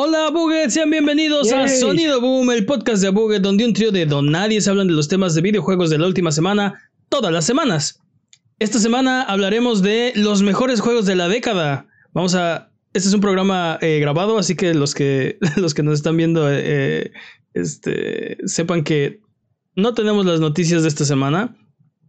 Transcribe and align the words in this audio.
Hola 0.00 0.30
Buget, 0.30 0.70
sean 0.70 0.90
bienvenidos 0.90 1.50
a. 1.50 1.66
Sonido 1.66 2.20
Boom, 2.20 2.52
el 2.52 2.64
podcast 2.66 3.02
de 3.02 3.08
Buget, 3.08 3.42
donde 3.42 3.64
un 3.64 3.72
trío 3.72 3.90
de 3.90 4.06
don 4.06 4.30
nadie 4.30 4.60
se 4.60 4.70
hablan 4.70 4.86
de 4.86 4.92
los 4.92 5.08
temas 5.08 5.34
de 5.34 5.40
videojuegos 5.40 5.90
de 5.90 5.98
la 5.98 6.06
última 6.06 6.30
semana, 6.30 6.80
todas 7.08 7.32
las 7.32 7.44
semanas. 7.44 8.00
Esta 8.60 8.78
semana 8.78 9.22
hablaremos 9.22 9.82
de 9.82 10.12
los 10.14 10.42
mejores 10.42 10.80
juegos 10.80 11.04
de 11.04 11.16
la 11.16 11.26
década. 11.26 11.88
Vamos 12.12 12.36
a. 12.36 12.70
Este 12.92 13.08
es 13.08 13.12
un 13.12 13.20
programa 13.20 13.76
eh, 13.80 13.98
grabado, 13.98 14.38
así 14.38 14.54
que 14.54 14.72
los 14.72 14.94
que 14.94 15.36
los 15.56 15.74
que 15.74 15.82
nos 15.82 15.94
están 15.94 16.16
viendo, 16.16 16.46
eh, 16.48 17.10
este, 17.54 18.38
sepan 18.46 18.84
que 18.84 19.20
no 19.74 19.94
tenemos 19.94 20.24
las 20.24 20.38
noticias 20.38 20.82
de 20.82 20.90
esta 20.90 21.06
semana, 21.06 21.56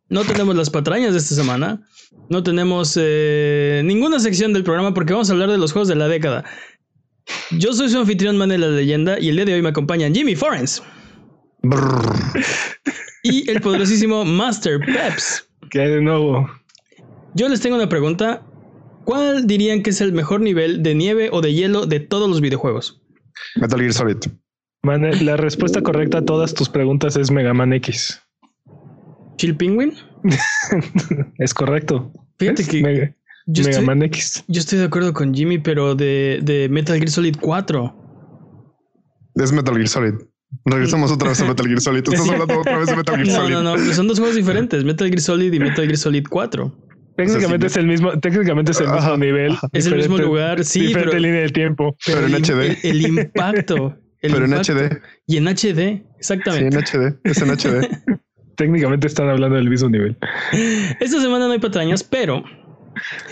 no 0.10 0.26
tenemos 0.26 0.56
las 0.56 0.70
patrañas 0.70 1.14
de 1.14 1.18
esta 1.18 1.34
semana, 1.34 1.82
no 2.30 2.44
tenemos 2.44 2.96
eh, 3.02 3.82
ninguna 3.84 4.20
sección 4.20 4.54
del 4.54 4.64
programa 4.64 4.94
porque 4.94 5.14
vamos 5.14 5.32
a 5.32 5.34
hablar 5.34 5.50
de 5.50 5.58
los 5.58 5.72
juegos 5.72 5.88
de 5.88 5.96
la 5.96 6.08
década. 6.08 6.46
Yo 7.52 7.74
soy 7.74 7.90
su 7.90 7.98
anfitrión 8.00 8.38
Manuel 8.38 8.62
la 8.62 8.68
leyenda 8.68 9.20
y 9.20 9.30
el 9.30 9.36
día 9.36 9.46
de 9.46 9.54
hoy 9.56 9.62
me 9.62 9.70
acompañan 9.70 10.14
Jimmy 10.14 10.36
Forens 10.36 10.84
Brrr. 11.64 12.16
y 13.24 13.50
el 13.50 13.62
poderosísimo 13.62 14.24
Master 14.26 14.80
Peps. 14.80 15.50
¿Qué 15.72 15.82
hay 15.82 15.90
de 15.90 16.02
nuevo? 16.02 16.50
Yo 17.34 17.50
les 17.50 17.62
tengo 17.62 17.76
una 17.76 17.90
pregunta. 17.90 18.46
¿Cuál 19.06 19.48
dirían 19.48 19.82
que 19.82 19.90
es 19.90 20.02
el 20.02 20.14
mejor 20.14 20.42
nivel 20.42 20.84
de 20.84 20.94
nieve 20.94 21.30
o 21.32 21.42
de 21.42 21.54
hielo 21.54 21.86
de 21.86 22.00
todos 22.00 22.30
los 22.30 22.42
videojuegos? 22.42 23.02
Metal 23.56 23.80
Gear 23.80 23.94
Solid. 23.94 24.18
Man, 24.84 25.26
la 25.26 25.36
respuesta 25.36 25.82
correcta 25.82 26.20
a 26.20 26.26
todas 26.26 26.54
tus 26.54 26.70
preguntas 26.70 27.18
es 27.18 27.32
Mega 27.32 27.54
Man 27.54 27.74
X. 27.74 28.22
¿Chill 29.38 29.56
Penguin? 29.56 29.94
es 31.38 31.54
correcto. 31.54 32.12
Fíjate 32.38 32.62
Es 32.62 32.68
que 32.70 32.82
Mega, 32.82 33.16
yo 33.52 33.64
Mega 33.64 33.72
estoy, 33.72 33.86
Man 33.86 34.04
X. 34.04 34.44
yo 34.48 34.60
estoy 34.60 34.78
de 34.80 34.86
acuerdo 34.86 35.14
con 35.14 35.34
Jimmy, 35.34 35.58
pero 35.58 35.96
de, 35.96 36.40
de 36.44 36.70
Metal 36.70 36.96
Gear 36.98 37.10
Solid 37.10 37.36
4. 37.42 37.96
Es 39.36 39.52
Metal 39.52 39.74
Gear 39.76 39.88
Solid. 39.88 40.14
Regresamos 40.66 41.12
otra 41.12 41.30
vez 41.30 41.42
a 41.42 41.46
Metal 41.46 41.66
Gear 41.66 41.82
Solid. 41.82 42.04
Estás 42.08 42.20
hablando 42.30 42.60
otra 42.60 42.78
vez 42.78 42.88
de 42.90 42.96
Metal 42.96 43.16
Gear 43.16 43.28
No, 43.28 43.34
Solid. 43.36 43.54
no, 43.54 43.78
no, 43.78 43.94
son 43.94 44.08
dos 44.08 44.20
juegos 44.20 44.36
diferentes, 44.36 44.84
Metal 44.84 45.08
Gear 45.08 45.22
Solid 45.22 45.54
y 45.54 45.60
Metal 45.60 45.86
Gear 45.86 45.98
Solid 45.98 46.26
4. 46.30 46.86
Técnicamente 47.18 47.66
O 47.66 47.70
sea, 47.70 47.74
sí. 47.74 47.74
es 47.74 47.78
el 47.78 47.88
mismo, 47.88 48.20
técnicamente 48.20 48.72
es 48.72 48.80
el 48.80 48.86
mismo 48.88 49.00
Ajá. 49.00 49.18
nivel. 49.18 49.58
Es 49.74 49.86
el 49.88 49.96
mismo 49.96 50.18
lugar, 50.18 50.64
sí, 50.64 50.82
diferente 50.82 51.10
pero, 51.12 51.22
línea 51.22 51.42
del 51.42 51.52
tiempo. 51.52 51.96
Pero 52.06 52.26
en 52.26 52.34
el, 52.34 52.42
HD. 52.44 52.78
El, 52.84 52.92
el 52.92 53.08
impacto. 53.08 53.98
el 54.22 54.32
Pero 54.34 54.46
en. 54.46 54.54
HD. 54.54 55.02
Y 55.28 55.38
en 55.38 55.46
HD, 55.48 55.58
Sí, 55.58 56.04
exactamente. 56.18 56.78
en 56.78 56.84
HD. 56.84 57.20
Es 57.24 57.42
en 57.42 57.50
HD. 57.50 58.20
Técnicamente 58.56 59.08
están 59.08 59.30
hablando 59.30 59.56
del 59.58 59.70
mismo 59.70 59.90
nivel. 59.90 60.18
Esta 61.00 61.22
semana 61.22 61.48
no 61.48 61.54
hay 61.54 61.60
patrañas, 61.60 62.04
pero 62.04 62.44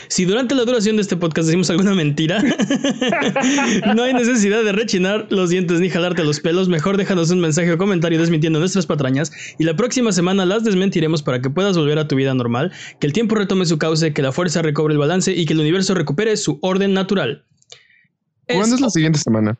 si 0.07 0.25
durante 0.25 0.55
la 0.55 0.65
duración 0.65 0.95
de 0.95 1.01
este 1.01 1.17
podcast 1.17 1.47
decimos 1.47 1.69
alguna 1.69 1.93
mentira, 1.93 2.41
no 3.95 4.03
hay 4.03 4.13
necesidad 4.13 4.63
de 4.63 4.71
rechinar 4.71 5.27
los 5.29 5.49
dientes 5.49 5.79
ni 5.79 5.89
jalarte 5.89 6.23
los 6.23 6.39
pelos. 6.39 6.69
Mejor 6.69 6.97
déjanos 6.97 7.29
un 7.31 7.39
mensaje 7.39 7.71
o 7.71 7.77
comentario 7.77 8.19
desmintiendo 8.19 8.59
nuestras 8.59 8.85
patrañas 8.85 9.31
y 9.57 9.63
la 9.63 9.75
próxima 9.75 10.11
semana 10.11 10.45
las 10.45 10.63
desmentiremos 10.63 11.23
para 11.23 11.41
que 11.41 11.49
puedas 11.49 11.77
volver 11.77 11.99
a 11.99 12.07
tu 12.07 12.15
vida 12.15 12.33
normal, 12.33 12.71
que 12.99 13.07
el 13.07 13.13
tiempo 13.13 13.35
retome 13.35 13.65
su 13.65 13.77
cauce, 13.77 14.13
que 14.13 14.21
la 14.21 14.31
fuerza 14.31 14.61
recobre 14.61 14.93
el 14.93 14.99
balance 14.99 15.33
y 15.33 15.45
que 15.45 15.53
el 15.53 15.59
universo 15.59 15.93
recupere 15.93 16.37
su 16.37 16.59
orden 16.61 16.93
natural. 16.93 17.45
¿Cuándo 18.47 18.75
es 18.75 18.81
la 18.81 18.89
siguiente 18.89 19.19
semana? 19.19 19.59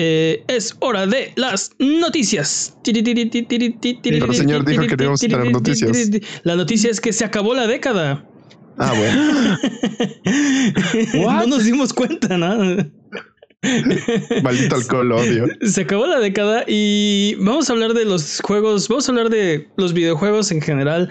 Eh, 0.00 0.44
es 0.46 0.76
hora 0.78 1.06
de 1.06 1.32
las 1.34 1.72
noticias. 1.80 2.78
Pero, 2.84 4.32
señor, 4.32 4.64
dijo 4.64 4.82
que 4.82 4.96
que 4.96 4.96
tener 5.28 5.50
noticias. 5.50 6.10
La 6.44 6.54
noticia 6.54 6.88
es 6.88 7.00
que 7.00 7.12
se 7.12 7.24
acabó 7.24 7.52
la 7.52 7.66
década. 7.66 8.24
Ah, 8.78 8.94
bueno. 8.96 9.58
no 11.40 11.46
nos 11.46 11.64
dimos 11.64 11.92
cuenta, 11.92 12.36
¿no? 12.38 12.76
Maldito 14.42 14.76
alcohol, 14.76 15.12
odio. 15.12 15.46
Se 15.62 15.82
acabó 15.82 16.06
la 16.06 16.20
década 16.20 16.64
y 16.66 17.34
vamos 17.40 17.68
a 17.68 17.72
hablar 17.72 17.94
de 17.94 18.04
los 18.04 18.40
juegos, 18.40 18.88
vamos 18.88 19.08
a 19.08 19.12
hablar 19.12 19.30
de 19.30 19.68
los 19.76 19.92
videojuegos 19.92 20.52
en 20.52 20.60
general. 20.62 21.10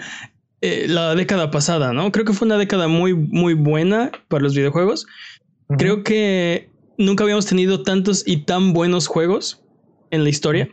eh, 0.60 0.86
la 0.88 1.14
década 1.14 1.50
pasada, 1.50 1.92
¿no? 1.92 2.10
Creo 2.10 2.24
que 2.24 2.32
fue 2.32 2.46
una 2.46 2.58
década 2.58 2.88
muy, 2.88 3.14
muy 3.14 3.54
buena 3.54 4.10
para 4.28 4.42
los 4.42 4.54
videojuegos. 4.54 5.06
Creo 5.76 6.02
que 6.02 6.70
nunca 6.96 7.24
habíamos 7.24 7.46
tenido 7.46 7.82
tantos 7.82 8.24
y 8.26 8.44
tan 8.44 8.72
buenos 8.72 9.06
juegos 9.06 9.62
en 10.10 10.24
la 10.24 10.30
historia. 10.30 10.68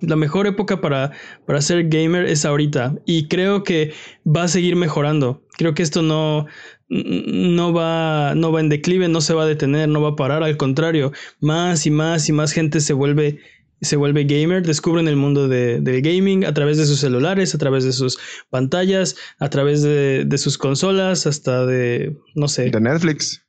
La 0.00 0.16
mejor 0.16 0.46
época 0.46 0.80
para, 0.80 1.12
para 1.46 1.60
ser 1.60 1.88
gamer 1.88 2.24
es 2.26 2.44
ahorita. 2.44 2.94
Y 3.06 3.28
creo 3.28 3.62
que 3.64 3.92
va 4.26 4.44
a 4.44 4.48
seguir 4.48 4.76
mejorando. 4.76 5.42
Creo 5.58 5.74
que 5.74 5.82
esto 5.82 6.02
no, 6.02 6.46
no, 6.88 7.72
va, 7.72 8.34
no 8.34 8.52
va 8.52 8.60
en 8.60 8.68
declive, 8.68 9.08
no 9.08 9.20
se 9.20 9.34
va 9.34 9.42
a 9.44 9.46
detener, 9.46 9.88
no 9.88 10.00
va 10.00 10.10
a 10.10 10.16
parar. 10.16 10.42
Al 10.42 10.56
contrario, 10.56 11.12
más 11.40 11.86
y 11.86 11.90
más 11.90 12.28
y 12.28 12.32
más 12.32 12.52
gente 12.52 12.80
se 12.80 12.92
vuelve, 12.94 13.38
se 13.82 13.96
vuelve 13.96 14.24
gamer, 14.24 14.66
descubren 14.66 15.06
el 15.08 15.16
mundo 15.16 15.48
de- 15.48 15.80
del 15.80 16.02
gaming 16.02 16.44
a 16.44 16.52
través 16.54 16.78
de 16.78 16.86
sus 16.86 17.00
celulares, 17.00 17.54
a 17.54 17.58
través 17.58 17.84
de 17.84 17.92
sus 17.92 18.18
pantallas, 18.50 19.16
a 19.38 19.48
través 19.50 19.82
de, 19.82 20.24
de 20.24 20.38
sus 20.38 20.58
consolas, 20.58 21.26
hasta 21.26 21.64
de, 21.66 22.16
no 22.34 22.48
sé, 22.48 22.70
De 22.70 22.80
Netflix. 22.80 23.42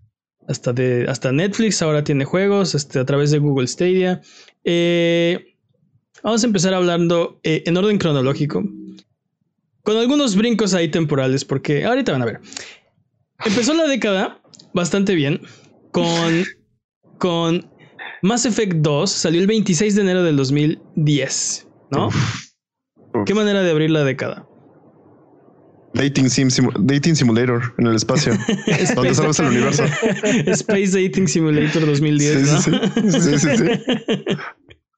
hasta 0.48 0.74
de 0.74 1.06
hasta 1.08 1.32
Netflix 1.32 1.82
ahora 1.82 2.04
tiene 2.04 2.26
juegos 2.26 2.76
este, 2.76 3.00
a 3.00 3.06
través 3.06 3.32
de 3.32 3.40
Google 3.40 3.68
Stadia. 3.68 4.22
Eh, 4.64 5.51
vamos 6.24 6.44
a 6.44 6.48
empezar 6.48 6.74
hablando 6.74 7.40
eh, 7.44 7.64
en 7.66 7.78
orden 7.78 7.98
cronológico, 7.98 8.64
con 9.84 9.98
algunos 9.98 10.36
brincos 10.36 10.74
ahí 10.74 10.90
temporales, 10.90 11.44
porque 11.46 11.86
ahorita 11.86 12.12
van 12.12 12.22
a 12.22 12.26
ver. 12.26 12.42
Empezó 13.46 13.74
la 13.74 13.88
década 13.88 14.42
bastante 14.74 15.16
bien 15.16 15.42
con, 15.92 16.46
con 17.18 17.68
Mass 18.22 18.46
Effect 18.46 18.74
2, 18.78 19.10
salió 19.12 19.42
el 19.42 19.48
26 19.48 19.96
de 19.96 20.02
enero 20.02 20.24
del 20.24 20.36
2010, 20.38 21.68
¿no? 21.92 22.08
Uf. 22.08 22.46
Qué 23.26 23.34
manera 23.34 23.62
de 23.64 23.72
abrir 23.72 23.90
la 23.90 24.04
década. 24.04 24.48
Dating, 25.94 26.30
sim, 26.30 26.48
simu- 26.48 26.72
Dating 26.80 27.16
Simulator 27.18 27.74
en 27.78 27.88
el 27.88 27.96
espacio. 27.96 28.34
donde 28.96 29.14
salvas 29.14 29.40
el 29.40 29.48
universo. 29.48 29.84
Space 30.46 30.92
Dating 31.04 31.28
Simulator 31.28 31.86
2010, 31.86 32.48
Sí, 32.64 32.72
¿no? 32.72 32.80
sí, 33.02 33.12
sí. 33.12 33.22
Sí, 33.22 33.40
sí, 33.40 33.58
sí. 33.58 34.38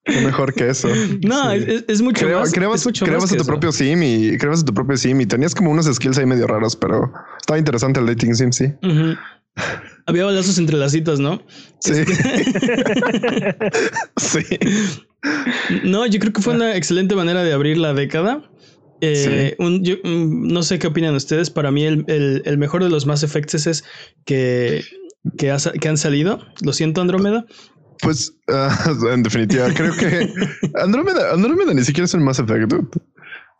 Mejor 0.05 0.53
que 0.53 0.69
eso. 0.69 0.89
No, 1.23 1.51
Sí. 1.51 1.63
es, 1.67 1.85
es- 1.87 2.01
mucho 2.01 2.25
Creo- 2.25 2.39
más. 2.41 2.51
creabas 2.51 2.81
es 2.81 2.85
mucho 2.87 3.05
creabas 3.05 3.23
más 3.25 3.31
a 3.31 3.35
tu 3.35 3.41
eso. 3.43 3.49
propio 3.49 3.71
sim 3.71 4.03
y 4.03 4.37
creabas 4.37 4.61
a 4.61 4.65
tu 4.65 4.73
propio 4.73 4.97
sim 4.97 5.19
y 5.21 5.25
tenías 5.25 5.55
como 5.55 5.71
unos 5.71 5.85
skills 5.85 6.17
ahí 6.17 6.25
medio 6.25 6.45
raros, 6.47 6.75
pero 6.75 7.11
estaba 7.39 7.57
interesante 7.57 7.99
el 8.01 8.05
dating 8.07 8.35
sim, 8.35 8.51
sí. 8.51 8.65
Había 10.05 10.25
balazos 10.25 10.57
entre 10.57 10.75
las 10.77 10.91
citas, 10.91 11.19
¿no? 11.19 11.41
Sí. 11.79 11.93
sí. 14.17 14.43
No, 15.83 16.05
yo 16.05 16.19
creo 16.19 16.33
que 16.33 16.41
fue 16.41 16.55
una 16.55 16.75
excelente 16.75 17.15
manera 17.15 17.43
de 17.43 17.53
abrir 17.53 17.77
la 17.77 17.93
década. 17.93 18.49
Eh, 19.01 19.55
un- 19.59 19.83
yo, 19.83 19.95
mm, 20.03 20.47
no 20.51 20.63
sé 20.63 20.79
qué 20.79 20.87
opinan 20.87 21.15
ustedes. 21.15 21.49
Para 21.49 21.71
mí, 21.71 21.85
el, 21.85 22.03
el- 22.07 22.41
el 22.45 22.57
mejor 22.57 22.83
de 22.83 22.89
los 22.89 23.05
Mass 23.05 23.23
Effects 23.23 23.67
es 23.67 23.83
que, 24.25 24.83
que 25.37 25.49
han 25.51 25.97
salido. 25.97 26.39
Lo 26.61 26.73
siento, 26.73 27.01
Andrómeda. 27.01 27.45
Pues 28.01 28.33
ah, 28.49 28.91
en 29.13 29.23
definitiva, 29.23 29.67
creo 29.73 29.93
que 29.95 30.29
Andrómeda, 30.81 31.31
Andrómeda 31.33 31.73
ni 31.73 31.83
siquiera 31.83 32.05
es 32.05 32.13
un 32.13 32.23
Mass 32.23 32.39
Effect. 32.39 32.73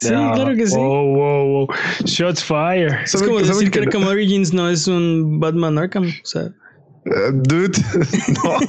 Sí, 0.02 0.12
No. 0.12 0.34
claro 0.34 0.56
que 0.56 0.68
sí. 0.68 0.76
Wow, 0.76 1.16
wow, 1.16 1.46
wow. 1.48 1.68
Shots 2.06 2.44
fire. 2.44 3.00
es 3.04 3.12
¿Saben 3.12 3.28
como 3.28 3.40
que- 3.40 3.48
decir 3.48 3.72
que 3.72 3.80
que- 3.80 3.86
Arkham 3.86 4.06
Origins 4.08 4.54
no 4.54 4.70
es 4.70 4.88
un 4.88 5.40
Batman 5.40 5.78
Arkham. 5.78 6.06
O 6.06 6.26
sea, 6.26 6.44
Eh, 7.06 7.32
dude, 7.34 7.78
no. 8.44 8.60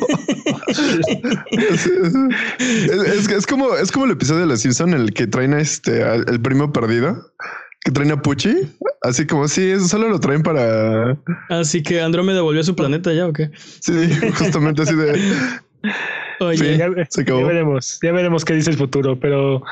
es, 1.50 1.86
es- 1.86 3.28
es 3.28 3.46
como, 3.46 3.74
es 3.76 3.90
como 3.92 4.04
el 4.06 4.10
episodio 4.12 4.40
de 4.40 4.46
Los 4.46 4.60
Simpson 4.60 4.92
en 4.94 5.00
el 5.02 5.14
que 5.14 5.26
traen 5.26 5.54
a 5.54 5.60
este 5.60 6.02
al- 6.02 6.24
el 6.28 6.40
primo 6.40 6.72
perdido, 6.72 7.30
que 7.84 7.92
traen 7.92 8.10
a 8.12 8.20
Pucci. 8.20 8.54
Así 9.02 9.26
como 9.26 9.46
sí, 9.46 9.70
eso 9.70 9.86
solo 9.86 10.08
lo 10.08 10.18
traen 10.18 10.42
para. 10.42 11.18
así 11.50 11.82
que 11.82 12.00
Andrómeda 12.00 12.40
volvió 12.40 12.62
a 12.62 12.64
su 12.64 12.74
planeta 12.74 13.12
ya, 13.12 13.28
¿o 13.28 13.32
qué? 13.32 13.50
Sí, 13.80 13.92
justamente 14.38 14.82
así 14.82 14.94
de. 14.96 15.20
Oye, 16.40 16.56
Sí. 16.58 16.76
Ya, 16.78 16.88
Se 17.10 17.20
acabó. 17.20 17.40
ya 17.40 17.46
veremos, 17.46 17.98
ya 18.02 18.12
veremos 18.12 18.44
qué 18.44 18.54
dice 18.54 18.70
el 18.70 18.76
futuro, 18.76 19.20
pero 19.20 19.62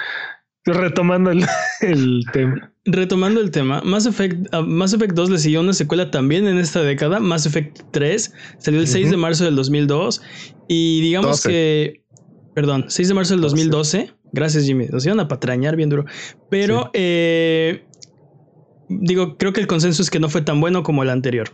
retomando 0.64 1.30
el, 1.30 1.44
el 1.80 2.24
tema. 2.32 2.70
Retomando 2.84 3.40
el 3.40 3.50
tema, 3.50 3.80
Mass 3.84 4.06
Effect, 4.06 4.52
a 4.52 4.60
Mass 4.60 4.92
Effect 4.92 5.14
2 5.14 5.30
le 5.30 5.38
siguió 5.38 5.60
una 5.60 5.72
secuela 5.72 6.10
también 6.10 6.46
en 6.46 6.58
esta 6.58 6.82
década, 6.82 7.18
Mass 7.20 7.46
Effect 7.46 7.80
3, 7.92 8.32
salió 8.58 8.80
el 8.80 8.86
6 8.88 9.10
de 9.10 9.16
marzo 9.16 9.44
del 9.44 9.56
2002 9.56 10.20
y 10.68 11.00
digamos 11.00 11.42
12. 11.42 11.48
que, 11.48 12.04
perdón, 12.54 12.86
6 12.88 13.08
de 13.08 13.14
marzo 13.14 13.34
del 13.34 13.40
2012, 13.40 14.12
gracias 14.32 14.64
Jimmy, 14.64 14.86
nos 14.86 15.06
iban 15.06 15.20
a 15.20 15.28
patrañar 15.28 15.76
bien 15.76 15.90
duro, 15.90 16.04
pero 16.50 16.90
eh, 16.92 17.84
digo, 19.00 19.36
creo 19.38 19.52
que 19.52 19.60
el 19.60 19.66
consenso 19.66 20.02
es 20.02 20.10
que 20.10 20.20
no 20.20 20.28
fue 20.28 20.42
tan 20.42 20.60
bueno 20.60 20.82
como 20.82 21.02
el 21.02 21.10
anterior. 21.10 21.48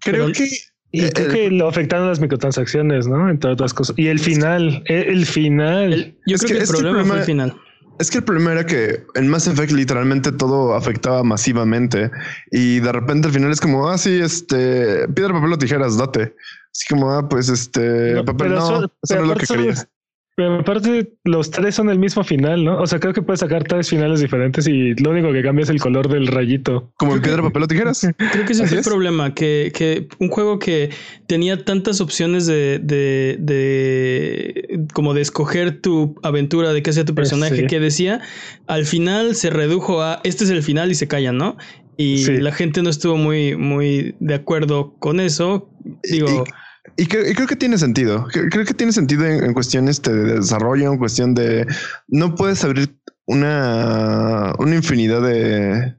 Creo 0.00 0.26
Pero- 0.26 0.32
que. 0.32 0.48
Y 0.92 1.00
creo 1.10 1.28
que 1.28 1.50
lo 1.50 1.68
afectaron 1.68 2.08
las 2.08 2.20
microtransacciones, 2.20 3.06
¿no? 3.06 3.28
Entre 3.28 3.50
otras 3.50 3.74
cosas. 3.74 3.98
Y 3.98 4.06
el 4.06 4.18
final, 4.18 4.82
el, 4.86 5.26
final. 5.26 5.92
El- 5.92 6.18
yo 6.26 6.36
Es 6.36 6.40
creo 6.42 6.48
que 6.48 6.54
que, 6.54 6.56
el 6.58 6.62
es 6.62 6.70
que 6.70 6.76
el 6.76 6.82
problema 6.84 7.04
fue 7.08 7.18
el 7.18 7.24
final. 7.24 7.56
Es 7.98 8.10
que 8.10 8.18
el 8.18 8.24
problema 8.24 8.52
era 8.52 8.66
que 8.66 9.02
en 9.14 9.28
Mass 9.28 9.46
Effect 9.46 9.72
literalmente 9.72 10.30
todo 10.32 10.74
afectaba 10.74 11.22
masivamente 11.22 12.10
y 12.50 12.80
de 12.80 12.92
repente 12.92 13.28
al 13.28 13.34
final 13.34 13.50
es 13.50 13.60
como, 13.60 13.88
ah, 13.88 13.96
sí, 13.98 14.20
este, 14.20 15.08
piedra, 15.08 15.32
papel 15.34 15.52
o 15.52 15.58
tijeras, 15.58 15.96
date. 15.98 16.34
Así 16.72 16.86
como, 16.90 17.10
ah, 17.10 17.26
pues 17.28 17.48
este, 17.48 18.12
No, 18.14 18.24
papel, 18.24 18.48
pero 18.48 18.60
no, 18.60 18.66
eso 18.78 18.92
pero 19.08 19.20
no 19.26 19.32
es 19.32 19.32
lo 19.32 19.36
que 19.38 19.46
querías. 19.46 19.88
Pero 20.36 20.60
aparte, 20.60 21.14
los 21.24 21.50
tres 21.50 21.74
son 21.74 21.88
el 21.88 21.98
mismo 21.98 22.22
final, 22.22 22.62
¿no? 22.62 22.78
O 22.78 22.86
sea, 22.86 23.00
creo 23.00 23.14
que 23.14 23.22
puedes 23.22 23.40
sacar 23.40 23.64
tres 23.64 23.88
finales 23.88 24.20
diferentes 24.20 24.68
y 24.68 24.94
lo 25.02 25.10
único 25.10 25.32
que 25.32 25.42
cambia 25.42 25.62
es 25.62 25.70
el 25.70 25.80
color 25.80 26.08
del 26.10 26.26
rayito. 26.26 26.92
Como 26.98 27.14
en 27.16 27.22
piedra, 27.22 27.42
papel 27.42 27.62
o 27.62 27.66
tijeras. 27.66 28.06
Creo 28.32 28.44
que 28.44 28.52
ese 28.52 28.66
fue 28.66 28.74
el 28.74 28.80
es. 28.80 28.86
problema, 28.86 29.32
que, 29.34 29.72
que 29.74 30.08
un 30.18 30.28
juego 30.28 30.58
que 30.58 30.90
tenía 31.26 31.64
tantas 31.64 32.02
opciones 32.02 32.46
de, 32.46 32.78
de, 32.82 33.36
de 33.40 34.84
como 34.92 35.14
de 35.14 35.22
escoger 35.22 35.80
tu 35.80 36.16
aventura, 36.22 36.72
de 36.74 36.82
qué 36.82 36.92
sea 36.92 37.06
tu 37.06 37.14
personaje, 37.14 37.56
sí. 37.62 37.66
que 37.66 37.80
decía, 37.80 38.20
al 38.66 38.84
final 38.84 39.34
se 39.36 39.48
redujo 39.48 40.02
a 40.02 40.20
este 40.22 40.44
es 40.44 40.50
el 40.50 40.62
final 40.62 40.90
y 40.90 40.94
se 40.96 41.08
callan, 41.08 41.38
¿no? 41.38 41.56
Y 41.96 42.18
Sí. 42.18 42.36
la 42.36 42.52
gente 42.52 42.82
no 42.82 42.90
estuvo 42.90 43.16
muy, 43.16 43.56
muy 43.56 44.14
de 44.20 44.34
acuerdo 44.34 44.94
con 44.98 45.18
eso. 45.18 45.70
Digo, 46.02 46.44
Y, 46.44 46.50
y 46.96 47.06
creo 47.06 47.46
que 47.46 47.56
tiene 47.56 47.78
sentido. 47.78 48.26
Cre- 48.28 48.48
Creo 48.50 48.64
que 48.64 48.74
tiene 48.74 48.92
sentido 48.92 49.24
en, 49.26 49.44
en 49.44 49.52
cuestión 49.54 49.88
este, 49.88 50.12
de 50.12 50.34
desarrollo, 50.34 50.92
en 50.92 50.98
cuestión 50.98 51.34
de 51.34 51.66
no 52.08 52.34
puedes 52.34 52.62
abrir 52.64 52.96
una, 53.26 54.52
una 54.58 54.76
infinidad 54.76 55.20
de, 55.22 55.94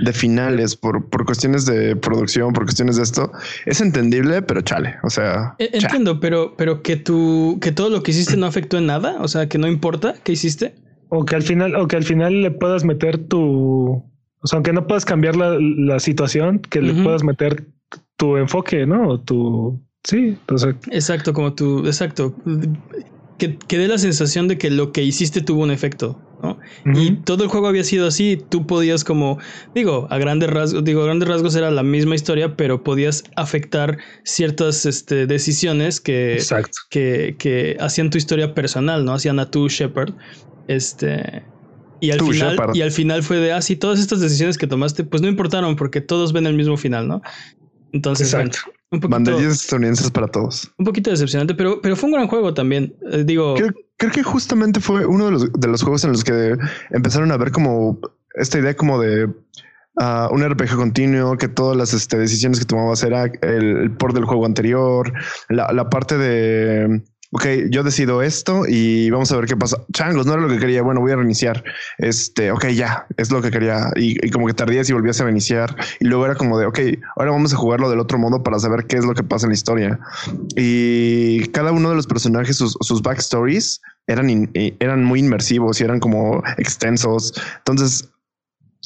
de 0.00 0.12
finales 0.12 0.76
por, 0.76 1.08
por 1.08 1.24
cuestiones 1.24 1.66
de 1.66 1.96
producción, 1.96 2.52
por 2.52 2.64
cuestiones 2.64 2.96
de 2.96 3.02
esto. 3.04 3.30
Es 3.66 3.80
entendible, 3.80 4.42
pero 4.42 4.60
chale. 4.62 4.96
O 5.02 5.10
sea, 5.10 5.54
e- 5.58 5.70
cha. 5.78 5.86
entiendo, 5.86 6.20
pero, 6.20 6.54
pero 6.56 6.82
que 6.82 6.96
tú, 6.96 7.58
que 7.60 7.72
todo 7.72 7.90
lo 7.90 8.02
que 8.02 8.10
hiciste 8.10 8.36
no 8.36 8.46
afectó 8.46 8.78
en 8.78 8.86
nada, 8.86 9.16
o 9.20 9.28
sea, 9.28 9.48
que 9.48 9.58
no 9.58 9.68
importa 9.68 10.14
qué 10.24 10.32
hiciste. 10.32 10.74
O 11.10 11.24
que 11.24 11.36
al 11.36 11.42
final, 11.42 11.76
o 11.76 11.86
que 11.86 11.96
al 11.96 12.02
final 12.04 12.42
le 12.42 12.50
puedas 12.50 12.82
meter 12.84 13.18
tu. 13.18 14.02
O 14.40 14.46
sea, 14.46 14.56
aunque 14.56 14.72
no 14.72 14.86
puedas 14.86 15.04
cambiar 15.04 15.36
la, 15.36 15.56
la 15.60 16.00
situación, 16.00 16.58
que 16.58 16.80
le 16.80 16.92
puedas 17.04 17.22
meter 17.22 17.66
tu 18.16 18.36
enfoque, 18.36 18.84
¿no? 18.84 19.08
O 19.08 19.20
tu. 19.20 19.80
Sí, 20.04 20.36
o 20.48 20.58
sea, 20.58 20.76
Exacto, 20.90 21.32
como 21.32 21.54
tú, 21.54 21.86
exacto. 21.86 22.34
Que, 23.38 23.56
que 23.56 23.78
dé 23.78 23.88
la 23.88 23.98
sensación 23.98 24.46
de 24.46 24.58
que 24.58 24.70
lo 24.70 24.92
que 24.92 25.02
hiciste 25.02 25.40
tuvo 25.40 25.62
un 25.62 25.70
efecto, 25.70 26.20
¿no? 26.42 26.58
Y 26.94 27.16
todo 27.16 27.42
el 27.42 27.50
juego 27.50 27.66
había 27.66 27.82
sido 27.82 28.06
así. 28.06 28.38
Tú 28.48 28.66
podías 28.66 29.02
como, 29.02 29.38
digo, 29.74 30.06
a 30.10 30.18
grandes 30.18 30.50
rasgos, 30.50 30.84
digo, 30.84 31.02
a 31.02 31.06
grandes 31.06 31.28
rasgos 31.28 31.56
era 31.56 31.70
la 31.70 31.82
misma 31.82 32.14
historia, 32.14 32.54
pero 32.54 32.84
podías 32.84 33.24
afectar 33.34 33.98
ciertas 34.22 34.86
este, 34.86 35.26
decisiones 35.26 36.00
que, 36.00 36.38
que, 36.90 37.34
que 37.38 37.76
hacían 37.80 38.10
tu 38.10 38.18
historia 38.18 38.54
personal, 38.54 39.04
¿no? 39.04 39.14
Hacían 39.14 39.40
a 39.40 39.50
tu 39.50 39.68
Shepard. 39.68 40.14
Este. 40.68 41.42
Y 42.00 42.10
al, 42.10 42.18
Tú, 42.18 42.30
final, 42.30 42.50
Shepard. 42.52 42.76
y 42.76 42.82
al 42.82 42.92
final 42.92 43.22
fue 43.22 43.38
de, 43.38 43.52
ah, 43.52 43.62
sí, 43.62 43.74
todas 43.76 43.98
estas 43.98 44.20
decisiones 44.20 44.58
que 44.58 44.66
tomaste, 44.66 45.04
pues 45.04 45.22
no 45.22 45.28
importaron 45.28 45.74
porque 45.74 46.02
todos 46.02 46.32
ven 46.32 46.46
el 46.46 46.54
mismo 46.54 46.76
final, 46.76 47.08
¿no? 47.08 47.22
Entonces, 47.94 48.32
bueno, 48.34 48.50
un 48.90 48.98
poquito, 48.98 49.08
banderillas 49.08 49.52
estadounidenses 49.52 50.10
para 50.10 50.26
todos. 50.26 50.68
un 50.78 50.84
poquito 50.84 51.10
decepcionante, 51.10 51.54
pero, 51.54 51.80
pero 51.80 51.94
fue 51.94 52.08
un 52.08 52.14
gran 52.14 52.26
juego 52.26 52.52
también. 52.52 52.92
Eh, 53.12 53.22
digo, 53.24 53.54
Creo, 53.54 53.72
creo 53.96 54.10
que 54.10 54.24
justamente 54.24 54.80
fue 54.80 55.06
uno 55.06 55.26
de 55.26 55.30
los, 55.30 55.52
de 55.52 55.68
los 55.68 55.80
juegos 55.80 56.02
en 56.02 56.10
los 56.10 56.24
que 56.24 56.56
empezaron 56.90 57.30
a 57.30 57.36
ver 57.36 57.52
como 57.52 58.00
esta 58.34 58.58
idea 58.58 58.74
como 58.74 59.00
de 59.00 59.32
ah, 60.00 60.28
un 60.32 60.42
RPG 60.42 60.74
continuo, 60.74 61.38
que 61.38 61.46
todas 61.46 61.76
las 61.76 61.94
este, 61.94 62.18
decisiones 62.18 62.58
que 62.58 62.64
tomabas 62.64 63.04
era 63.04 63.26
el, 63.26 63.76
el 63.76 63.90
por 63.92 64.12
del 64.12 64.24
juego 64.24 64.44
anterior, 64.44 65.12
la, 65.48 65.72
la 65.72 65.88
parte 65.88 66.18
de, 66.18 67.00
ok, 67.36 67.46
yo 67.68 67.82
decido 67.82 68.22
esto 68.22 68.62
y 68.68 69.10
vamos 69.10 69.32
a 69.32 69.36
ver 69.36 69.46
qué 69.46 69.56
pasa. 69.56 69.76
Changos, 69.92 70.24
no 70.24 70.34
era 70.34 70.42
lo 70.42 70.48
que 70.48 70.58
quería, 70.60 70.82
bueno, 70.82 71.00
voy 71.00 71.10
a 71.10 71.16
reiniciar. 71.16 71.64
Este, 71.98 72.52
ok, 72.52 72.66
ya, 72.68 73.06
es 73.16 73.32
lo 73.32 73.42
que 73.42 73.50
quería. 73.50 73.90
Y, 73.96 74.24
y 74.24 74.30
como 74.30 74.46
que 74.46 74.54
tardías 74.54 74.88
y 74.88 74.92
volvías 74.92 75.20
a 75.20 75.24
reiniciar. 75.24 75.74
Y 75.98 76.04
luego 76.06 76.24
era 76.26 76.36
como 76.36 76.58
de, 76.60 76.66
ok, 76.66 76.78
ahora 77.16 77.32
vamos 77.32 77.52
a 77.52 77.56
jugarlo 77.56 77.90
del 77.90 77.98
otro 77.98 78.18
modo 78.18 78.44
para 78.44 78.60
saber 78.60 78.86
qué 78.86 78.98
es 78.98 79.04
lo 79.04 79.14
que 79.14 79.24
pasa 79.24 79.46
en 79.46 79.50
la 79.50 79.54
historia. 79.54 79.98
Y 80.56 81.46
cada 81.48 81.72
uno 81.72 81.90
de 81.90 81.96
los 81.96 82.06
personajes, 82.06 82.56
sus, 82.56 82.76
sus 82.80 83.02
backstories 83.02 83.80
eran, 84.06 84.30
in- 84.30 84.50
eh, 84.54 84.76
eran 84.78 85.02
muy 85.02 85.18
inmersivos 85.18 85.80
y 85.80 85.84
eran 85.84 85.98
como 85.98 86.40
extensos. 86.56 87.34
Entonces, 87.58 88.08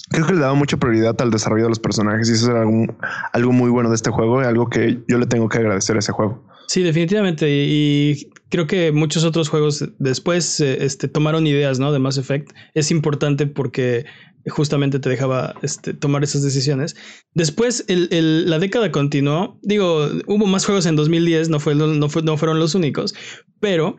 creo 0.08 0.26
que 0.26 0.32
le 0.32 0.40
daba 0.40 0.54
mucha 0.54 0.78
prioridad 0.78 1.20
al 1.20 1.30
desarrollo 1.30 1.64
de 1.64 1.68
los 1.70 1.80
personajes 1.80 2.30
y 2.30 2.32
eso 2.32 2.50
era 2.50 2.62
algo, 2.62 2.96
algo 3.34 3.52
muy 3.52 3.68
bueno 3.68 3.90
de 3.90 3.96
este 3.96 4.10
juego 4.10 4.40
y 4.40 4.46
algo 4.46 4.70
que 4.70 5.00
yo 5.06 5.18
le 5.18 5.26
tengo 5.26 5.50
que 5.50 5.58
agradecer 5.58 5.96
a 5.96 5.98
ese 5.98 6.12
juego. 6.12 6.42
Sí, 6.68 6.82
definitivamente. 6.82 7.46
Y 7.48 8.30
creo 8.50 8.66
que 8.66 8.92
muchos 8.92 9.24
otros 9.24 9.48
juegos 9.48 9.84
después 9.98 10.60
eh, 10.60 10.78
este, 10.84 11.08
tomaron 11.08 11.46
ideas, 11.46 11.78
¿no? 11.78 11.92
De 11.92 11.98
Mass 11.98 12.18
Effect. 12.18 12.50
Es 12.74 12.90
importante 12.90 13.46
porque 13.46 14.04
justamente 14.48 14.98
te 14.98 15.10
dejaba 15.10 15.54
este, 15.62 15.92
tomar 15.94 16.24
esas 16.24 16.42
decisiones. 16.42 16.96
Después, 17.34 17.84
el- 17.88 18.08
el- 18.12 18.48
la 18.48 18.58
década 18.58 18.90
continuó. 18.90 19.58
Digo, 19.62 20.08
hubo 20.26 20.46
más 20.46 20.64
juegos 20.64 20.86
en 20.86 20.96
2010, 20.96 21.50
no, 21.50 21.60
fue, 21.60 21.74
no, 21.74 22.08
fue- 22.08 22.22
no 22.22 22.36
fueron 22.38 22.58
los 22.58 22.74
únicos, 22.74 23.14
pero 23.60 23.96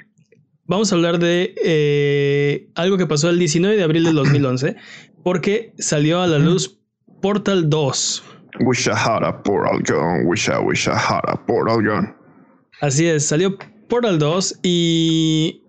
vamos 0.65 0.91
a 0.91 0.95
hablar 0.95 1.19
de 1.19 1.53
eh, 1.63 2.69
algo 2.75 2.97
que 2.97 3.05
pasó 3.05 3.29
el 3.29 3.37
19 3.39 3.75
de 3.77 3.83
abril 3.83 4.03
del 4.05 4.15
2011, 4.15 4.75
porque 5.23 5.73
salió 5.77 6.21
a 6.21 6.27
la 6.27 6.39
luz 6.39 6.79
Portal 7.21 7.69
2. 7.69 8.23
Wish 8.61 8.87
I 8.87 8.91
had 8.91 9.23
a 9.23 9.43
portal 9.43 9.79
gun, 9.87 10.25
wish 10.25 10.47
I 10.49 10.57
wish 10.63 10.87
I 10.87 10.91
had 10.91 11.21
a 11.27 11.35
portal 11.45 11.83
gun. 11.83 12.15
Así 12.81 13.05
es, 13.05 13.25
salió 13.27 13.57
Portal 13.89 14.19
2 14.19 14.59
y 14.63 15.63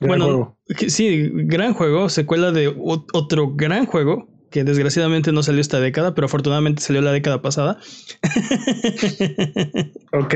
Gran 0.00 0.08
bueno, 0.08 0.24
juego. 0.24 0.56
sí, 0.88 1.30
gran 1.32 1.74
juego, 1.74 2.08
secuela 2.08 2.50
de 2.50 2.74
otro 3.12 3.52
gran 3.54 3.86
juego 3.86 4.31
que 4.52 4.62
desgraciadamente 4.62 5.32
no 5.32 5.42
salió 5.42 5.60
esta 5.60 5.80
década, 5.80 6.14
pero 6.14 6.26
afortunadamente 6.26 6.82
salió 6.82 7.00
la 7.02 7.10
década 7.10 7.42
pasada. 7.42 7.78
Ok. 10.14 10.34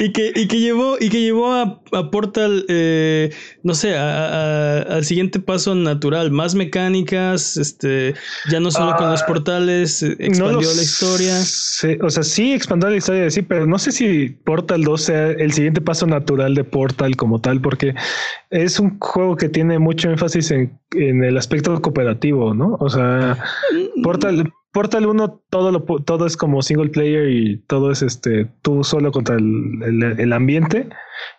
y, 0.00 0.12
que, 0.12 0.32
y 0.34 0.48
que 0.48 0.60
llevó, 0.60 0.96
y 0.98 1.10
que 1.10 1.20
llevó 1.20 1.52
a, 1.52 1.82
a 1.92 2.10
Portal, 2.10 2.64
eh, 2.68 3.30
no 3.62 3.74
sé, 3.74 3.94
a- 3.94 4.28
a- 4.28 4.80
al 4.94 5.04
siguiente 5.04 5.40
paso 5.40 5.74
natural, 5.74 6.30
más 6.30 6.54
mecánicas, 6.54 7.58
este, 7.58 8.14
ya 8.50 8.60
no 8.60 8.70
solo 8.70 8.96
con 8.96 9.10
los 9.10 9.20
Ah, 9.22 9.26
portales, 9.26 10.02
eh, 10.02 10.16
No 10.20 10.24
expandió 10.26 10.72
la 10.74 10.82
historia. 10.82 11.36
sé, 11.44 11.98
o 12.02 12.08
sea, 12.08 12.22
sí 12.22 12.54
expandió 12.54 12.88
la 12.88 12.96
historia, 12.96 13.30
sí, 13.30 13.42
pero 13.42 13.66
no 13.66 13.78
sé 13.78 13.92
si 13.92 14.30
Portal 14.44 14.84
2 14.84 15.02
sea 15.02 15.26
el 15.32 15.52
siguiente 15.52 15.82
paso 15.82 16.06
natural 16.06 16.54
de 16.54 16.64
Portal 16.64 17.14
como 17.16 17.42
tal, 17.42 17.60
porque 17.60 17.94
es 18.50 18.80
un 18.80 18.98
juego 18.98 19.36
que 19.36 19.48
tiene 19.48 19.78
mucho 19.78 20.10
énfasis 20.10 20.50
en, 20.50 20.78
en 20.92 21.22
el 21.24 21.36
aspecto 21.36 21.80
cooperativo, 21.80 22.52
¿no? 22.54 22.76
O 22.80 22.88
sea, 22.90 23.38
Portal, 24.02 24.52
Portal 24.72 25.06
1 25.06 25.42
todo 25.50 25.70
lo 25.72 25.82
todo 26.04 26.26
es 26.26 26.36
como 26.36 26.62
single 26.62 26.90
player 26.90 27.28
y 27.30 27.58
todo 27.66 27.90
es 27.90 28.02
este 28.02 28.50
tú 28.62 28.84
solo 28.84 29.12
contra 29.12 29.36
el, 29.36 29.80
el- 29.84 30.20
el 30.20 30.32
ambiente 30.32 30.88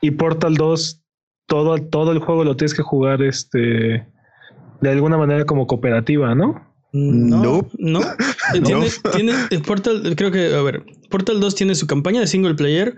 y 0.02 0.12
Portal 0.12 0.56
2 0.56 1.02
todo 1.48 1.78
todo 1.78 2.12
el 2.14 2.20
juego 2.20 2.44
lo 2.46 2.56
tienes 2.56 2.74
que 2.74 2.82
jugar 2.84 3.22
este 3.22 4.08
de 4.82 4.90
alguna 4.90 5.18
manera 5.18 5.46
como 5.46 5.68
cooperativa, 5.68 6.34
¿no? 6.34 6.68
No, 6.94 7.44
Nope. 7.44 7.70
no. 7.80 8.00
Eh, 8.54 8.60
Tiene, 8.62 8.88
tiene- 9.14 9.34
eh, 9.50 9.60
Portal, 9.66 10.14
creo 10.18 10.30
que, 10.30 10.54
a 10.54 10.62
ver, 10.62 10.84
Portal 11.10 11.40
2 11.40 11.56
tiene 11.56 11.74
su 11.76 11.88
campaña 11.88 12.20
de 12.20 12.28
single 12.28 12.56
player. 12.56 12.96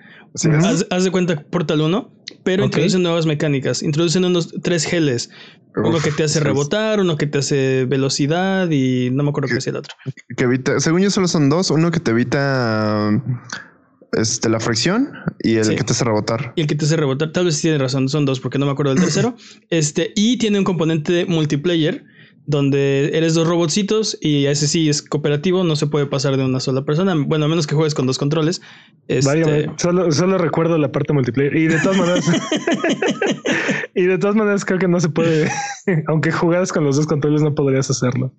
Haz, 0.63 0.87
haz 0.89 1.03
de 1.03 1.11
cuenta 1.11 1.43
Portal 1.51 1.79
1, 1.81 2.11
pero 2.43 2.65
introducen 2.65 3.03
nuevas 3.03 3.25
mecánicas. 3.25 3.81
Introducen 3.83 4.25
unos 4.25 4.53
tres 4.61 4.85
geles. 4.85 5.29
Uno 5.75 5.99
que 5.99 6.11
te 6.11 6.23
hace 6.23 6.39
es. 6.39 6.43
rebotar, 6.43 6.99
uno 6.99 7.17
que 7.17 7.25
te 7.25 7.39
hace 7.39 7.85
velocidad 7.85 8.69
y 8.69 9.09
no 9.11 9.23
me 9.23 9.29
acuerdo 9.29 9.49
qué 9.49 9.57
hacía 9.57 9.71
el 9.71 9.77
otro. 9.77 9.95
que 10.37 10.43
evita, 10.43 10.79
según 10.79 11.01
yo 11.01 11.09
solo 11.09 11.27
son 11.27 11.49
dos, 11.49 11.71
uno 11.71 11.89
que 11.89 11.99
te 11.99 12.11
evita 12.11 13.09
este, 14.11 14.49
la 14.49 14.59
fricción 14.59 15.09
y 15.41 15.55
el 15.55 15.65
Sí. 15.65 15.75
que 15.75 15.83
te 15.83 15.93
hace 15.93 16.03
rebotar. 16.03 16.53
Y 16.55 16.61
el 16.61 16.67
que 16.67 16.75
te 16.75 16.85
hace 16.85 16.95
rebotar, 16.95 17.31
tal 17.31 17.45
vez 17.45 17.59
tiene 17.59 17.79
razón, 17.79 18.07
son 18.09 18.25
dos 18.25 18.39
porque 18.39 18.59
no 18.59 18.65
me 18.67 18.71
acuerdo 18.73 18.93
del 18.93 19.03
tercero. 19.03 19.35
este, 19.71 20.11
y 20.15 20.37
tiene 20.37 20.59
un 20.59 20.63
componente 20.65 21.25
multiplayer 21.25 22.03
donde 22.45 23.11
eres 23.13 23.33
dos 23.33 23.47
robotcitos 23.47 24.17
y 24.21 24.45
ese 24.47 24.67
sí 24.67 24.89
es 24.89 25.01
cooperativo, 25.01 25.63
no 25.63 25.75
se 25.75 25.87
puede 25.87 26.05
pasar 26.05 26.35
de 26.37 26.43
una 26.43 26.59
sola 26.59 26.83
persona. 26.83 27.15
Bueno, 27.15 27.45
a 27.45 27.47
menos 27.47 27.67
que 27.67 27.75
juegues 27.75 27.93
con 27.93 28.05
dos 28.05 28.17
controles. 28.17 28.61
Este, 29.07 29.69
solo, 29.77 30.11
solo 30.11 30.37
recuerdo 30.37 30.77
la 30.77 30.91
parte 30.91 31.13
multiplayer 31.13 31.55
y 31.55 31.67
de 31.67 31.79
todas 31.79 31.97
maneras 31.97 32.25
y 33.95 34.03
de 34.03 34.17
todas 34.17 34.35
maneras 34.35 34.63
creo 34.63 34.79
que 34.79 34.87
no 34.87 34.99
se 35.01 35.09
puede 35.09 35.51
aunque 36.07 36.31
jugaras 36.31 36.71
con 36.71 36.85
los 36.85 36.95
dos 36.95 37.05
controles 37.05 37.41
no 37.41 37.53
podrías 37.53 37.89
hacerlo 37.89 38.33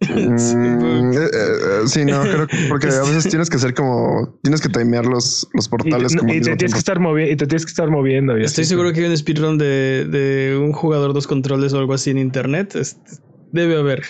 Sí, 0.38 0.54
Mm, 0.56 1.12
eh, 1.12 1.28
eh, 1.32 1.80
sí, 1.86 2.04
no, 2.04 2.22
creo 2.22 2.46
que 2.46 2.56
porque 2.68 2.86
a 2.86 3.00
veces 3.02 3.24
tienes 3.30 3.50
que 3.50 3.56
hacer 3.56 3.74
como 3.74 4.38
tienes 4.44 4.60
que 4.60 4.68
timear 4.68 5.04
los, 5.06 5.48
los 5.54 5.66
y, 5.66 5.68
portales 5.70 6.12
te- 6.12 6.18
como 6.18 6.32
y 6.32 6.40
te 6.40 6.54
tienes 6.56 6.72
que 6.72 6.78
estar 6.78 7.00
moviendo 7.00 7.32
y 7.32 7.36
te 7.36 7.46
tienes 7.46 7.64
que 7.66 7.70
estar 7.70 7.90
moviendo 7.90 8.38
y 8.38 8.44
Estoy 8.44 8.62
así. 8.62 8.68
seguro 8.70 8.92
que 8.92 9.00
hay 9.00 9.06
un 9.06 9.16
speedrun 9.16 9.58
de, 9.58 10.06
de 10.08 10.56
un 10.56 10.72
jugador 10.72 11.14
dos 11.14 11.26
controles 11.26 11.72
o 11.72 11.78
algo 11.78 11.94
así 11.94 12.10
en 12.10 12.18
internet. 12.18 12.76
Este, 12.76 13.16
debe 13.50 13.76
haber. 13.76 14.04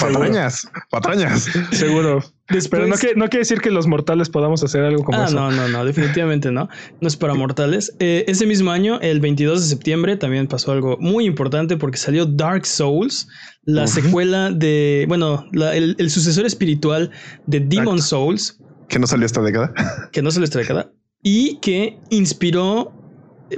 Patrañas, 0.00 0.68
patrañas. 0.90 1.48
seguro 1.72 2.20
Después, 2.48 2.82
Pero 2.82 2.86
no, 2.88 2.96
que- 2.96 3.14
no 3.14 3.28
quiere 3.30 3.38
decir 3.38 3.60
que 3.62 3.70
los 3.70 3.86
mortales 3.86 4.28
podamos 4.28 4.62
hacer 4.62 4.84
algo 4.84 5.02
como 5.02 5.18
ah, 5.18 5.24
eso. 5.24 5.34
no, 5.34 5.50
no, 5.50 5.66
no, 5.68 5.84
definitivamente 5.84 6.50
no. 6.52 6.68
No 7.00 7.08
es 7.08 7.16
para 7.16 7.32
mortales. 7.34 7.94
Eh, 8.00 8.24
ese 8.28 8.46
mismo 8.46 8.70
año, 8.70 9.00
el 9.00 9.20
22 9.20 9.62
de 9.62 9.66
septiembre, 9.68 10.16
también 10.18 10.46
pasó 10.46 10.72
algo 10.72 10.98
muy 11.00 11.24
importante 11.24 11.78
porque 11.78 11.96
salió 11.96 12.26
Dark 12.26 12.66
Souls, 12.66 13.28
la 13.62 13.86
secuela 13.86 14.50
de, 14.50 15.06
bueno, 15.08 15.46
la- 15.52 15.74
el, 15.74 15.96
el 15.98 16.10
sucesor 16.10 16.44
espiritual 16.44 17.10
de 17.46 17.60
Demon 17.60 17.96
Exacto. 17.96 18.02
Souls, 18.02 18.58
Que 18.88 18.98
no 18.98 19.06
salió 19.06 19.24
esta 19.24 19.40
década. 19.40 19.72
que 20.12 20.20
no 20.20 20.30
se 20.30 20.40
les 20.40 20.50
década, 20.50 20.92
y 21.22 21.58
que 21.60 21.98
inspiró, 22.10 22.92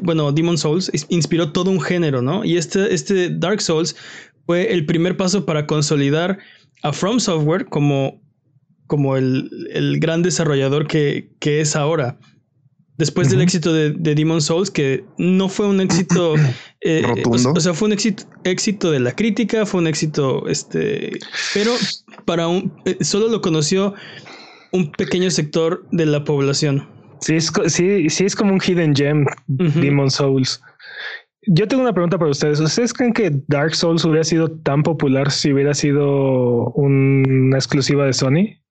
bueno, 0.00 0.30
Demon 0.30 0.58
Souls 0.58 0.92
inspiró 1.08 1.50
todo 1.50 1.72
un 1.72 1.80
género, 1.80 2.22
¿no? 2.22 2.44
Y 2.44 2.56
este, 2.56 2.94
este 2.94 3.30
Dark 3.30 3.60
Souls 3.60 3.96
fue 4.46 4.72
el 4.72 4.86
primer 4.86 5.16
paso 5.16 5.44
para 5.44 5.66
consolidar 5.66 6.38
a 6.84 6.92
From 6.92 7.18
Software 7.18 7.66
como, 7.66 8.22
como 8.86 9.16
el, 9.16 9.50
el 9.72 9.98
gran 10.00 10.22
desarrollador 10.22 10.86
que, 10.86 11.30
que 11.40 11.60
es 11.60 11.76
ahora. 11.76 12.18
Después 12.98 13.28
del 13.28 13.42
éxito 13.42 13.74
de, 13.74 13.90
de 13.90 14.14
Demon 14.14 14.40
Souls, 14.40 14.70
que 14.70 15.04
no 15.18 15.50
fue 15.50 15.66
un 15.66 15.80
éxito 15.80 16.34
eh, 16.80 17.02
Rotundo. 17.06 17.50
O, 17.50 17.52
o 17.52 17.60
sea, 17.60 17.74
fue 17.74 17.88
un 17.88 17.92
éxito, 17.92 18.24
éxito 18.44 18.90
de 18.90 19.00
la 19.00 19.12
crítica, 19.12 19.66
fue 19.66 19.80
un 19.80 19.86
éxito, 19.86 20.48
este, 20.48 21.18
pero 21.52 21.72
para 22.24 22.48
un, 22.48 22.72
eh, 22.86 22.96
solo 23.02 23.28
lo 23.28 23.42
conoció 23.42 23.94
un 24.72 24.92
pequeño 24.92 25.30
sector 25.30 25.86
de 25.92 26.06
la 26.06 26.24
población. 26.24 26.88
Sí, 27.20 27.36
es, 27.36 27.52
sí, 27.66 28.08
sí 28.08 28.24
es 28.24 28.34
como 28.36 28.52
un 28.52 28.60
hidden 28.60 28.94
gem. 28.94 29.26
Demon 29.46 30.10
Souls. 30.10 30.60
Yo 31.48 31.68
tengo 31.68 31.82
una 31.82 31.92
pregunta 31.92 32.18
para 32.18 32.30
ustedes. 32.30 32.60
¿Ustedes 32.60 32.92
creen 32.92 33.12
que 33.12 33.30
Dark 33.46 33.74
Souls 33.74 34.04
hubiera 34.04 34.24
sido 34.24 34.50
tan 34.50 34.82
popular 34.82 35.30
si 35.30 35.52
hubiera 35.52 35.74
sido 35.74 36.70
una 36.72 37.56
exclusiva 37.56 38.04
de 38.04 38.12
Sony? 38.12 38.65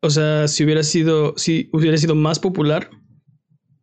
O 0.00 0.10
sea, 0.10 0.46
si 0.48 0.64
hubiera 0.64 0.82
sido, 0.82 1.34
si 1.36 1.68
hubiera 1.72 1.96
sido 1.96 2.14
más 2.14 2.38
popular, 2.38 2.88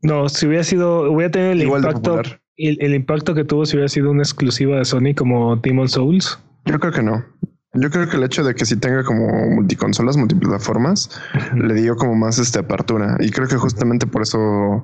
No, 0.01 0.29
si 0.29 0.45
hubiera 0.45 0.63
sido, 0.63 1.11
hubiera 1.11 1.31
tenido 1.31 1.51
el 1.53 1.61
Igual 1.63 1.81
impacto, 1.81 2.15
popular. 2.17 2.41
el, 2.57 2.77
el 2.79 2.93
impacto 2.93 3.33
que 3.33 3.43
tuvo 3.43 3.65
si 3.65 3.75
hubiera 3.75 3.89
sido 3.89 4.11
una 4.11 4.21
exclusiva 4.23 4.77
de 4.77 4.85
Sony 4.85 5.13
como 5.17 5.55
Demon 5.57 5.89
Souls. 5.89 6.39
Yo 6.65 6.79
creo 6.79 6.93
que 6.93 7.01
no. 7.01 7.25
Yo 7.73 7.89
creo 7.89 8.07
que 8.07 8.15
el 8.15 8.23
hecho 8.23 8.43
de 8.43 8.55
que 8.55 8.65
sí 8.65 8.77
tenga 8.77 9.03
como 9.03 9.27
multiconsolas, 9.49 10.15
multiplataformas, 10.15 11.09
le 11.55 11.73
dio 11.73 11.95
como 11.97 12.15
más 12.15 12.39
este 12.39 12.59
apertura. 12.59 13.17
Y 13.19 13.31
creo 13.31 13.47
que 13.47 13.57
justamente 13.57 14.07
por 14.07 14.21
eso, 14.21 14.83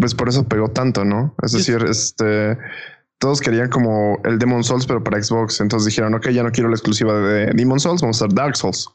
pues 0.00 0.14
por 0.14 0.28
eso 0.28 0.48
pegó 0.48 0.68
tanto, 0.68 1.04
¿no? 1.04 1.34
Es 1.42 1.52
decir, 1.52 1.84
este 1.88 2.56
todos 3.18 3.40
querían 3.40 3.68
como 3.70 4.18
el 4.24 4.38
Demon 4.38 4.62
Souls, 4.62 4.86
pero 4.86 5.02
para 5.02 5.22
Xbox. 5.22 5.60
Entonces 5.60 5.86
dijeron, 5.86 6.14
ok, 6.14 6.28
ya 6.30 6.42
no 6.42 6.50
quiero 6.50 6.68
la 6.70 6.76
exclusiva 6.76 7.18
de 7.18 7.46
Demon 7.54 7.80
Souls, 7.80 8.00
vamos 8.02 8.20
a 8.22 8.24
hacer 8.26 8.34
Dark 8.34 8.56
Souls. 8.56 8.88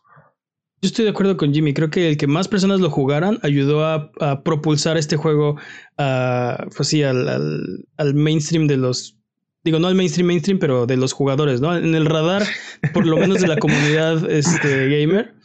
Yo 0.81 0.87
estoy 0.87 1.05
de 1.05 1.11
acuerdo 1.11 1.37
con 1.37 1.53
Jimmy. 1.53 1.73
Creo 1.73 1.89
que 1.89 2.09
el 2.09 2.17
que 2.17 2.27
más 2.27 2.47
personas 2.47 2.79
lo 2.79 2.89
jugaran 2.89 3.37
ayudó 3.43 3.85
a, 3.85 4.11
a 4.19 4.43
propulsar 4.43 4.97
este 4.97 5.15
juego 5.17 5.57
a, 5.97 6.65
pues 6.75 6.89
sí, 6.89 7.03
al, 7.03 7.27
al- 7.29 7.85
al 7.97 8.13
mainstream 8.15 8.67
de 8.67 8.77
los. 8.77 9.17
Digo, 9.63 9.77
no 9.77 9.87
al 9.87 9.95
mainstream 9.95 10.25
mainstream, 10.27 10.57
pero 10.57 10.87
de 10.87 10.97
los 10.97 11.13
jugadores, 11.13 11.61
¿no? 11.61 11.77
En 11.77 11.93
el 11.93 12.07
radar, 12.07 12.43
por 12.93 13.05
lo 13.05 13.17
menos 13.17 13.41
de 13.41 13.47
la 13.47 13.57
comunidad 13.57 14.29
este, 14.31 14.89
gamer. 14.89 15.35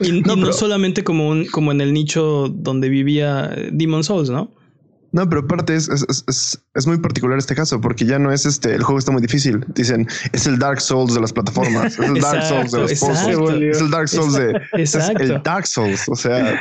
Y 0.00 0.08
y 0.08 0.20
no, 0.22 0.34
No, 0.36 0.42
pero- 0.42 0.52
solamente 0.54 1.04
como, 1.04 1.28
un, 1.28 1.44
como 1.46 1.70
en 1.72 1.80
el 1.82 1.92
nicho 1.92 2.48
donde 2.48 2.88
vivía 2.88 3.54
Demon 3.70 4.04
Souls, 4.04 4.30
¿no? 4.30 4.54
No, 5.12 5.28
pero 5.28 5.40
aparte 5.42 5.74
es, 5.74 5.88
es, 5.88 6.04
es- 6.26 6.62
es, 6.74 6.86
muy 6.86 6.98
particular 6.98 7.38
este 7.38 7.54
caso 7.54 7.80
porque 7.80 8.04
ya 8.04 8.18
no 8.18 8.30
es 8.32 8.44
este, 8.44 8.74
el 8.74 8.82
juego 8.82 8.98
está 8.98 9.10
muy 9.10 9.22
difícil. 9.22 9.64
Dicen, 9.74 10.06
es 10.32 10.46
el 10.46 10.58
Dark 10.58 10.80
Souls 10.80 11.14
de 11.14 11.20
las 11.20 11.32
plataformas, 11.32 11.94
es 11.94 11.98
el 11.98 12.20
Dark 12.20 12.42
Souls 12.44 12.70
de 12.72 12.78
los 12.80 12.90
Exacto, 12.92 13.14
pozos, 13.14 13.54
exacto. 13.54 13.70
es 13.70 13.80
el 13.80 13.90
Dark 13.90 14.08
Souls 14.08 14.34
de... 14.34 14.60
es 14.74 14.94
Exacto. 14.94 15.22
el 15.22 15.42
Dark 15.42 15.66
Souls, 15.66 16.08
o 16.08 16.14
sea, 16.16 16.60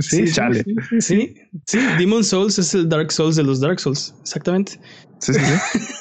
Sí, 0.00 0.26
Sí, 0.26 0.32
chale. 0.34 0.64
sí, 1.00 1.34
sí, 1.66 1.78
Demon 1.98 2.22
Souls 2.22 2.58
es 2.58 2.74
el 2.74 2.90
Dark 2.90 3.10
Souls 3.10 3.36
de 3.36 3.42
los 3.42 3.58
Dark 3.60 3.80
Souls, 3.80 4.14
exactamente. 4.20 4.78
sí, 5.18 5.32
sí, 5.32 5.40
sí. 5.40 6.00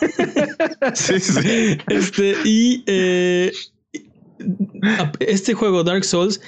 sí, 0.93 1.19
sí. 1.21 1.77
Este, 1.87 2.35
y 2.43 2.83
eh, 2.85 3.51
este 5.21 5.53
juego, 5.53 5.83
Dark 5.83 6.03
Souls, 6.03 6.41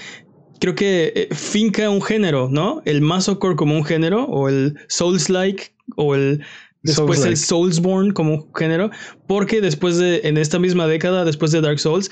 creo 0.60 0.76
que 0.76 1.14
eh, 1.16 1.34
finca 1.34 1.90
un 1.90 2.02
género, 2.02 2.50
¿no? 2.50 2.82
El 2.86 3.02
Masocore 3.02 3.56
como 3.56 3.76
un 3.76 3.86
género, 3.86 4.26
o 4.26 4.50
el 4.50 4.78
Souls-like, 4.88 5.72
o 5.96 6.16
el. 6.16 6.44
Después 6.84 7.26
el. 7.26 7.36
Soulsborne 7.36 8.14
como 8.14 8.34
un 8.34 8.54
género, 8.56 8.90
porque 9.28 9.62
después 9.62 9.98
de, 9.98 10.22
en 10.24 10.38
esta 10.38 10.60
misma 10.60 10.88
década, 10.88 11.26
después 11.26 11.52
de 11.52 11.62
Dark 11.62 11.80
Souls, 11.80 12.10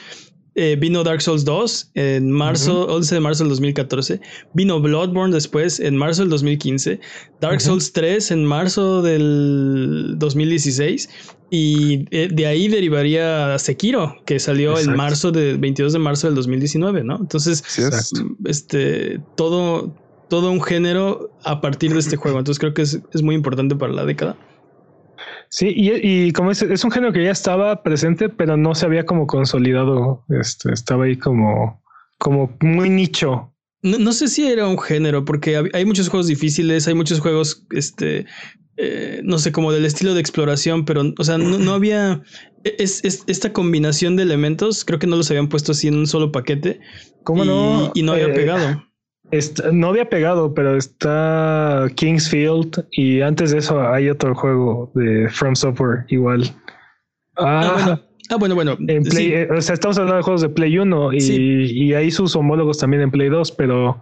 eh, 0.59 0.75
vino 0.75 1.03
Dark 1.03 1.21
Souls 1.21 1.45
2 1.45 1.91
en 1.93 2.31
marzo, 2.31 2.87
11 2.87 3.13
de 3.13 3.21
marzo 3.21 3.43
del 3.43 3.49
2014. 3.51 4.19
Vino 4.53 4.81
Bloodborne 4.81 5.31
después 5.31 5.79
en 5.79 5.95
marzo 5.95 6.23
del 6.23 6.31
2015. 6.31 6.99
Dark. 7.39 7.61
Souls 7.61 7.93
3 7.93 8.31
en 8.31 8.43
marzo 8.43 9.03
del 9.03 10.15
2016. 10.17 11.09
Y 11.51 12.07
eh, 12.09 12.29
de 12.33 12.47
ahí 12.47 12.69
derivaría 12.69 13.57
Sekiro, 13.59 14.15
que 14.25 14.39
salió 14.39 14.79
en 14.79 14.95
marzo 14.95 15.31
de 15.31 15.57
22 15.57 15.93
de 15.93 15.99
marzo 15.99 16.25
del 16.25 16.35
2019, 16.35 17.03
¿no? 17.03 17.17
Entonces. 17.17 17.63
Exacto. 17.77 18.35
este, 18.45 19.21
todo, 19.35 19.95
todo 20.27 20.49
un 20.49 20.63
género 20.63 21.29
a 21.43 21.61
partir 21.61 21.93
de 21.93 21.99
este 21.99 22.17
juego. 22.17 22.39
Entonces 22.39 22.59
creo 22.59 22.73
que 22.73 22.81
es, 22.81 22.99
es 23.13 23.21
muy 23.21 23.35
importante 23.35 23.75
para 23.75 23.93
la 23.93 24.05
década. 24.05 24.35
Sí, 25.49 25.73
y, 25.75 25.91
y 26.27 26.31
como 26.33 26.51
es, 26.51 26.61
es 26.61 26.83
un 26.83 26.91
género 26.91 27.13
que 27.13 27.23
ya 27.23 27.31
estaba 27.31 27.83
presente, 27.83 28.29
pero 28.29 28.57
no 28.57 28.75
se 28.75 28.85
había 28.85 29.05
como 29.05 29.27
consolidado. 29.27 30.25
Este, 30.29 30.71
estaba 30.73 31.05
ahí 31.05 31.17
como, 31.17 31.81
como 32.17 32.55
muy 32.61 32.89
nicho. 32.89 33.53
No, 33.81 33.97
no 33.99 34.11
sé 34.11 34.27
si 34.27 34.47
era 34.47 34.67
un 34.67 34.79
género, 34.79 35.23
porque 35.23 35.61
hay 35.73 35.85
muchos 35.85 36.09
juegos 36.09 36.27
difíciles, 36.27 36.87
hay 36.87 36.95
muchos 36.95 37.19
juegos, 37.19 37.65
este, 37.71 38.25
eh, 38.75 39.21
no 39.23 39.37
sé, 39.39 39.51
como 39.51 39.71
del 39.71 39.85
estilo 39.85 40.13
de 40.13 40.19
exploración, 40.19 40.83
pero, 40.85 41.03
o 41.17 41.23
sea, 41.23 41.37
no, 41.37 41.57
no 41.57 41.73
había 41.73 42.21
es, 42.63 43.03
es- 43.05 43.23
esta 43.27 43.53
combinación 43.53 44.15
de 44.15 44.23
elementos, 44.23 44.83
creo 44.83 44.99
que 44.99 45.07
no 45.07 45.15
los 45.15 45.29
habían 45.29 45.47
puesto 45.47 45.71
así 45.71 45.87
en 45.87 45.95
un 45.95 46.07
solo 46.07 46.31
paquete 46.31 46.79
¿Cómo 47.23 47.43
y, 47.45 47.47
no? 47.47 47.91
y 47.95 48.01
no 48.03 48.11
había 48.13 48.27
Eh, 48.27 48.33
pegado. 48.33 48.83
Está- 49.31 49.71
no 49.71 49.87
había 49.89 50.09
pegado, 50.09 50.53
pero 50.53 50.77
está 50.77 51.87
Kingsfield 51.95 52.85
y 52.91 53.21
antes 53.21 53.51
de 53.51 53.57
eso 53.59 53.81
hay 53.87 54.09
otro 54.09 54.33
juego 54.35 54.91
de 54.95 55.27
From 55.29 55.55
Software 55.55 56.05
igual. 56.09 56.43
Ah, 57.37 57.61
Ah, 57.61 57.73
bueno, 57.73 57.99
ah, 58.29 58.35
bueno, 58.37 58.55
bueno. 58.55 58.71
en 58.87 59.03
Play, 59.03 59.25
sí. 59.27 59.33
eh, 59.33 59.47
o 59.51 59.61
sea, 59.61 59.73
estamos 59.73 59.97
hablando 59.97 60.17
de 60.17 60.23
juegos 60.23 60.41
de 60.41 60.49
Play 60.49 60.77
1 60.77 61.13
y, 61.13 61.19
Sí. 61.21 61.35
y 61.73 61.93
hay 61.93 62.09
sus 62.11 62.35
homólogos 62.35 62.77
también 62.77 63.01
en 63.03 63.11
Play 63.11 63.29
2, 63.29 63.51
pero, 63.51 64.01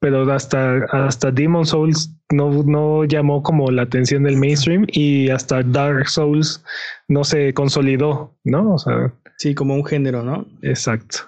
pero 0.00 0.30
hasta, 0.32 0.78
hasta 0.92 1.30
Demon 1.30 1.66
Souls 1.66 2.10
no, 2.32 2.50
no 2.64 3.04
llamó 3.04 3.42
como 3.42 3.70
la 3.70 3.82
atención 3.82 4.22
del 4.24 4.38
mainstream 4.38 4.86
y 4.88 5.28
hasta 5.28 5.62
Dark 5.62 6.08
Souls 6.08 6.64
no 7.08 7.22
se 7.22 7.52
consolidó, 7.52 8.34
¿no? 8.44 8.74
O 8.74 8.78
sea, 8.78 9.12
Sí, 9.36 9.54
como 9.54 9.74
un 9.74 9.84
género, 9.84 10.22
¿no? 10.22 10.46
exacto. 10.62 11.18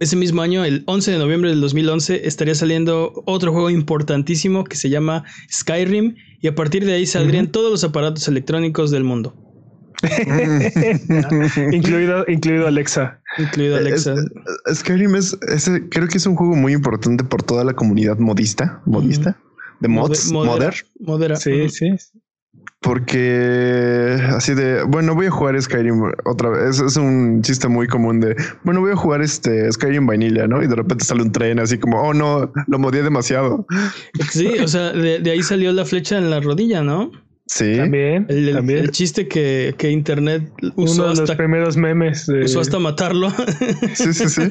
Ese 0.00 0.14
mismo 0.16 0.42
año, 0.42 0.64
el 0.64 0.84
11 0.86 1.10
de 1.12 1.18
noviembre 1.18 1.50
del 1.50 1.60
2011, 1.60 2.26
estaría 2.26 2.54
saliendo 2.54 3.12
otro 3.26 3.52
juego 3.52 3.68
importantísimo 3.70 4.64
que 4.64 4.76
se 4.76 4.90
llama 4.90 5.24
Skyrim 5.50 6.14
y 6.40 6.46
a 6.46 6.54
partir 6.54 6.84
de 6.86 6.92
ahí 6.94 7.04
saldrían 7.06 7.48
todos 7.50 7.70
los 7.70 7.82
aparatos 7.84 8.28
electrónicos 8.28 8.90
del 8.92 9.02
mundo, 9.04 9.34
incluido, 11.72 12.24
incluido 12.28 12.66
Alexa. 12.68 13.20
incluido 13.38 13.76
Alexa. 13.76 14.14
Es- 14.66 14.78
Skyrim 14.78 15.16
es, 15.16 15.36
ese, 15.48 15.88
creo 15.88 16.06
que 16.08 16.18
es 16.18 16.26
un 16.26 16.36
juego 16.36 16.54
muy 16.54 16.72
importante 16.72 17.24
por 17.24 17.42
toda 17.42 17.64
la 17.64 17.74
comunidad 17.74 18.18
modista, 18.18 18.80
modista, 18.86 19.36
de 19.80 19.88
mods, 19.88 20.30
modder, 20.30 20.74
modera. 21.00 21.36
Sí, 21.36 21.68
sí. 21.70 21.90
Porque 22.80 24.18
así 24.28 24.54
de, 24.54 24.84
bueno, 24.84 25.14
voy 25.14 25.26
a 25.26 25.30
jugar 25.30 25.60
Skyrim 25.60 26.12
otra 26.24 26.50
vez. 26.50 26.80
Es, 26.80 26.96
un 26.96 27.42
chiste 27.42 27.68
muy 27.68 27.88
común 27.88 28.20
de, 28.20 28.36
bueno, 28.62 28.80
voy 28.80 28.92
a 28.92 28.96
jugar 28.96 29.20
este 29.20 29.70
Skyrim 29.72 30.06
Vanilla, 30.06 30.46
¿no? 30.46 30.62
Y 30.62 30.68
de 30.68 30.76
repente 30.76 31.04
sale 31.04 31.22
un 31.22 31.32
tren 31.32 31.58
así 31.58 31.78
como, 31.78 32.00
oh 32.00 32.14
no, 32.14 32.52
lo 32.66 32.78
modié 32.78 33.02
demasiado. 33.02 33.66
Sí, 34.30 34.48
o 34.62 34.68
sea, 34.68 34.92
de, 34.92 35.18
de 35.18 35.30
ahí 35.30 35.42
salió 35.42 35.72
la 35.72 35.84
flecha 35.84 36.18
en 36.18 36.30
la 36.30 36.40
rodilla, 36.40 36.82
¿no? 36.82 37.10
Sí. 37.48 37.76
También. 37.76 38.26
El, 38.28 38.48
el- 38.50 38.54
también. 38.56 38.78
el 38.80 38.90
chiste 38.90 39.26
que, 39.26 39.74
que 39.78 39.90
Internet 39.90 40.50
usó 40.76 40.92
uno 40.94 41.02
de 41.04 41.08
los 41.10 41.20
hasta, 41.20 41.36
primeros 41.36 41.76
memes. 41.76 42.26
de- 42.26 42.44
usó 42.44 42.60
hasta 42.60 42.78
matarlo. 42.78 43.30
Sí, 43.94 44.12
sí, 44.12 44.28
sí. 44.28 44.42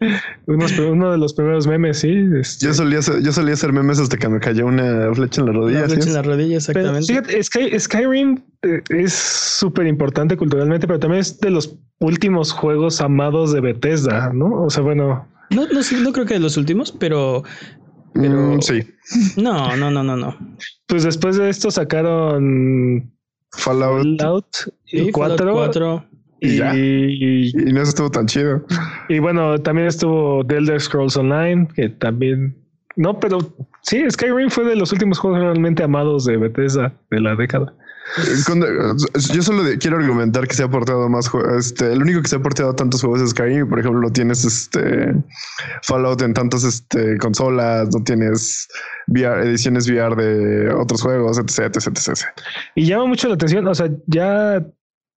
uno 0.46 1.12
de 1.12 1.18
los 1.18 1.34
primeros 1.34 1.66
memes, 1.66 1.98
sí. 1.98 2.14
este. 2.40 2.66
Yo 2.66 2.74
solía 2.74 3.00
hacer, 3.00 3.20
yo 3.22 3.32
solía 3.32 3.54
hacer 3.54 3.72
memes 3.72 3.98
hasta 3.98 4.16
que 4.16 4.28
me 4.28 4.40
cayó 4.40 4.66
una 4.66 5.12
flecha 5.14 5.40
en 5.42 5.46
la 5.48 5.52
rodilla. 5.52 5.78
Una 5.80 5.88
¿sí 5.88 5.94
flecha 5.96 6.08
en 6.08 6.14
la 6.14 6.22
rodilla, 6.22 6.58
Pero 6.72 6.80
exactamente. 6.90 7.06
fíjate, 7.06 7.42
Sky- 7.42 7.80
Skyrim 7.80 8.38
eh, 8.62 8.80
es 8.90 9.12
súper 9.12 9.86
importante 9.86 10.36
culturalmente, 10.36 10.86
pero 10.86 10.98
también 10.98 11.20
es 11.20 11.38
de 11.40 11.50
los 11.50 11.76
últimos 11.98 12.52
juegos 12.52 13.00
amados 13.00 13.52
de 13.52 13.60
Bethesda, 13.60 14.32
¿no? 14.32 14.62
O 14.62 14.70
sea, 14.70 14.82
bueno, 14.82 15.26
No, 15.50 15.66
no, 15.66 15.82
sé, 15.82 15.96
no 16.00 16.12
creo 16.12 16.24
que 16.26 16.34
de 16.34 16.40
los 16.40 16.56
últimos, 16.56 16.92
pero 16.92 17.42
Pero- 18.14 18.56
Mm, 18.56 18.60
sí. 18.60 18.80
no, 19.36 19.76
no, 19.76 19.90
no, 19.90 20.02
no, 20.02 20.16
no. 20.16 20.36
pues 20.86 21.04
después 21.04 21.36
de 21.36 21.48
esto 21.48 21.70
sacaron 21.70 23.12
Fallout. 23.52 24.18
Fallout 24.18 24.46
4, 25.12 25.52
4. 25.52 26.04
Y, 26.40 26.56
ya. 26.56 26.74
Y, 26.74 27.50
Y 27.54 27.72
no 27.72 27.82
estuvo 27.82 28.10
tan 28.10 28.26
chido. 28.26 28.64
y 29.08 29.18
bueno, 29.18 29.58
también 29.60 29.86
estuvo 29.88 30.44
The 30.46 30.56
Elder 30.56 30.80
Scrolls 30.80 31.16
Online, 31.16 31.68
que 31.74 31.88
también. 31.90 32.56
No, 32.96 33.20
pero 33.20 33.38
sí, 33.82 34.02
Skyrim 34.10 34.50
fue 34.50 34.64
de 34.64 34.76
los 34.76 34.92
últimos 34.92 35.18
juegos 35.18 35.40
realmente 35.40 35.82
amados 35.82 36.24
de 36.24 36.36
Bethesda 36.36 36.92
de 37.10 37.20
la 37.20 37.36
década. 37.36 37.74
Cuando- 38.46 38.66
yo 39.32 39.42
solo 39.42 39.62
de- 39.62 39.78
quiero 39.78 39.96
argumentar 39.98 40.46
que 40.48 40.54
se 40.54 40.62
ha 40.62 40.66
aportado 40.66 41.08
más 41.08 41.30
este 41.58 41.92
el 41.92 42.02
único 42.02 42.22
que 42.22 42.28
se 42.28 42.36
ha 42.36 42.38
aportado 42.38 42.74
tantos 42.74 43.00
juegos 43.02 43.20
es 43.22 43.30
Skyrim 43.30 43.68
por 43.68 43.78
ejemplo 43.78 44.00
no 44.00 44.10
tienes 44.12 44.44
este 44.44 45.14
Fallout 45.82 46.20
en 46.22 46.34
tantas 46.34 46.64
este 46.64 47.18
consolas 47.18 47.88
no 47.94 48.02
tienes 48.02 48.68
VR, 49.06 49.42
ediciones 49.48 49.88
VR 49.88 50.16
de 50.16 50.72
otros 50.74 51.02
juegos 51.02 51.38
etc 51.38 51.74
etc, 51.76 51.86
etc. 51.88 52.18
Y 52.74 52.86
llama 52.86 53.06
mucho 53.06 53.28
la 53.28 53.34
atención, 53.34 53.66
o 53.66 53.74
sea, 53.74 53.88
ya 54.06 54.64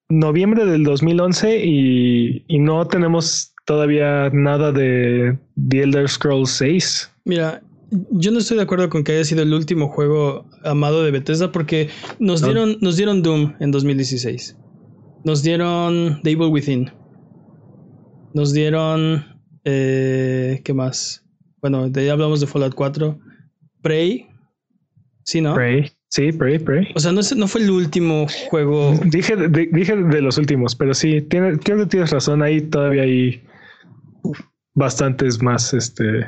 noviembre 0.09 0.65
del 0.65 0.83
2011 0.83 1.61
y, 1.63 2.45
y 2.47 2.59
no 2.59 2.85
tenemos 2.87 3.53
todavía 3.65 4.29
nada 4.31 4.71
de 4.71 5.37
The 5.69 5.83
Elder 5.83 6.09
Scrolls 6.09 6.51
6. 6.51 7.09
Mira, 7.25 7.61
yo 8.11 8.31
no 8.31 8.39
estoy 8.39 8.57
de 8.57 8.63
acuerdo 8.63 8.89
con 8.89 9.03
que 9.03 9.13
haya 9.13 9.23
sido 9.23 9.41
el 9.43 9.53
último 9.53 9.89
juego 9.89 10.45
amado 10.63 11.03
de 11.03 11.11
Bethesda 11.11 11.51
porque 11.51 11.89
nos 12.19 12.41
No. 12.41 12.47
dieron, 12.47 12.77
nos 12.81 12.97
dieron 12.97 13.21
Doom 13.21 13.53
en 13.59 13.71
2016. 13.71 14.57
Nos 15.23 15.43
dieron 15.43 16.19
The 16.23 16.31
Evil 16.31 16.49
Within. 16.51 16.91
Nos 18.33 18.53
dieron. 18.53 19.25
eh, 19.63 20.61
¿Qué 20.65 20.73
más? 20.73 21.23
Bueno, 21.61 21.89
de, 21.89 22.05
ya 22.05 22.11
hablamos 22.13 22.41
de 22.41 22.47
Fallout 22.47 22.73
4. 22.75 23.17
Prey. 23.81 24.27
Sí, 25.23 25.39
¿no? 25.39 25.53
Prey. 25.55 25.89
Sí, 26.09 26.31
Prey, 26.31 26.59
Prey. 26.59 26.87
O 26.95 26.99
sea, 26.99 27.11
no, 27.11 27.47
fue 27.47 27.61
el 27.61 27.69
último 27.71 28.27
juego. 28.49 28.93
Dije, 29.05 29.35
de, 29.35 29.69
dije 29.71 29.95
de 29.95 30.21
los 30.21 30.37
últimos, 30.37 30.75
pero 30.75 30.93
sí, 30.93 31.21
tiene, 31.21 31.57
creo 31.59 31.77
que 31.77 31.85
tienes 31.85 32.11
razón. 32.11 32.41
Ahí 32.43 32.61
todavía 32.61 33.03
hay 33.03 33.43
bastantes 34.75 35.41
más, 35.41 35.73
este, 35.73 36.27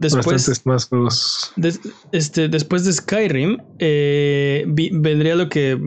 Después, 0.00 0.24
bastantes 0.26 0.66
más 0.66 0.86
juegos. 0.86 1.52
Des- 1.56 1.80
este, 2.12 2.48
después 2.48 2.84
de 2.84 2.92
Skyrim, 2.92 3.58
eh, 3.78 4.64
vi- 4.66 4.90
vendría 4.92 5.34
lo 5.36 5.48
que 5.48 5.78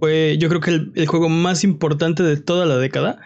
fue, 0.00 0.36
yo 0.38 0.48
creo 0.48 0.60
que 0.60 0.70
el, 0.70 0.92
el 0.96 1.06
juego 1.06 1.28
más 1.28 1.62
importante 1.62 2.22
de 2.22 2.36
toda 2.38 2.66
la 2.66 2.76
década. 2.78 3.18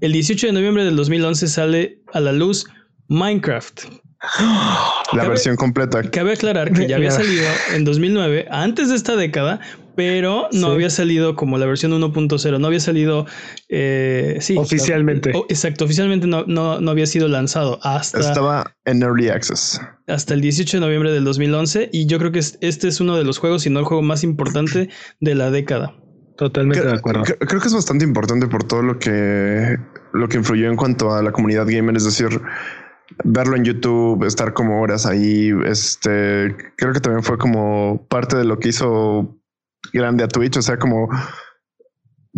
El 0.00 0.12
18 0.12 0.46
de 0.46 0.52
noviembre 0.52 0.84
del 0.84 0.94
2011 0.96 1.48
sale 1.48 2.00
a 2.12 2.20
la 2.20 2.32
luz 2.32 2.66
Minecraft. 3.08 3.80
la 3.82 5.22
Cabe- 5.22 5.28
versión 5.28 5.56
completa 5.56 6.02
Cabe 6.10 6.32
aclarar 6.32 6.72
que 6.72 6.86
ya 6.88 6.96
había 6.96 7.10
salido 7.12 7.44
en 7.74 7.84
2009, 7.84 8.46
antes 8.50 8.88
de 8.88 8.94
esta 8.96 9.16
década, 9.16 9.60
pero 9.98 10.48
no 10.52 10.68
Sí. 10.68 10.72
había 10.74 10.90
salido 10.90 11.34
como 11.34 11.58
la 11.58 11.66
versión 11.66 11.92
1.0, 11.92 12.60
no 12.60 12.68
había 12.68 12.78
salido, 12.78 13.26
eh, 13.68 14.36
sí, 14.40 14.56
Oficialmente. 14.56 15.32
o- 15.34 15.44
exacto, 15.48 15.84
oficialmente 15.86 16.28
no, 16.28 16.44
no, 16.46 16.80
no 16.80 16.90
había 16.92 17.06
sido 17.06 17.26
lanzado 17.26 17.80
hasta 17.82 18.20
estaba 18.20 18.76
en 18.84 19.02
early 19.02 19.28
access 19.28 19.80
hasta 20.06 20.34
el 20.34 20.40
18 20.40 20.76
de 20.76 20.80
noviembre 20.82 21.10
del 21.10 21.24
2011 21.24 21.90
y 21.92 22.06
yo 22.06 22.20
creo 22.20 22.30
que 22.30 22.38
es- 22.38 22.58
este 22.60 22.86
es 22.86 23.00
uno 23.00 23.16
de 23.16 23.24
los 23.24 23.38
juegos, 23.38 23.62
si 23.62 23.70
no 23.70 23.80
el 23.80 23.86
juego 23.86 24.04
más 24.04 24.22
importante 24.22 24.88
de 25.18 25.34
la 25.34 25.50
década. 25.50 25.96
Totalmente 26.36 26.86
de 26.86 26.92
acuerdo. 26.92 27.24
Creo, 27.24 27.38
creo 27.40 27.60
que 27.60 27.66
es 27.66 27.74
bastante 27.74 28.04
importante 28.04 28.46
por 28.46 28.62
todo 28.62 28.82
lo 28.82 29.00
que 29.00 29.76
lo 30.12 30.28
que 30.28 30.36
influyó 30.36 30.68
en 30.70 30.76
cuanto 30.76 31.12
a 31.12 31.24
la 31.24 31.32
comunidad 31.32 31.66
gamer, 31.68 31.96
es 31.96 32.04
decir, 32.04 32.40
verlo 33.24 33.56
en 33.56 33.64
YouTube, 33.64 34.22
estar 34.24 34.52
como 34.52 34.80
horas 34.80 35.06
ahí, 35.06 35.50
este, 35.66 36.54
creo 36.76 36.92
que 36.92 37.00
también 37.00 37.24
fue 37.24 37.36
como 37.36 38.06
parte 38.08 38.36
de 38.36 38.44
lo 38.44 38.60
que 38.60 38.68
hizo 38.68 39.34
grande 39.92 40.24
a 40.24 40.28
Twitch, 40.28 40.56
o 40.56 40.62
sea, 40.62 40.78
como 40.78 41.08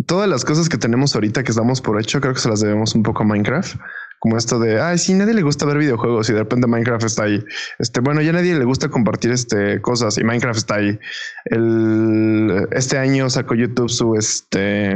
todas 0.05 0.27
las 0.29 0.43
cosas 0.45 0.67
que 0.69 0.77
tenemos 0.77 1.13
ahorita 1.15 1.43
que 1.43 1.53
damos 1.53 1.81
por 1.81 1.99
hecho, 1.99 2.21
creo 2.21 2.33
que 2.33 2.39
se 2.39 2.49
las 2.49 2.61
debemos 2.61 2.95
un 2.95 3.03
poco 3.03 3.23
a 3.23 3.25
Minecraft. 3.25 3.75
Como 4.19 4.37
esto 4.37 4.59
de, 4.59 4.79
ay, 4.79 4.99
sí, 4.99 5.15
nadie 5.15 5.33
le 5.33 5.41
gusta 5.41 5.65
ver 5.65 5.79
videojuegos 5.79 6.29
y 6.29 6.33
de 6.33 6.39
repente 6.39 6.67
Minecraft 6.67 7.05
está 7.05 7.23
ahí. 7.23 7.43
Este, 7.79 8.01
bueno, 8.01 8.21
ya 8.21 8.31
nadie 8.31 8.53
le 8.57 8.65
gusta 8.65 8.87
compartir 8.89 9.31
este 9.31 9.81
cosas 9.81 10.15
y 10.19 10.23
Minecraft 10.23 10.57
está 10.59 10.75
ahí. 10.75 10.99
El, 11.45 12.67
este 12.71 12.97
año 12.99 13.29
sacó 13.31 13.55
YouTube 13.55 13.89
su, 13.89 14.13
este, 14.15 14.93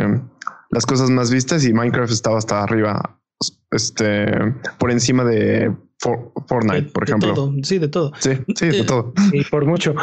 las 0.70 0.86
cosas 0.86 1.10
más 1.10 1.32
vistas 1.32 1.66
y 1.66 1.74
Minecraft 1.74 2.12
estaba 2.14 2.38
hasta 2.38 2.62
arriba, 2.62 3.20
este, 3.72 4.28
por 4.78 4.92
encima 4.92 5.24
de 5.24 5.76
For- 6.00 6.32
Fortnite, 6.48 6.92
por 6.92 7.06
De 7.06 7.12
ejemplo. 7.12 7.34
todo, 7.34 7.52
sí, 7.64 7.80
de 7.80 7.88
todo. 7.88 8.12
Sí, 8.20 8.32
sí, 8.56 8.68
de 8.68 8.80
Eh, 8.82 8.84
todo. 8.86 9.12
Y 9.32 9.44
por 9.46 9.66
mucho. 9.66 9.96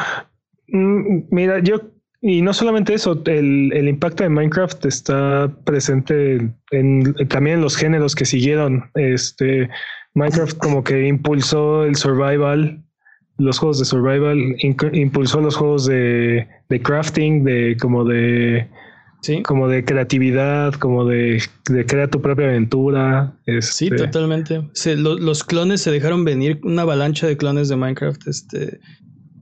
Mm, 0.66 1.26
Mira, 1.30 1.61
yo, 1.61 1.76
y 2.22 2.40
no 2.40 2.54
solamente 2.54 2.94
eso, 2.94 3.20
el, 3.26 3.72
el 3.74 3.88
impacto 3.88 4.22
de 4.22 4.28
Minecraft 4.30 4.87
está 4.87 5.52
presente 5.64 6.37
en, 6.37 6.54
en- 6.70 7.14
también 7.28 7.56
en 7.56 7.62
los 7.62 7.76
géneros 7.76 8.14
que 8.14 8.24
siguieron. 8.24 8.85
Este 8.94 9.68
Minecraft 10.14 10.56
como 10.58 10.85
que 10.85 11.06
impulsó 11.08 11.85
el 11.85 11.96
survival, 11.96 12.80
los 13.38 13.58
juegos 13.58 13.80
de 13.80 13.85
survival, 13.87 14.37
inc- 14.62 14.94
impulsó 14.96 15.40
los 15.40 15.56
juegos 15.56 15.87
de, 15.87 16.46
de 16.68 16.80
crafting, 16.82 17.44
de 17.44 17.76
como 17.80 18.04
de 18.04 18.68
Sí, 19.22 19.40
como 19.42 19.68
de 19.68 19.85
creatividad, 19.85 20.74
como 20.74 21.04
de, 21.04 21.40
de 21.70 21.87
crear 21.87 22.08
tu 22.11 22.20
propia 22.20 22.46
aventura. 22.46 23.32
sí, 23.61 23.87
este, 23.87 23.96
totalmente. 23.96 24.68
Se- 24.74 24.96
lo- 24.96 25.16
los 25.16 25.44
clones 25.44 25.80
se 25.80 25.90
dejaron 25.92 26.24
venir, 26.24 26.58
una 26.64 26.82
avalancha 26.82 27.26
de 27.28 27.37
clones 27.37 27.68
de 27.68 27.76
Minecraft, 27.76 28.26
este, 28.26 28.80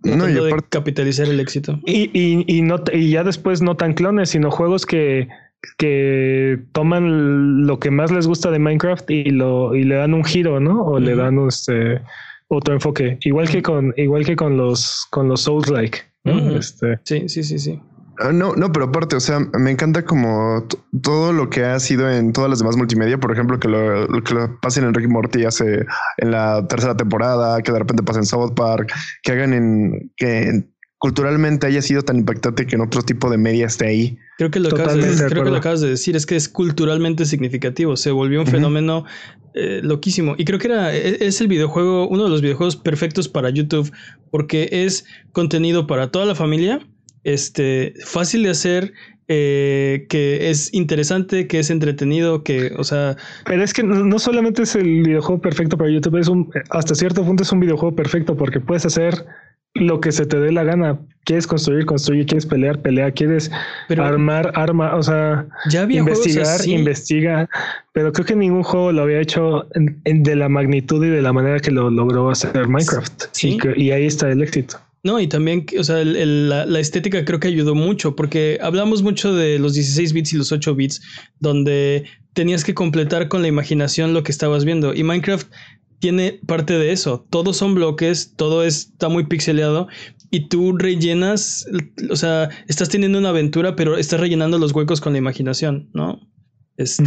No, 0.02 0.28
y 0.28 0.32
de 0.32 0.54
capitalizar 0.68 1.28
el 1.28 1.40
éxito. 1.40 1.78
Y, 1.84 2.10
y, 2.18 2.44
y, 2.46 2.62
no, 2.62 2.76
y 2.92 3.10
ya 3.10 3.24
después 3.24 3.60
no 3.60 3.76
tan 3.76 3.92
clones, 3.92 4.30
sino 4.30 4.50
juegos 4.50 4.86
que, 4.86 5.28
que 5.76 6.58
toman 6.72 7.66
lo 7.66 7.78
que 7.78 7.90
más 7.90 8.10
les 8.10 8.26
gusta 8.26 8.50
de 8.50 8.58
Minecraft 8.58 9.10
y 9.10 9.24
lo 9.24 9.74
y 9.74 9.84
le 9.84 9.96
dan 9.96 10.14
un 10.14 10.24
giro, 10.24 10.58
¿no? 10.60 10.82
O 10.84 10.98
le 10.98 11.14
dan 11.14 11.38
este 11.46 12.00
otro 12.48 12.74
enfoque. 12.74 13.18
Igual 13.22 13.48
que 13.48 13.62
con, 13.62 13.92
igual 13.96 14.24
que 14.24 14.36
con 14.36 14.56
los 14.56 15.06
con 15.10 15.28
los 15.28 15.42
Souls 15.42 15.68
like. 15.68 15.98
Este, 16.24 16.98
Sí, 17.04 17.28
sí, 17.28 17.42
sí, 17.42 17.58
sí. 17.58 17.80
Ah, 18.20 18.32
No, 18.32 18.54
no, 18.54 18.70
pero 18.72 18.86
aparte, 18.86 19.16
o 19.16 19.20
sea, 19.20 19.40
me 19.58 19.70
encanta 19.70 20.04
como 20.04 20.66
todo 21.02 21.32
lo 21.32 21.48
que 21.48 21.64
ha 21.64 21.80
sido 21.80 22.10
en 22.10 22.32
todas 22.32 22.50
las 22.50 22.58
demás 22.58 22.76
multimedia, 22.76 23.18
por 23.18 23.32
ejemplo, 23.32 23.58
que 23.58 23.68
lo, 23.68 24.06
lo 24.06 24.22
que 24.22 24.34
lo 24.34 24.60
pasen 24.60 24.84
en 24.84 24.94
Rick 24.94 25.06
y 25.06 25.08
Morty 25.08 25.44
hace 25.44 25.86
en 26.18 26.30
la 26.30 26.66
tercera 26.68 26.96
temporada, 26.96 27.60
que 27.62 27.72
de 27.72 27.78
repente 27.78 28.02
pasen 28.02 28.22
en 28.22 28.26
South 28.26 28.52
Park, 28.54 28.92
que 29.22 29.32
hagan 29.32 29.54
en 29.54 30.12
que 30.16 30.64
culturalmente 30.98 31.66
haya 31.66 31.80
sido 31.80 32.02
tan 32.02 32.18
impactante 32.18 32.66
que 32.66 32.76
en 32.76 32.82
otro 32.82 33.00
tipo 33.02 33.30
de 33.30 33.38
media 33.38 33.66
esté 33.66 33.86
ahí. 33.86 34.18
Creo 34.36 34.50
que 34.50 34.60
lo 34.60 34.68
acabas 34.68 34.92
de, 34.94 35.00
Totalmente 35.00 35.24
de 35.24 35.30
creo 35.30 35.44
que 35.44 35.50
lo 35.50 35.56
acabas 35.56 35.80
de 35.80 35.88
decir, 35.88 36.14
es 36.14 36.26
que 36.26 36.36
es 36.36 36.48
culturalmente 36.50 37.24
significativo, 37.24 37.96
se 37.96 38.10
volvió 38.10 38.40
un 38.40 38.46
fenómeno 38.46 39.06
eh, 39.54 39.80
loquísimo. 39.82 40.34
Y 40.36 40.44
creo 40.44 40.58
que 40.58 40.66
era, 40.68 40.94
e- 40.94 41.26
es 41.26 41.40
el 41.40 41.48
videojuego, 41.48 42.06
uno 42.06 42.24
de 42.24 42.30
los 42.30 42.42
videojuegos 42.42 42.76
perfectos 42.76 43.28
para 43.28 43.48
YouTube, 43.48 43.90
porque 44.30 44.68
es 44.70 45.06
contenido 45.32 45.86
para 45.86 46.10
toda 46.10 46.26
la 46.26 46.34
familia, 46.34 46.80
este, 47.24 47.94
fácil 48.04 48.42
de 48.44 48.50
hacer, 48.50 48.92
eh, 49.28 50.06
que 50.08 50.50
es 50.50 50.74
interesante, 50.74 51.46
que 51.46 51.60
es 51.60 51.70
entretenido, 51.70 52.42
que, 52.42 52.72
o 52.76 52.82
sea, 52.84 53.16
pero 53.44 53.62
es 53.62 53.72
que 53.72 53.82
no, 53.84 54.04
no 54.04 54.18
solamente 54.18 54.62
es 54.62 54.74
el 54.74 55.02
videojuego 55.02 55.40
perfecto 55.40 55.78
para 55.78 55.90
YouTube, 55.90 56.16
es 56.18 56.28
un 56.28 56.50
hasta 56.70 56.94
cierto 56.96 57.24
punto 57.24 57.44
es 57.44 57.52
un 57.52 57.60
videojuego 57.60 57.94
perfecto 57.94 58.36
porque 58.36 58.58
puedes 58.58 58.84
hacer 58.86 59.24
lo 59.74 60.00
que 60.00 60.10
se 60.10 60.26
te 60.26 60.40
dé 60.40 60.50
la 60.50 60.64
gana. 60.64 60.98
Quieres 61.24 61.46
construir, 61.46 61.86
construye, 61.86 62.24
quieres 62.24 62.44
pelear, 62.44 62.82
pelea, 62.82 63.12
quieres 63.12 63.52
pero 63.86 64.04
armar, 64.04 64.50
arma, 64.56 64.96
o 64.96 65.02
sea, 65.04 65.46
ya 65.68 65.82
había 65.82 66.00
investigar, 66.00 66.46
así. 66.46 66.72
investiga, 66.72 67.48
pero 67.92 68.10
creo 68.12 68.26
que 68.26 68.34
ningún 68.34 68.64
juego 68.64 68.90
lo 68.90 69.02
había 69.02 69.20
hecho 69.20 69.68
en- 69.76 70.00
en- 70.06 70.24
de 70.24 70.34
la 70.34 70.48
magnitud 70.48 71.04
y 71.04 71.08
de 71.10 71.22
la 71.22 71.32
manera 71.32 71.60
que 71.60 71.70
lo 71.70 71.88
logró 71.88 72.30
hacer 72.30 72.66
Minecraft. 72.66 73.24
Sí. 73.30 73.50
Y, 73.50 73.58
que- 73.58 73.74
y 73.76 73.92
ahí 73.92 74.06
está 74.06 74.28
el 74.28 74.42
éxito. 74.42 74.78
No, 75.02 75.18
y 75.18 75.26
también, 75.28 75.64
o 75.78 75.84
sea, 75.84 76.00
el- 76.02 76.16
el- 76.16 76.48
la, 76.48 76.66
la 76.66 76.78
estética 76.80 77.24
creo 77.24 77.40
que 77.40 77.48
ayudó 77.48 77.74
mucho, 77.74 78.14
porque 78.14 78.58
hablamos 78.60 79.02
mucho 79.02 79.34
de 79.34 79.58
los 79.58 79.72
16 79.74 80.12
bits 80.12 80.32
y 80.34 80.36
los 80.36 80.52
8 80.52 80.74
bits, 80.74 81.00
donde 81.38 82.04
tenías 82.34 82.64
que 82.64 82.74
completar 82.74 83.28
con 83.28 83.40
la 83.42 83.48
imaginación 83.48 84.12
lo 84.12 84.22
que 84.22 84.32
estabas 84.32 84.64
viendo. 84.64 84.94
Y 84.94 85.02
Minecraft 85.02 85.50
tiene 86.00 86.40
parte 86.46 86.74
de 86.74 86.92
eso. 86.92 87.26
Todos 87.30 87.56
son 87.56 87.74
bloques, 87.74 88.34
todo 88.36 88.62
está 88.64 89.08
muy 89.08 89.24
pixeleado 89.26 89.88
y 90.30 90.48
tú 90.48 90.76
rellenas, 90.76 91.66
o 92.10 92.16
sea, 92.16 92.48
estás 92.68 92.88
teniendo 92.88 93.18
una 93.18 93.30
aventura, 93.30 93.76
pero 93.76 93.96
estás 93.96 94.20
rellenando 94.20 94.58
los 94.58 94.72
huecos 94.72 95.00
con 95.00 95.12
la 95.12 95.18
imaginación, 95.18 95.90
¿no? 95.92 96.20
Este, 96.76 97.04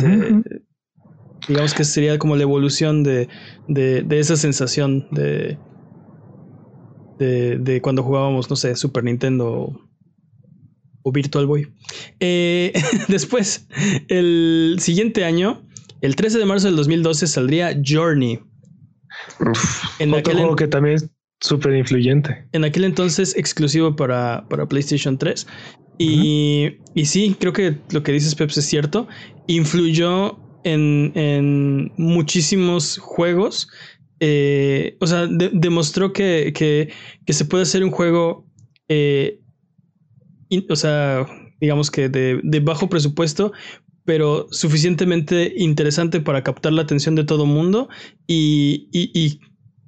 digamos 1.47 1.73
que 1.73 1.83
sería 1.83 2.17
como 2.19 2.35
la 2.35 2.43
evolución 2.43 3.03
de, 3.03 3.27
de, 3.67 4.03
de 4.03 4.19
esa 4.19 4.35
sensación 4.35 5.07
de, 5.11 5.57
de, 7.19 7.57
de 7.57 7.81
cuando 7.81 8.03
jugábamos, 8.03 8.49
no 8.49 8.55
sé, 8.55 8.75
Super 8.75 9.03
Nintendo 9.03 9.73
o, 11.03 11.11
Virtual 11.11 11.45
Boy. 11.45 11.67
Eh, 12.19 12.73
después, 13.07 13.67
el 14.07 14.77
siguiente 14.79 15.25
año, 15.25 15.65
el 16.01 16.15
13 16.15 16.39
de 16.39 16.45
marzo 16.45 16.67
del 16.67 16.75
2012, 16.75 17.27
saldría 17.27 17.79
Journey. 17.85 18.39
Uf. 19.39 19.83
En 19.99 20.09
Otro 20.09 20.19
aquel 20.19 20.37
juego 20.37 20.55
que 20.55 20.67
también 20.67 20.97
súper 21.43 21.75
influyente. 21.75 22.47
En 22.53 22.63
aquel 22.63 22.85
entonces 22.85 23.35
exclusivo 23.35 23.95
para, 23.95 24.45
para 24.49 24.67
PlayStation 24.67 25.17
3. 25.17 25.45
Y, 25.99 26.77
y, 26.95 27.05
sí, 27.05 27.35
creo 27.39 27.53
que 27.53 27.77
lo 27.91 28.01
que 28.01 28.13
dices, 28.13 28.33
Peps, 28.33 28.57
es 28.57 28.65
cierto. 28.65 29.07
Influyó 29.47 30.39
en, 30.63 31.11
en 31.15 31.91
muchísimos 31.97 32.97
juegos. 32.97 33.67
Eh, 34.25 34.95
o 35.01 35.07
sea, 35.07 35.27
de, 35.27 35.49
demostró 35.51 36.13
que, 36.13 36.53
que, 36.55 36.93
que, 37.25 37.33
se 37.33 37.43
puede 37.43 37.63
hacer 37.63 37.83
un 37.83 37.91
juego, 37.91 38.47
eh, 38.87 39.41
in, 40.47 40.65
o 40.69 40.77
sea, 40.77 41.25
digamos 41.59 41.91
que 41.91 42.07
de, 42.07 42.39
de, 42.41 42.59
bajo 42.61 42.87
presupuesto, 42.87 43.51
pero 44.05 44.47
suficientemente 44.49 45.53
interesante 45.57 46.21
para 46.21 46.41
captar 46.41 46.71
la 46.71 46.83
atención 46.83 47.15
de 47.15 47.25
todo 47.25 47.45
mundo 47.45 47.89
y, 48.25 48.87
y, 48.93 49.11
y 49.13 49.41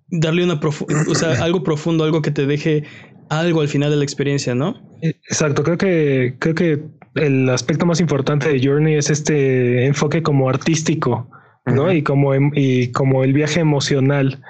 darle 0.09 0.43
una 0.43 0.59
o 1.07 1.15
sea, 1.15 1.31
algo 1.45 1.63
profundo, 1.63 2.03
algo 2.03 2.21
que 2.21 2.31
te 2.31 2.45
deje 2.45 2.83
algo 3.29 3.61
al 3.61 3.69
final 3.69 3.89
de 3.89 3.95
la 3.95 4.03
experiencia, 4.03 4.53
¿no? 4.53 4.75
Exacto, 5.01 5.63
creo 5.63 5.77
que 5.77 6.35
creo 6.39 6.55
que 6.55 6.83
el 7.15 7.49
aspecto 7.49 7.85
más 7.85 8.01
importante 8.01 8.49
de 8.49 8.61
Journey 8.61 8.95
es 8.95 9.09
este 9.09 9.85
enfoque 9.85 10.21
como 10.23 10.49
artístico, 10.49 11.29
¿no? 11.65 11.83
Uh 11.83 11.87
-huh. 11.87 11.97
Y 11.97 12.03
como 12.03 12.33
y 12.35 12.91
como 12.91 13.23
el 13.23 13.33
viaje 13.33 13.59
emocional. 13.59 14.41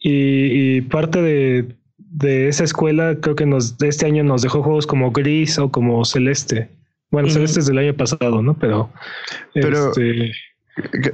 Y, 0.00 0.76
y 0.76 0.80
parte 0.82 1.20
de, 1.20 1.76
de, 1.96 2.48
esa 2.48 2.64
escuela 2.64 3.16
creo 3.20 3.34
que 3.34 3.46
nos 3.46 3.78
de 3.78 3.88
este 3.88 4.06
año 4.06 4.22
nos 4.22 4.42
dejó 4.42 4.62
juegos 4.62 4.86
como 4.86 5.10
Gris 5.10 5.58
o 5.58 5.70
como 5.70 6.04
Celeste. 6.04 6.70
Bueno, 7.10 7.28
uh 7.28 7.30
-huh. 7.30 7.34
Celeste 7.34 7.60
es 7.60 7.66
del 7.66 7.78
año 7.78 7.94
pasado, 7.94 8.42
¿no? 8.42 8.54
Pero, 8.58 8.90
Pero... 9.54 9.90
Este, 9.90 10.32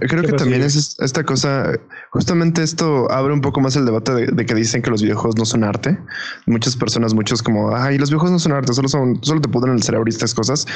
Creo 0.09 0.22
que 0.22 0.33
también 0.33 0.62
es 0.62 0.96
esta 1.00 1.24
cosa, 1.24 1.72
justamente 2.11 2.62
esto 2.62 3.11
abre 3.11 3.33
un 3.33 3.40
poco 3.40 3.61
más 3.61 3.76
el 3.76 3.87
debate 3.87 4.12
de, 4.12 4.26
de, 4.26 4.46
que 4.46 4.54
dicen 4.54 4.83
que 4.83 4.90
los 4.90 5.02
videojuegos 5.02 5.37
no 5.37 5.46
son 5.46 5.64
arte. 5.64 5.96
Muchas 6.46 6.76
personas, 6.76 7.14
muchos 7.14 7.42
como, 7.42 7.74
ay, 7.74 7.96
los 7.96 8.11
videojuegos 8.11 8.33
no 8.33 8.38
son 8.38 8.52
arte, 8.52 8.74
solo 8.74 8.88
son, 8.88 9.18
solo 9.24 9.40
te 9.40 9.48
pudren 9.48 9.74
el 9.74 9.83
cerebro 9.83 10.04
y 10.07 10.11
estas 10.11 10.35
cosas. 10.35 10.66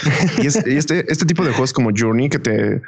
y, 0.43 0.47
es, 0.47 0.59
y 0.67 0.77
este, 0.77 1.05
este 1.13 1.27
tipo 1.27 1.45
de 1.45 1.51
juegos 1.51 1.75
como 1.75 1.91
Journey 1.95 2.31
que 2.31 2.39
te, 2.39 2.81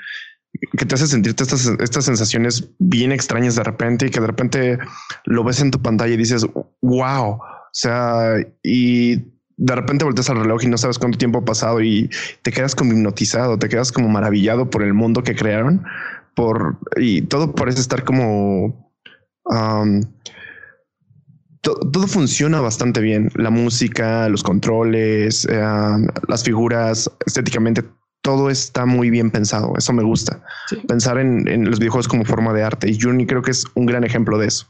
que 0.53 0.85
te 0.85 0.95
hace 0.95 1.07
sentirte 1.07 1.43
estas, 1.43 1.67
estas 1.79 2.05
sensaciones 2.05 2.69
bien 2.79 3.13
extrañas 3.13 3.55
de 3.55 3.63
repente 3.63 4.07
y 4.07 4.11
que 4.11 4.21
de 4.21 4.27
repente 4.27 4.79
lo 5.25 5.45
ves 5.45 5.61
en 5.61 5.71
tu 5.71 5.81
pantalla 5.81 6.15
y 6.15 6.17
dices, 6.17 6.47
wow, 6.83 7.33
o 7.33 7.43
sea, 7.73 8.35
y 8.63 9.17
de 9.57 9.75
repente 9.75 10.05
volteas 10.05 10.31
al 10.31 10.41
reloj 10.41 10.65
y 10.65 10.69
no 10.69 10.79
sabes 10.79 10.99
cuánto 10.99 11.19
tiempo 11.19 11.39
ha 11.39 11.45
pasado 11.45 11.81
y 11.83 12.11
te 12.43 12.51
quedas 12.51 12.75
como 12.75 12.93
hipnotizado, 12.93 13.59
te 13.59 13.69
quedas 13.69 13.93
como 13.93 14.09
maravillado 14.09 14.71
por 14.71 14.83
el 14.83 14.95
mundo 14.95 15.23
que 15.23 15.37
crearon, 15.37 15.85
por 16.35 16.79
y 16.97 17.23
todo 17.23 17.55
parece 17.55 17.81
estar 17.81 18.05
como 18.05 18.91
to, 21.61 21.75
todo 21.93 22.07
funciona 22.07 22.61
bastante 22.61 23.01
bien. 23.01 23.31
La 23.35 23.51
música, 23.51 24.29
los 24.29 24.43
controles, 24.43 25.45
uh, 25.45 26.07
las 26.29 26.43
figuras, 26.43 27.11
estéticamente 27.27 27.85
todo 28.23 28.51
está 28.51 28.87
muy 28.87 29.11
bien 29.11 29.31
pensado. 29.31 29.75
Eso 29.77 29.93
me 29.93 30.03
gusta. 30.03 30.43
Sí. 30.69 30.77
Pensar 30.87 31.19
en, 31.19 31.49
en, 31.49 31.69
los 31.69 31.79
videojuegos 31.79 32.09
como 32.09 32.25
forma 32.25 32.53
de 32.53 32.63
arte 32.63 32.91
y 32.91 32.99
Journey 33.01 33.27
creo 33.27 33.43
que 33.43 33.51
es 33.51 33.65
un 33.75 33.87
gran 33.87 34.05
ejemplo 34.05 34.39
de 34.39 34.49
eso. 34.49 34.67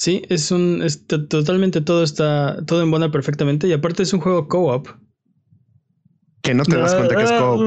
Sí, 0.00 0.22
es 0.30 0.50
un. 0.50 0.80
Es 0.82 1.06
totalmente 1.06 1.82
todo 1.82 2.02
está. 2.02 2.64
Todo 2.64 2.82
embona 2.82 3.10
perfectamente. 3.10 3.68
Y 3.68 3.74
aparte 3.74 4.02
es 4.02 4.14
un 4.14 4.20
juego 4.20 4.48
co-op. 4.48 4.88
Que 6.42 6.54
no 6.54 6.64
te 6.64 6.74
das 6.74 6.94
cuenta 6.94 7.16
que 7.16 7.22
es 7.22 7.32
co-op. 7.32 7.60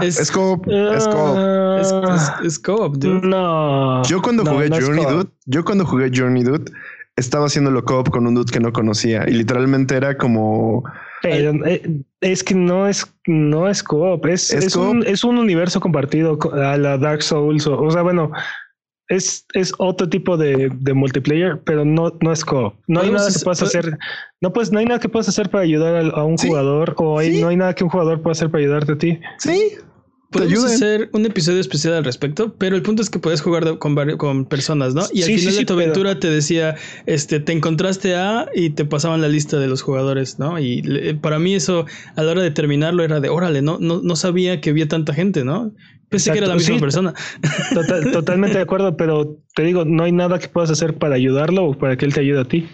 Es, 0.00 0.20
es 0.20 0.30
co-op. 0.30 0.68
Es 0.68 1.08
co-op. 1.08 1.80
Es, 1.80 1.92
es, 1.92 2.46
es 2.46 2.58
co-op, 2.60 2.96
dude. 2.98 3.26
No. 3.26 4.04
Yo 4.04 4.22
cuando 4.22 4.44
no, 4.44 4.52
jugué 4.52 4.70
no 4.70 4.80
Journey, 4.80 5.04
dude. 5.06 5.30
Yo 5.46 5.64
cuando 5.64 5.84
jugué 5.84 6.12
Journey, 6.14 6.44
dude, 6.44 6.70
estaba 7.16 7.46
haciéndolo 7.46 7.84
co-op 7.84 8.10
con 8.10 8.28
un 8.28 8.36
dude 8.36 8.52
que 8.52 8.60
no 8.60 8.72
conocía. 8.72 9.24
Y 9.26 9.32
literalmente 9.32 9.96
era 9.96 10.16
como. 10.16 10.84
Pero, 11.22 11.52
eh, 11.66 12.02
es 12.20 12.42
que 12.42 12.54
no 12.54 12.88
es, 12.88 13.06
no 13.26 13.68
es 13.68 13.82
co-op. 13.82 14.26
Es, 14.26 14.52
es, 14.52 14.74
co 14.74 14.90
un, 14.90 15.06
es 15.06 15.24
un 15.24 15.38
universo 15.38 15.80
compartido 15.80 16.38
a 16.52 16.76
la 16.76 16.98
Dark 16.98 17.22
Souls. 17.22 17.66
O, 17.66 17.80
o 17.80 17.90
sea, 17.90 18.02
bueno, 18.02 18.30
es, 19.08 19.44
es 19.54 19.74
otro 19.78 20.08
tipo 20.08 20.36
de, 20.36 20.70
de, 20.72 20.94
multiplayer, 20.94 21.60
pero 21.64 21.84
no, 21.84 22.16
no 22.20 22.32
es 22.32 22.44
co 22.44 22.74
No 22.86 23.00
hay 23.00 23.10
nada 23.10 23.28
que 23.28 23.40
puedas 23.40 23.62
hacer. 23.62 23.98
No, 24.40 24.52
pues 24.52 24.70
no 24.70 24.78
hay 24.78 24.86
nada 24.86 25.00
que 25.00 25.08
puedas 25.08 25.28
hacer 25.28 25.50
para 25.50 25.64
ayudar 25.64 25.96
a, 25.96 26.08
a 26.08 26.24
un 26.24 26.38
¿Sí? 26.38 26.48
jugador 26.48 26.94
o 26.96 27.18
hay, 27.18 27.34
¿Sí? 27.34 27.42
no 27.42 27.48
hay 27.48 27.56
nada 27.56 27.74
que 27.74 27.84
un 27.84 27.90
jugador 27.90 28.22
pueda 28.22 28.32
hacer 28.32 28.50
para 28.50 28.62
ayudarte 28.62 28.92
a 28.92 28.98
ti. 28.98 29.20
Sí. 29.38 29.74
Podemos 30.30 30.64
hacer 30.64 31.10
un 31.12 31.26
episodio 31.26 31.60
especial 31.60 31.94
al 31.94 32.04
respecto, 32.04 32.54
pero 32.56 32.76
el 32.76 32.82
punto 32.82 33.02
es 33.02 33.10
que 33.10 33.18
puedes 33.18 33.40
jugar 33.40 33.64
de, 33.64 33.78
con, 33.78 33.96
con, 34.16 34.44
personas, 34.44 34.94
¿no? 34.94 35.02
Y 35.12 35.22
al 35.22 35.28
sí, 35.28 35.38
final 35.38 35.56
de 35.56 35.64
tu 35.64 35.72
aventura 35.72 36.10
pero... 36.10 36.20
te 36.20 36.30
decía, 36.30 36.76
este, 37.06 37.40
te 37.40 37.52
encontraste 37.52 38.14
a 38.14 38.46
y 38.54 38.70
te 38.70 38.84
pasaban 38.84 39.22
la 39.22 39.28
lista 39.28 39.58
de 39.58 39.66
los 39.66 39.82
jugadores, 39.82 40.38
¿no? 40.38 40.60
Y 40.60 40.82
le, 40.82 41.14
para 41.16 41.40
mí 41.40 41.54
eso 41.54 41.84
a 42.14 42.22
la 42.22 42.30
hora 42.30 42.42
de 42.42 42.52
terminarlo 42.52 43.02
era 43.02 43.18
de, 43.18 43.28
órale, 43.28 43.60
no, 43.60 43.78
no, 43.80 44.02
no 44.02 44.14
sabía 44.14 44.60
que 44.60 44.70
había 44.70 44.86
tanta 44.86 45.14
gente, 45.14 45.44
¿no? 45.44 45.74
Pensé 46.08 46.30
Exacto. 46.30 46.32
que 46.32 46.38
era 46.38 46.46
la 46.48 46.54
misma 46.54 46.74
sí, 46.74 46.80
persona. 46.80 47.14
Total, 47.74 48.10
totalmente 48.12 48.56
de 48.56 48.62
acuerdo, 48.62 48.96
pero 48.96 49.36
te 49.56 49.64
digo, 49.64 49.84
no 49.84 50.04
hay 50.04 50.12
nada 50.12 50.38
que 50.38 50.48
puedas 50.48 50.70
hacer 50.70 50.96
para 50.96 51.16
ayudarlo 51.16 51.64
o 51.64 51.78
para 51.78 51.96
que 51.96 52.04
él 52.04 52.14
te 52.14 52.20
ayude 52.20 52.40
a 52.40 52.44
ti. 52.44 52.68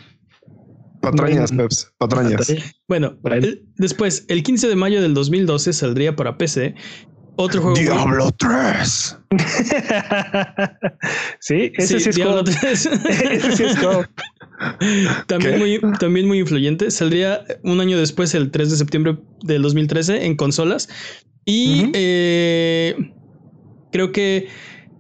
Patrañas, 1.01 1.53
Peps, 1.53 1.93
patrañas. 1.99 2.53
Bueno, 2.89 3.17
el, 3.31 3.65
después, 3.77 4.25
el 4.29 4.43
15 4.43 4.69
de 4.69 4.77
mayo 4.77 5.01
del 5.01 5.15
2012 5.15 5.73
saldría 5.73 6.17
para 6.17 6.37
PC 6.37 6.75
otro 7.37 7.63
juego. 7.63 7.77
Diablo 7.77 8.31
3. 8.33 9.19
sí, 11.41 11.73
ese 11.77 11.99
sí, 11.99 12.01
sí 12.01 12.09
es 12.11 12.17
Diablo 12.17 12.45
3. 12.45 12.87
ese 13.31 13.57
sí 13.57 13.65
es 13.65 13.77
también 15.27 15.59
muy, 15.59 15.81
también 15.99 16.27
muy 16.27 16.39
influyente. 16.41 16.91
Saldría 16.91 17.45
un 17.63 17.81
año 17.81 17.99
después, 17.99 18.35
el 18.35 18.51
3 18.51 18.71
de 18.71 18.77
septiembre 18.77 19.19
del 19.43 19.63
2013, 19.63 20.27
en 20.27 20.37
consolas. 20.37 20.89
Y 21.45 21.85
uh 21.85 21.87
-huh. 21.87 21.91
eh, 21.95 23.13
creo 23.93 24.13
que 24.13 24.49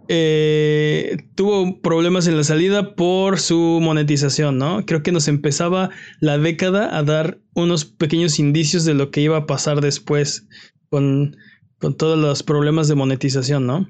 eh, 0.09 1.17
tuvo 1.35 1.81
problemas 1.81 2.29
en 2.29 2.37
la 2.37 2.45
salida 2.45 2.95
por 2.95 3.41
su 3.41 3.81
monetización, 3.83 4.59
¿no? 4.59 4.87
Creo 4.87 5.03
que 5.03 5.11
nos 5.11 5.27
empezaba 5.27 5.91
la 6.21 6.39
década 6.39 6.97
a 6.97 7.03
dar 7.03 7.39
unos 7.55 7.85
pequeños 7.85 8.39
indicios 8.39 8.85
de 8.85 8.95
lo 8.95 9.11
que 9.11 9.23
iba 9.23 9.37
a 9.37 9.47
pasar 9.47 9.81
después 9.81 10.47
con, 10.91 11.37
con 11.81 11.97
todos 11.97 12.19
los 12.19 12.43
problemas 12.43 12.89
de 12.89 12.95
monetización, 12.95 13.67
¿no? 13.67 13.89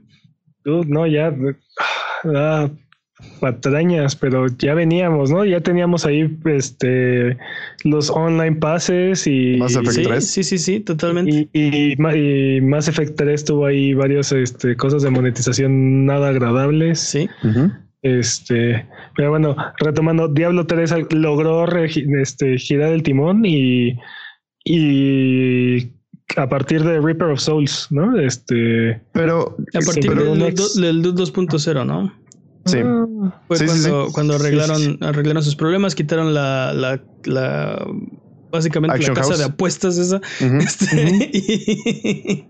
Uh, 0.64 0.82
no, 0.86 1.06
ya 1.06 1.34
ah, 2.34 2.68
patrañas, 3.40 4.16
pero 4.16 4.46
ya 4.58 4.74
veníamos, 4.74 5.30
¿no? 5.30 5.44
Ya 5.44 5.60
teníamos 5.60 6.04
ahí 6.04 6.36
este 6.44 7.38
los 7.84 8.10
online 8.10 8.56
passes 8.56 9.26
y 9.26 9.56
Mass 9.58 9.76
Effect 9.76 9.92
sí, 9.92 10.02
3. 10.02 10.30
Sí, 10.30 10.42
sí, 10.42 10.58
sí, 10.58 10.80
totalmente. 10.80 11.48
Y, 11.52 11.60
y, 11.60 12.56
y, 12.56 12.60
Mass 12.60 12.88
Effect 12.88 13.16
3 13.16 13.44
tuvo 13.44 13.66
ahí 13.66 13.94
varias 13.94 14.32
este, 14.32 14.76
cosas 14.76 15.02
de 15.02 15.10
monetización 15.10 16.04
nada 16.04 16.28
agradables. 16.28 16.98
Sí. 17.00 17.28
Uh 17.42 17.46
-huh. 17.46 17.86
Este, 18.02 18.86
pero 19.16 19.30
bueno, 19.30 19.56
retomando, 19.78 20.28
Diablo 20.28 20.66
3 20.66 21.12
logró 21.12 21.66
este, 21.76 22.56
girar 22.58 22.92
el 22.92 23.02
timón 23.02 23.44
y, 23.44 23.98
y 24.64 25.90
a 26.36 26.48
partir 26.48 26.82
de 26.82 27.00
Reaper 27.00 27.28
of 27.28 27.40
Souls, 27.40 27.86
¿no? 27.90 28.18
Este, 28.18 29.00
pero 29.12 29.56
a 29.74 29.80
partir 29.80 30.14
del, 30.14 30.38
del 30.38 31.14
2.0, 31.14 31.86
¿no? 31.86 32.12
Sí. 32.66 32.78
Fue 33.46 33.56
sí, 33.58 33.66
cuando, 33.66 34.06
sí, 34.06 34.12
cuando 34.12 34.34
arreglaron, 34.34 34.76
sí, 34.78 34.98
arreglaron 35.00 35.42
sus 35.42 35.54
problemas, 35.54 35.94
quitaron 35.94 36.34
la, 36.34 36.72
la, 36.74 37.00
la 37.24 37.86
básicamente 38.50 38.96
Action 38.96 39.14
la 39.14 39.20
casa 39.20 39.30
House. 39.30 39.38
de 39.38 39.44
apuestas 39.44 39.98
esa. 39.98 40.16
Uh 40.16 40.20
-huh. 40.44 40.62
este, 40.62 40.84
uh 40.84 40.98
-huh. 41.08 42.46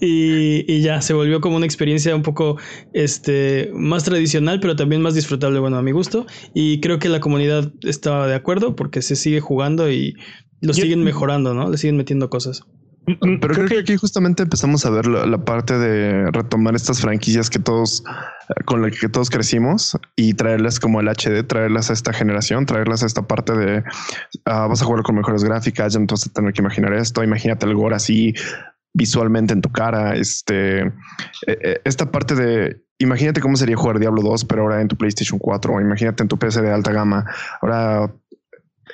y, 0.00 0.06
y, 0.06 0.64
y, 0.66 0.80
ya 0.80 1.02
se 1.02 1.12
volvió 1.12 1.42
como 1.42 1.56
una 1.56 1.66
experiencia 1.66 2.16
un 2.16 2.22
poco 2.22 2.56
este, 2.94 3.70
más 3.74 4.04
tradicional, 4.04 4.60
pero 4.60 4.76
también 4.76 5.02
más 5.02 5.14
disfrutable, 5.14 5.58
bueno, 5.58 5.76
a 5.76 5.82
mi 5.82 5.92
gusto. 5.92 6.26
Y 6.54 6.80
creo 6.80 6.98
que 6.98 7.10
la 7.10 7.20
comunidad 7.20 7.70
estaba 7.82 8.26
de 8.26 8.34
acuerdo 8.34 8.74
porque 8.74 9.02
se 9.02 9.14
sigue 9.14 9.40
jugando 9.40 9.90
y 9.90 10.14
lo 10.62 10.72
Yo, 10.72 10.82
siguen 10.82 11.04
mejorando, 11.04 11.52
¿no? 11.52 11.70
Le 11.70 11.76
siguen 11.76 11.98
metiendo 11.98 12.30
cosas. 12.30 12.62
Pero 13.20 13.54
creo 13.54 13.68
que 13.68 13.78
aquí 13.78 13.96
justamente 13.96 14.42
empezamos 14.42 14.84
a 14.86 14.90
ver 14.90 15.06
la, 15.06 15.26
la, 15.26 15.44
parte 15.44 15.78
de 15.78 16.30
retomar 16.30 16.74
estas 16.74 17.00
franquicias 17.00 17.50
que 17.50 17.58
todos 17.58 18.02
con 18.64 18.82
las 18.82 18.98
que 18.98 19.08
todos 19.08 19.30
crecimos 19.30 19.98
y 20.16 20.34
traerlas 20.34 20.80
como 20.80 21.00
el 21.00 21.08
HD, 21.08 21.46
traerlas 21.46 21.90
a 21.90 21.92
esta 21.92 22.12
generación, 22.12 22.66
traerlas 22.66 23.02
a 23.02 23.06
esta 23.06 23.22
parte 23.22 23.52
de 23.54 23.78
uh, 23.78 24.68
vas 24.68 24.82
a 24.82 24.84
jugar 24.84 25.02
con 25.02 25.16
mejores 25.16 25.44
gráficas, 25.44 25.92
ya 25.92 26.00
no 26.00 26.06
vas 26.06 26.26
a 26.26 26.32
tener 26.32 26.52
que 26.52 26.60
imaginar 26.60 26.92
esto, 26.94 27.22
imagínate 27.22 27.66
el 27.66 27.74
gore 27.74 27.96
así 27.96 28.34
visualmente 28.92 29.52
en 29.52 29.60
tu 29.60 29.70
cara, 29.70 30.16
este 30.16 30.80
eh, 31.46 31.80
esta 31.84 32.10
parte 32.10 32.34
de 32.34 32.82
imagínate 32.98 33.40
cómo 33.40 33.56
sería 33.56 33.76
jugar 33.76 33.98
Diablo 33.98 34.22
2, 34.22 34.44
pero 34.44 34.62
ahora 34.62 34.80
en 34.80 34.88
tu 34.88 34.96
PlayStation 34.96 35.38
4, 35.38 35.74
o 35.74 35.80
imagínate 35.80 36.22
en 36.22 36.28
tu 36.28 36.38
PC 36.38 36.60
de 36.60 36.72
alta 36.72 36.92
gama. 36.92 37.24
Ahora 37.62 38.12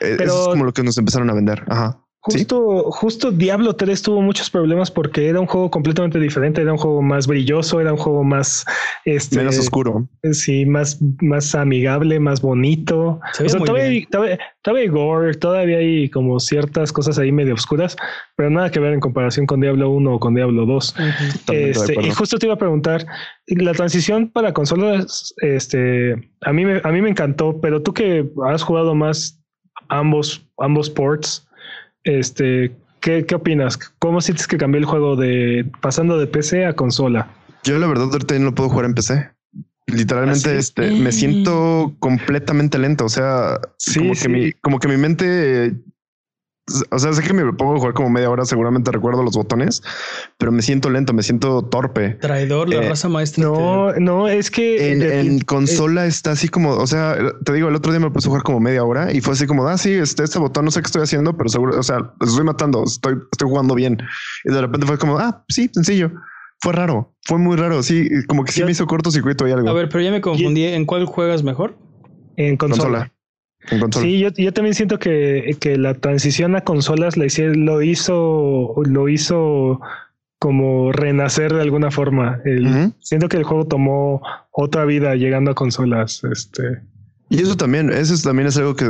eh, 0.00 0.14
pero, 0.18 0.24
eso 0.24 0.42
es 0.42 0.48
como 0.48 0.64
lo 0.64 0.72
que 0.72 0.82
nos 0.82 0.98
empezaron 0.98 1.30
a 1.30 1.34
vender. 1.34 1.64
Ajá. 1.68 1.98
Justo, 2.20 2.90
justo 2.90 3.30
Diablo 3.30 3.76
3 3.76 4.02
tuvo 4.02 4.20
muchos 4.20 4.50
problemas 4.50 4.90
porque 4.90 5.28
era 5.28 5.38
un 5.38 5.46
juego 5.46 5.70
completamente 5.70 6.18
diferente, 6.18 6.60
era 6.60 6.72
un 6.72 6.78
juego 6.78 7.00
más 7.00 7.28
brilloso, 7.28 7.80
era 7.80 7.92
un 7.92 7.98
juego 7.98 8.24
más 8.24 8.64
este, 9.04 9.36
Menos 9.36 9.56
oscuro. 9.58 10.08
Sí, 10.32 10.66
más, 10.66 10.98
más 11.20 11.54
amigable, 11.54 12.18
más 12.18 12.42
bonito. 12.42 13.20
O 13.40 13.48
sea, 13.48 13.60
todavía, 13.60 13.84
hay, 13.84 14.06
todavía, 14.06 14.38
todavía, 14.62 14.82
hay 14.82 14.88
gore, 14.88 15.34
todavía 15.34 15.78
hay 15.78 16.10
como 16.10 16.40
ciertas 16.40 16.92
cosas 16.92 17.16
ahí 17.20 17.30
medio 17.30 17.54
oscuras, 17.54 17.96
pero 18.36 18.50
nada 18.50 18.70
que 18.70 18.80
ver 18.80 18.92
en 18.92 19.00
comparación 19.00 19.46
con 19.46 19.60
Diablo 19.60 19.90
1 19.90 20.14
o 20.14 20.18
con 20.18 20.34
Diablo 20.34 20.66
2. 20.66 20.94
Uh 20.98 21.02
-huh. 21.02 21.54
este, 21.54 22.00
y 22.00 22.10
justo 22.10 22.38
te 22.38 22.46
iba 22.46 22.54
a 22.54 22.58
preguntar, 22.58 23.06
la 23.46 23.72
transición 23.72 24.30
para 24.32 24.52
consolas, 24.52 25.32
este, 25.42 26.30
a 26.40 26.52
mí 26.52 26.64
me, 26.64 26.80
a 26.82 26.90
mí 26.90 27.00
me 27.02 27.10
encantó, 27.10 27.60
pero 27.60 27.82
tú 27.82 27.94
que 27.94 28.28
has 28.46 28.64
jugado 28.64 28.96
más 28.96 29.40
ambos, 29.88 30.44
ambos 30.58 30.90
ports, 30.90 31.46
este, 32.06 32.74
¿qué, 33.00 33.26
¿qué, 33.26 33.34
opinas? 33.34 33.76
¿Cómo 33.98 34.20
sientes 34.20 34.46
que 34.46 34.56
cambió 34.56 34.78
el 34.78 34.86
juego 34.86 35.16
de 35.16 35.70
pasando 35.80 36.18
de 36.18 36.26
PC 36.26 36.64
a 36.64 36.72
consola? 36.72 37.28
Yo 37.64 37.78
la 37.78 37.86
verdad 37.86 38.08
ahorita 38.10 38.38
no 38.38 38.54
puedo 38.54 38.70
jugar 38.70 38.86
en 38.86 38.94
PC. 38.94 39.30
Literalmente, 39.88 40.50
¿Ah, 40.50 40.54
este, 40.54 40.90
me 40.92 41.12
siento 41.12 41.94
completamente 41.98 42.78
lento. 42.78 43.04
O 43.04 43.08
sea, 43.08 43.60
sí, 43.78 44.00
como, 44.00 44.14
sí. 44.14 44.22
Que 44.22 44.28
mi, 44.28 44.52
como 44.52 44.78
que 44.78 44.88
mi 44.88 44.96
mente 44.96 45.74
o 46.90 46.98
sea, 46.98 47.12
sé 47.12 47.22
que 47.22 47.32
me 47.32 47.52
pongo 47.52 47.74
a 47.74 47.78
jugar 47.78 47.94
como 47.94 48.10
media 48.10 48.28
hora, 48.28 48.44
seguramente 48.44 48.90
recuerdo 48.90 49.22
los 49.22 49.36
botones, 49.36 49.82
pero 50.36 50.50
me 50.50 50.62
siento 50.62 50.90
lento, 50.90 51.12
me 51.12 51.22
siento 51.22 51.62
torpe. 51.62 52.10
Traidor, 52.14 52.68
la 52.68 52.82
eh, 52.82 52.88
raza 52.88 53.08
maestra. 53.08 53.44
No, 53.44 53.92
te... 53.94 54.00
no, 54.00 54.26
es 54.28 54.50
que 54.50 54.92
en, 54.92 55.02
en 55.02 55.40
consola 55.40 56.06
eh, 56.06 56.08
está 56.08 56.32
así 56.32 56.48
como, 56.48 56.70
o 56.70 56.86
sea, 56.86 57.16
te 57.44 57.52
digo, 57.52 57.68
el 57.68 57.76
otro 57.76 57.92
día 57.92 58.00
me 58.00 58.10
puse 58.10 58.26
a 58.26 58.30
jugar 58.30 58.42
como 58.42 58.58
media 58.58 58.82
hora 58.82 59.12
y 59.12 59.20
fue 59.20 59.34
así 59.34 59.46
como, 59.46 59.66
ah, 59.68 59.78
sí, 59.78 59.92
este, 59.92 60.24
este 60.24 60.38
botón 60.40 60.64
no 60.64 60.70
sé 60.72 60.80
qué 60.80 60.86
estoy 60.86 61.02
haciendo, 61.02 61.36
pero 61.36 61.48
seguro, 61.48 61.78
o 61.78 61.82
sea, 61.82 62.12
estoy 62.20 62.44
matando, 62.44 62.82
estoy, 62.84 63.14
estoy 63.30 63.48
jugando 63.48 63.74
bien. 63.76 63.98
Y 64.44 64.52
de 64.52 64.60
repente 64.60 64.86
fue 64.86 64.98
como, 64.98 65.18
ah, 65.18 65.44
sí, 65.48 65.70
sencillo. 65.72 66.10
Fue 66.60 66.72
raro, 66.72 67.14
fue 67.22 67.38
muy 67.38 67.56
raro. 67.56 67.82
Sí, 67.82 68.08
como 68.26 68.44
que 68.44 68.50
sí 68.50 68.64
me 68.64 68.70
hizo 68.72 68.86
cortocircuito 68.86 69.46
y 69.46 69.52
algo. 69.52 69.68
A 69.68 69.72
ver, 69.72 69.88
pero 69.88 70.02
ya 70.02 70.10
me 70.10 70.20
confundí. 70.20 70.64
¿En 70.64 70.86
cuál 70.86 71.04
juegas 71.04 71.42
mejor? 71.42 71.76
En 72.36 72.56
consola. 72.56 72.82
consola. 72.82 73.12
Sí, 73.92 74.18
yo, 74.20 74.28
yo, 74.36 74.52
también 74.52 74.74
siento 74.74 74.98
que, 74.98 75.56
que, 75.60 75.76
la 75.76 75.94
transición 75.94 76.54
a 76.54 76.60
consolas 76.60 77.16
la 77.16 77.26
hice, 77.26 77.48
lo 77.54 77.82
hizo, 77.82 78.74
lo 78.84 79.08
hizo 79.08 79.80
como 80.38 80.92
renacer 80.92 81.52
de 81.52 81.62
alguna 81.62 81.90
forma. 81.90 82.40
El, 82.44 82.66
uh 82.66 82.70
-huh. 82.70 82.94
Siento 83.00 83.28
que 83.28 83.36
el 83.36 83.44
juego 83.44 83.66
tomó 83.66 84.22
otra 84.52 84.84
vida 84.84 85.14
llegando 85.16 85.50
a 85.50 85.54
consolas. 85.54 86.22
Este. 86.30 86.82
Y 87.28 87.42
eso 87.42 87.56
también, 87.56 87.90
eso 87.90 88.14
también 88.22 88.46
es 88.46 88.56
algo 88.56 88.76
que 88.76 88.88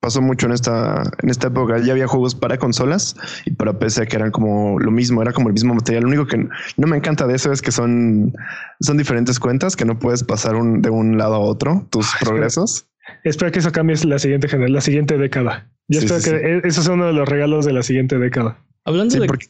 pasó 0.00 0.20
mucho 0.20 0.46
en 0.46 0.52
esta, 0.52 1.02
en 1.22 1.30
esta 1.30 1.46
época. 1.46 1.78
Ya 1.78 1.92
había 1.92 2.06
juegos 2.06 2.34
para 2.34 2.58
consolas 2.58 3.16
y 3.46 3.52
para 3.52 3.78
PC 3.78 4.06
que 4.06 4.16
eran 4.16 4.30
como 4.30 4.78
lo 4.78 4.90
mismo, 4.90 5.22
era 5.22 5.32
como 5.32 5.48
el 5.48 5.54
mismo 5.54 5.74
material. 5.74 6.02
Lo 6.02 6.08
único 6.08 6.26
que 6.26 6.46
no 6.76 6.86
me 6.86 6.96
encanta 6.98 7.26
de 7.26 7.36
eso 7.36 7.52
es 7.52 7.62
que 7.62 7.72
son, 7.72 8.34
son 8.80 8.98
diferentes 8.98 9.40
cuentas 9.40 9.76
que 9.76 9.86
no 9.86 9.98
puedes 9.98 10.24
pasar 10.24 10.56
un, 10.56 10.82
de 10.82 10.90
un 10.90 11.16
lado 11.16 11.36
a 11.36 11.38
otro 11.38 11.86
tus 11.88 12.12
Ay, 12.14 12.26
progresos. 12.26 12.86
Espero 13.24 13.52
que 13.52 13.58
eso 13.58 13.72
cambie 13.72 13.96
la 14.04 14.18
siguiente 14.18 14.48
generación, 14.48 14.74
la 14.74 14.80
siguiente 14.80 15.18
década. 15.18 15.70
Yo 15.88 16.00
sí, 16.00 16.06
espero 16.06 16.20
sí, 16.20 16.30
que 16.30 16.60
sí. 16.62 16.68
eso 16.68 16.82
sea 16.82 16.94
uno 16.94 17.06
de 17.06 17.12
los 17.12 17.28
regalos 17.28 17.64
de 17.64 17.72
la 17.72 17.82
siguiente 17.82 18.18
década. 18.18 18.64
Hablando 18.84 19.18
de 19.18 19.26
porque... 19.26 19.46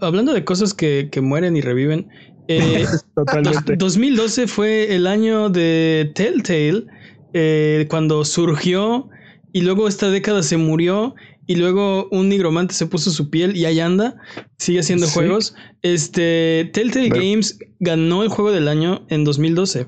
hablando 0.00 0.32
de 0.32 0.44
cosas 0.44 0.74
que, 0.74 1.08
que 1.10 1.20
mueren 1.20 1.56
y 1.56 1.60
reviven. 1.60 2.08
Eh, 2.48 2.86
Totalmente. 3.14 3.76
2012 3.76 4.46
fue 4.46 4.94
el 4.94 5.06
año 5.06 5.48
de 5.48 6.12
Telltale 6.14 6.84
eh, 7.32 7.86
cuando 7.88 8.24
surgió 8.24 9.08
y 9.52 9.62
luego 9.62 9.88
esta 9.88 10.10
década 10.10 10.42
se 10.42 10.56
murió 10.56 11.14
y 11.46 11.56
luego 11.56 12.08
un 12.10 12.28
nigromante 12.28 12.74
se 12.74 12.86
puso 12.86 13.10
su 13.10 13.30
piel 13.30 13.56
y 13.56 13.66
ahí 13.66 13.80
anda, 13.80 14.16
sigue 14.58 14.80
haciendo 14.80 15.06
¿Sí? 15.06 15.12
juegos. 15.14 15.54
Este 15.82 16.70
Telltale 16.72 17.10
Pero... 17.10 17.20
Games 17.20 17.58
ganó 17.80 18.22
el 18.22 18.28
juego 18.28 18.50
del 18.50 18.68
año 18.68 19.06
en 19.10 19.24
2012. 19.24 19.86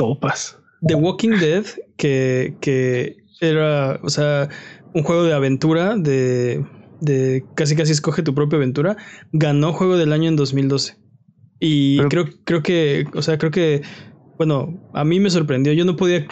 Sopas. 0.00 0.58
The 0.86 0.94
Walking 0.94 1.38
Dead, 1.38 1.64
que, 1.98 2.56
que 2.60 3.18
era, 3.40 4.00
o 4.02 4.08
sea, 4.08 4.48
un 4.94 5.02
juego 5.02 5.24
de 5.24 5.34
aventura, 5.34 5.94
de, 5.96 6.64
de 7.00 7.44
casi 7.54 7.76
casi 7.76 7.92
escoge 7.92 8.22
tu 8.22 8.34
propia 8.34 8.56
aventura, 8.56 8.96
ganó 9.32 9.72
juego 9.74 9.98
del 9.98 10.12
año 10.12 10.28
en 10.28 10.36
2012. 10.36 10.96
Y 11.60 11.98
Pero... 11.98 12.08
creo, 12.08 12.24
creo 12.44 12.62
que, 12.62 13.06
o 13.14 13.20
sea, 13.20 13.36
creo 13.36 13.50
que 13.50 13.82
bueno, 14.40 14.80
a 14.94 15.04
mí 15.04 15.20
me 15.20 15.28
sorprendió. 15.28 15.74
Yo 15.74 15.84
no 15.84 15.96
podía 15.96 16.26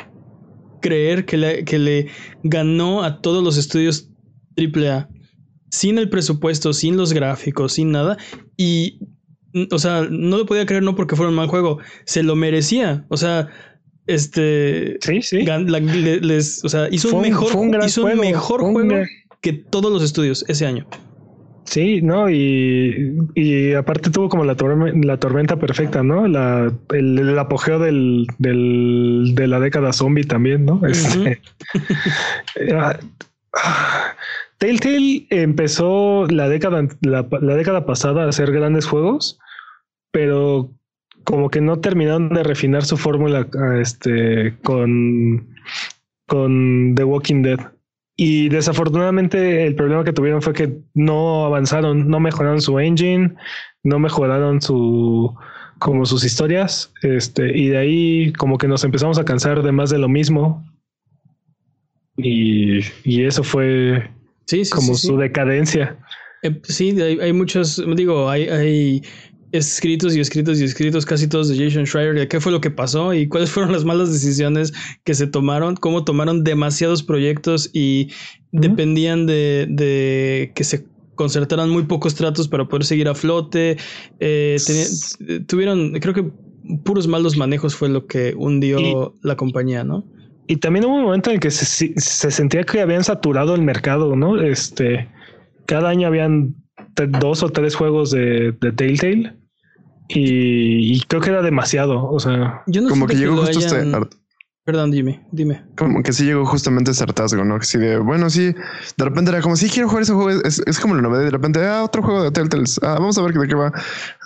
creer 0.81 1.27
que 1.27 1.37
le, 1.37 1.67
que 1.67 1.79
le 1.79 2.07
ganó 2.43 3.03
a 3.03 3.21
todos 3.21 3.45
los 3.45 3.59
estudios 3.59 4.09
AAA 4.57 5.11
sin 5.71 5.99
el 5.99 6.09
presupuesto, 6.09 6.73
sin 6.73 6.97
los 6.97 7.13
gráficos, 7.13 7.75
sin 7.75 7.91
nada. 7.91 8.17
Y, 8.57 9.01
o 9.71 9.79
sea, 9.79 10.07
no 10.11 10.38
lo 10.38 10.47
podía 10.47 10.66
creer 10.66 10.83
no 10.83 10.94
porque 10.94 11.16
fuera 11.16 11.31
un 11.31 11.37
mal 11.37 11.49
juego, 11.49 11.79
se 12.05 12.23
lo 12.23 12.37
merecía. 12.37 13.05
O 13.09 13.16
sea, 13.16 13.49
este. 14.07 14.99
Sí, 15.01 15.23
sí. 15.23 15.42
La, 15.42 15.59
les, 15.59 16.64
o 16.64 16.68
sea, 16.68 16.88
hizo 16.90 17.09
fue, 17.09 17.18
un 17.18 17.23
mejor, 17.23 17.57
un 17.57 17.75
hizo 17.85 18.03
juego, 18.03 18.21
un 18.21 18.29
mejor 18.29 18.61
juego 18.61 19.07
que 19.40 19.53
todos 19.53 19.92
los 19.92 20.03
estudios 20.03 20.44
ese 20.49 20.66
año. 20.66 20.87
Sí, 21.64 22.01
no, 22.01 22.31
y, 22.31 23.14
y 23.35 23.75
aparte 23.75 24.09
tuvo 24.09 24.31
como 24.31 24.44
la, 24.44 24.57
tormenta, 24.57 25.07
la 25.07 25.18
tormenta 25.18 25.59
perfecta, 25.59 26.03
¿no? 26.03 26.27
La, 26.27 26.73
el, 26.94 27.18
el 27.18 27.38
apogeo 27.38 27.79
del, 27.79 28.27
del, 28.38 29.33
de 29.35 29.47
la 29.47 29.61
década 29.61 29.92
zombie 29.92 30.25
también, 30.25 30.64
¿no? 30.64 30.77
Uh 30.77 30.87
-huh. 30.87 31.38
Telltale 34.59 35.27
empezó 35.31 36.27
la 36.27 36.49
década, 36.49 36.87
la, 37.03 37.27
la, 37.40 37.55
década 37.55 37.87
pasada 37.87 38.25
a 38.25 38.29
hacer 38.29 38.51
grandes 38.51 38.87
juegos, 38.87 39.38
pero 40.11 40.71
como 41.25 41.51
que 41.51 41.61
no 41.61 41.81
terminaron 41.81 42.31
de 42.31 42.42
refinar 42.42 42.85
su 42.85 42.97
fórmula 42.97 43.47
este, 43.81 44.57
con, 44.62 45.55
con 46.27 46.94
The 46.94 47.05
Walking 47.05 47.42
Dead. 47.42 47.59
Y 48.16 48.49
desafortunadamente 48.49 49.66
el 49.66 49.75
problema 49.75 50.05
que 50.05 50.12
tuvieron 50.12 50.42
fue 50.42 50.53
que 50.53 50.79
no 50.94 51.44
avanzaron, 51.44 52.09
no 52.09 52.18
mejoraron 52.18 52.61
su 52.61 52.79
engine, 52.81 53.35
no 53.85 53.99
mejoraron 53.99 54.61
su 54.61 55.37
como 55.79 56.05
sus 56.07 56.25
historias, 56.25 56.92
este, 57.03 57.57
y 57.57 57.68
de 57.68 57.79
ahí 57.79 58.33
como 58.33 58.59
que 58.59 58.66
nos 58.66 58.83
empezamos 58.83 59.18
a 59.18 59.25
cansar 59.25 59.62
de 59.62 59.71
más 59.71 59.90
de 59.90 59.99
lo 59.99 60.09
mismo. 60.09 60.64
Y, 62.16 62.81
y 63.05 63.23
eso 63.25 63.44
fue 63.44 64.11
sí, 64.47 64.64
sí, 64.64 64.71
como 64.73 64.94
sí, 64.94 65.07
su 65.07 65.16
decadencia. 65.16 65.97
Eh, 66.42 66.61
sí, 66.64 67.01
hay, 67.01 67.21
hay 67.21 67.33
muchos, 67.33 67.81
digo, 67.94 68.29
hay, 68.29 68.49
hay 68.49 69.03
escritos 69.53 70.15
y 70.17 70.21
escritos 70.21 70.61
y 70.61 70.65
escritos 70.65 71.07
casi 71.07 71.29
todos 71.29 71.49
de 71.49 71.57
Jason 71.57 71.87
Schreier 71.87 72.15
de 72.15 72.29
qué 72.29 72.41
fue 72.41 72.53
lo 72.53 72.61
que 72.61 72.71
pasó 72.71 73.15
y 73.15 73.29
cuáles 73.29 73.51
fueron 73.51 73.73
las 73.73 73.85
malas 73.85 74.13
decisiones 74.13 74.73
que 75.05 75.15
se 75.15 75.27
tomaron, 75.27 75.77
cómo 75.77 76.05
tomaron 76.05 76.45
demasiados 76.45 77.03
proyectos 77.03 77.71
y 77.73 78.09
uh 78.53 78.57
-huh. 78.57 78.61
dependían 78.61 79.27
de, 79.27 79.67
de, 79.71 80.53
que 80.55 80.65
se 80.65 80.85
concertaran 81.15 81.71
muy 81.71 81.85
pocos 81.85 82.15
tratos 82.15 82.49
para 82.49 82.67
poder 82.69 82.85
seguir 82.85 83.09
a 83.09 83.15
flote. 83.15 83.77
Eh, 84.21 84.57
tenía, 84.65 85.45
tuvieron, 85.47 85.93
creo 86.01 86.15
que 86.15 86.31
puros 86.85 87.09
malos 87.09 87.37
manejos 87.37 87.75
fue 87.75 87.89
lo 87.89 88.07
que 88.07 88.35
hundió 88.37 88.79
y, 88.81 88.95
la 89.27 89.37
compañía, 89.37 89.83
¿no? 89.85 90.05
Y 90.47 90.57
también 90.57 90.87
hubo 90.87 90.95
un 90.95 91.03
momento 91.03 91.31
en 91.31 91.41
que 91.41 91.51
se, 91.51 91.93
se 91.95 92.31
sentía 92.31 92.65
que 92.65 92.81
habían 92.81 93.05
saturado 93.05 93.55
el 93.55 93.63
mercado, 93.63 94.17
¿no? 94.17 94.41
Este, 94.41 95.09
cada 95.67 95.91
año 95.91 96.07
habían 96.07 96.55
dos 97.21 97.43
o 97.43 97.51
tres 97.51 97.75
juegos 97.75 98.11
de, 98.11 98.53
de 98.53 98.73
Telltale 98.73 99.38
y, 100.09 100.97
y, 100.97 101.01
creo 101.03 101.21
que 101.21 101.31
era 101.31 101.42
demasiado. 101.42 102.09
O 102.11 102.18
sea, 102.18 102.62
yo 102.66 102.81
no 102.81 102.88
como 102.88 103.07
que 103.07 103.16
llegó 103.16 103.44
que 103.44 103.53
justo 103.53 103.75
hayan... 103.75 103.94
este. 103.94 104.16
Perdón, 104.68 104.90
dime, 104.90 105.27
dime. 105.33 105.64
Como 105.79 106.03
que 106.03 106.12
sí 106.12 106.27
llegó 106.27 106.44
justamente 106.44 106.90
ese 106.90 107.03
hartazgo, 107.03 107.42
¿no? 107.42 107.59
Que 107.59 107.64
sí 107.64 107.79
de, 107.79 107.97
bueno, 107.97 108.29
sí, 108.29 108.53
de 108.99 109.05
repente 109.05 109.31
era 109.31 109.40
como, 109.40 109.57
sí, 109.57 109.71
quiero 109.71 109.88
jugar 109.88 110.03
ese 110.03 110.12
juego, 110.12 110.42
es, 110.44 110.62
es 110.66 110.79
como 110.79 110.94
la 110.94 111.01
novedad, 111.01 111.25
de 111.25 111.31
repente, 111.31 111.64
ah, 111.64 111.83
otro 111.83 112.03
juego 112.03 112.23
de 112.23 112.31
Telltale, 112.31 112.64
ah, 112.83 112.97
vamos 112.99 113.16
a 113.16 113.23
ver 113.23 113.33
de 113.33 113.49
qué 113.49 113.55
va. 113.55 113.73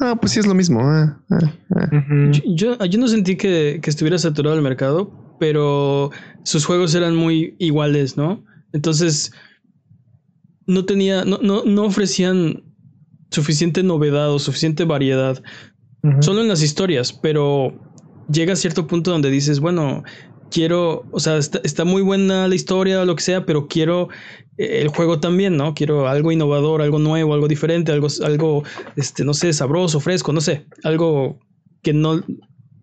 Ah, 0.01 0.17
pues 0.21 0.33
sí, 0.33 0.41
es 0.41 0.47
lo 0.49 0.55
mismo. 0.55 0.81
Ah, 0.81 1.17
ah, 1.31 1.39
ah. 1.77 1.89
Uh 1.93 1.97
-huh. 1.97 2.33
yo, 2.57 2.77
yo, 2.77 2.85
yo, 2.87 2.99
no 2.99 3.07
sentí 3.07 3.37
que, 3.37 3.79
que 3.81 3.89
estuviera 3.89 4.19
saturado 4.19 4.57
el 4.57 4.63
mercado, 4.63 5.13
pero 5.39 6.11
sus 6.43 6.67
juegos 6.67 6.93
eran 6.97 7.15
muy 7.15 7.55
iguales, 7.61 8.17
¿no? 8.17 8.45
Entonces, 8.73 9.31
no 10.67 10.85
tenía, 10.87 11.25
no, 11.25 11.39
no, 11.41 11.63
no 11.65 11.85
ofrecían 11.85 12.65
suficiente 13.31 13.85
novedad 13.85 14.33
o 14.33 14.39
suficiente 14.39 14.85
variedad. 14.85 15.43
Solo 16.21 16.41
en 16.41 16.49
las 16.49 16.63
historias, 16.63 17.13
pero 17.13 17.73
llega 18.29 18.55
a 18.55 18.57
cierto 18.57 18.89
punto 18.89 19.13
donde 19.13 19.31
dices, 19.31 19.61
bueno, 19.61 20.03
quiero, 20.51 21.05
o 21.11 21.21
sea, 21.21 21.39
está, 21.39 21.61
está 21.65 21.85
muy 21.85 22.03
buena 22.03 22.49
la 22.49 22.55
historia 22.55 23.01
o 23.01 23.05
lo 23.05 23.17
que 23.17 23.23
sea, 23.23 23.47
pero 23.47 23.69
quiero 23.69 24.09
eh, 24.59 24.81
el 24.83 24.89
juego 24.89 25.21
también, 25.21 25.57
¿no? 25.57 25.75
Quiero 25.75 26.09
algo 26.09 26.33
innovador, 26.33 26.83
algo 26.83 26.99
nuevo, 26.99 27.35
algo 27.35 27.49
diferente, 27.49 27.93
algo, 27.93 28.09
algo, 28.25 28.65
este, 28.97 29.25
no 29.25 29.35
sé, 29.35 29.53
sabroso, 29.53 30.01
fresco, 30.01 30.33
no 30.33 30.41
sé, 30.41 30.67
algo 30.85 31.39
que 31.83 31.93
no, 31.93 32.13
o 32.13 32.25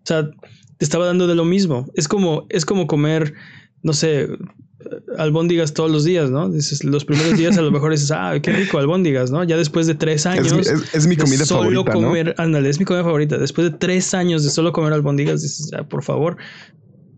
sea, 0.04 0.28
te 0.78 0.84
estaba 0.84 1.06
dando 1.06 1.26
de 1.26 1.34
lo 1.34 1.44
mismo. 1.44 1.86
Es 1.94 2.08
como, 2.08 2.46
es 2.48 2.64
como 2.64 2.86
comer, 2.86 3.34
no 3.82 3.92
sé, 3.92 4.28
albóndigas 5.18 5.74
todos 5.74 5.90
los 5.90 6.04
días, 6.04 6.30
¿no? 6.30 6.48
Dices, 6.48 6.84
los 6.84 7.04
primeros 7.04 7.36
días 7.36 7.56
a 7.58 7.62
lo 7.62 7.70
mejor 7.70 7.92
dices, 7.92 8.10
ah, 8.10 8.34
qué 8.42 8.52
rico 8.52 8.78
albóndigas, 8.78 9.30
¿no? 9.30 9.44
Ya 9.44 9.56
después 9.56 9.86
de 9.86 9.94
tres 9.94 10.26
años. 10.26 10.52
Es 10.92 11.06
mi, 11.06 11.16
comida 11.16 11.44
solo 11.44 11.84
favorita. 11.84 11.92
comer, 11.92 12.34
ándale, 12.38 12.68
es 12.68 12.78
mi 12.78 12.84
comida 12.84 13.04
favorita. 13.04 13.38
Después 13.38 13.70
de 13.70 13.78
tres 13.78 14.14
años 14.14 14.44
de 14.44 14.50
solo 14.50 14.72
comer 14.72 14.92
albóndigas, 14.92 15.42
dices, 15.42 15.70
ah, 15.76 15.84
por 15.84 16.02
favor, 16.02 16.36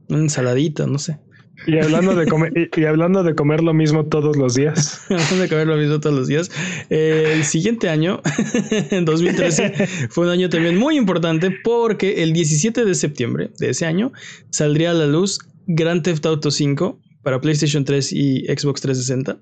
una 0.08 0.20
ensaladita, 0.20 0.86
no 0.86 0.98
sé. 0.98 1.18
Y 1.66 1.78
hablando 1.78 2.14
de 2.14 2.26
comer, 2.26 2.52
y, 2.76 2.84
hablando 2.84 3.22
de 3.22 3.34
comer 3.34 3.62
lo 3.62 3.72
mismo 3.72 4.06
todos 4.06 4.36
los 4.36 4.54
días. 4.54 5.00
hablando 5.10 5.36
de 5.38 5.48
comer 5.48 5.66
lo 5.66 5.76
mismo 5.76 6.00
todos 6.00 6.16
los 6.16 6.28
días. 6.28 6.50
Eh, 6.90 7.34
el 7.34 7.44
siguiente 7.44 7.88
año, 7.88 8.20
en 8.90 9.04
2013, 9.04 9.72
fue 10.10 10.26
un 10.26 10.30
año 10.30 10.48
también 10.48 10.76
muy 10.76 10.96
importante 10.96 11.50
porque 11.62 12.22
el 12.22 12.32
17 12.32 12.84
de 12.84 12.94
septiembre 12.94 13.50
de 13.58 13.70
ese 13.70 13.86
año 13.86 14.12
saldría 14.50 14.90
a 14.90 14.94
la 14.94 15.06
luz 15.06 15.38
Grand 15.66 16.02
Theft 16.02 16.26
Auto 16.26 16.50
5 16.50 17.00
para 17.22 17.40
PlayStation 17.40 17.84
3 17.84 18.12
y 18.12 18.44
Xbox 18.46 18.80
360. 18.80 19.40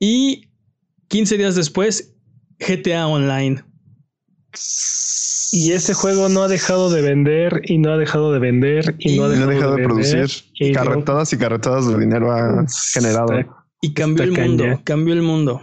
Y 0.00 0.48
15 1.08 1.36
días 1.36 1.54
después, 1.54 2.14
GTA 2.58 3.06
Online. 3.06 3.62
Y 5.52 5.72
ese 5.72 5.92
juego 5.92 6.30
no 6.30 6.42
ha 6.42 6.48
dejado 6.48 6.90
de 6.90 7.02
vender 7.02 7.60
y 7.64 7.76
no 7.76 7.92
ha 7.92 7.98
dejado 7.98 8.32
de 8.32 8.38
vender 8.38 8.94
y, 8.98 9.18
no 9.18 9.24
ha 9.24 9.28
dejado, 9.28 9.76
de, 9.76 9.84
producir. 9.84 10.26
Y 10.54 10.72
carretadas 10.72 11.32
y 11.34 11.36
carretadas 11.38 11.86
de 11.86 11.98
dinero 11.98 12.32
ha 12.32 12.64
generado. 12.94 13.28
y 13.82 13.92
cambió 13.92 14.24
el 14.24 14.32
mundo, 14.32 14.80
cambió 14.84 15.12
el 15.12 15.22
mundo. 15.22 15.60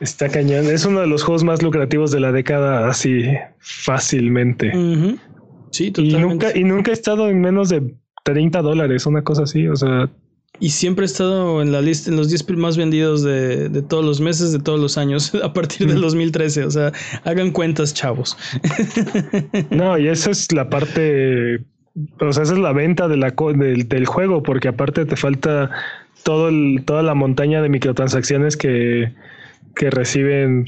Está 0.00 0.28
cañón. 0.28 0.66
Es 0.66 0.84
uno 0.84 1.00
de 1.00 1.06
los 1.06 1.22
juegos 1.22 1.44
más 1.44 1.62
lucrativos 1.62 2.10
de 2.10 2.18
la 2.18 2.32
década, 2.32 2.88
así 2.88 3.22
fácilmente. 3.60 4.72
Sí, 5.70 5.92
totalmente. 5.92 6.18
Y 6.18 6.20
nunca, 6.20 6.58
y 6.58 6.64
nunca 6.64 6.90
ha 6.90 6.94
estado 6.94 7.28
en 7.28 7.40
menos 7.40 7.68
de 7.68 7.94
30 8.24 8.62
dólares, 8.62 9.06
una 9.06 9.22
cosa 9.22 9.44
así. 9.44 9.68
O 9.68 9.76
sea, 9.76 10.10
y 10.60 10.70
siempre 10.70 11.04
ha 11.04 11.06
estado 11.06 11.62
en 11.62 11.72
la 11.72 11.80
lista, 11.80 12.10
en 12.10 12.16
los 12.16 12.28
10 12.28 12.50
más 12.56 12.76
vendidos 12.76 13.22
de, 13.22 13.68
de, 13.68 13.82
todos 13.82 14.04
los 14.04 14.20
meses, 14.20 14.52
de 14.52 14.58
todos 14.58 14.78
los 14.78 14.98
años, 14.98 15.34
a 15.42 15.52
partir 15.52 15.86
del 15.86 16.00
2013. 16.00 16.64
O 16.64 16.70
sea, 16.70 16.92
hagan 17.24 17.50
cuentas, 17.50 17.94
chavos. 17.94 18.36
No, 19.70 19.98
y 19.98 20.08
esa 20.08 20.30
es 20.30 20.52
la 20.52 20.68
parte, 20.68 21.64
o 22.20 22.32
sea, 22.32 22.42
esa 22.42 22.52
es 22.52 22.58
la 22.58 22.72
venta 22.72 23.08
de 23.08 23.16
la, 23.16 23.30
del, 23.30 23.88
del 23.88 24.06
juego, 24.06 24.42
porque 24.42 24.68
aparte 24.68 25.04
te 25.04 25.16
falta 25.16 25.70
todo 26.22 26.48
el, 26.48 26.84
toda 26.84 27.02
la 27.02 27.14
montaña 27.14 27.62
de 27.62 27.68
microtransacciones 27.68 28.56
que, 28.56 29.12
que 29.74 29.90
reciben 29.90 30.66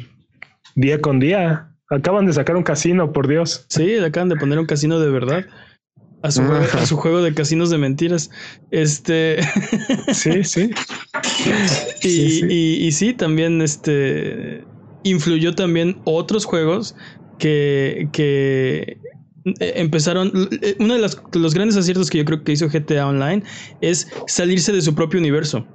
día 0.75 1.01
con 1.01 1.21
día. 1.21 1.71
Acaban 1.91 2.27
de 2.27 2.33
sacar 2.33 2.57
un 2.57 2.63
casino, 2.63 3.13
por 3.13 3.29
Dios. 3.29 3.67
Sí, 3.69 3.97
acaban 3.99 4.31
de 4.31 4.37
poner 4.37 4.59
un 4.59 4.67
casino 4.67 4.99
de 4.99 5.11
verdad 5.11 5.45
a 6.25 6.31
su, 6.31 6.43
juego, 6.43 6.65
a 6.73 6.87
su 6.87 6.97
juego 6.97 7.23
de 7.23 7.35
casinos 7.35 7.69
de 7.69 7.77
mentiras. 7.77 8.31
Este. 8.71 9.37
sí, 10.13 10.43
sí. 10.43 10.71
y, 12.03 12.09
sí, 12.09 12.47
Y, 12.49 12.93
sí, 12.93 13.13
también 13.13 13.61
este. 13.61 14.65
Influyó 15.03 15.55
también 15.55 16.01
otros 16.05 16.47
juegos 16.47 16.97
que, 17.39 18.09
que 18.13 18.97
empezaron. 19.45 20.33
Uno 20.79 20.95
de 20.95 21.01
los, 21.01 21.21
los 21.35 21.53
grandes 21.53 21.77
aciertos 21.77 22.09
que 22.09 22.17
yo 22.17 22.25
creo 22.25 22.43
que 22.43 22.53
hizo 22.53 22.71
GTA 22.71 23.07
Online 23.07 23.43
es 23.83 24.09
salirse 24.27 24.73
de 24.73 24.81
su 24.81 24.95
propio 24.95 25.21
universo. 25.21 25.67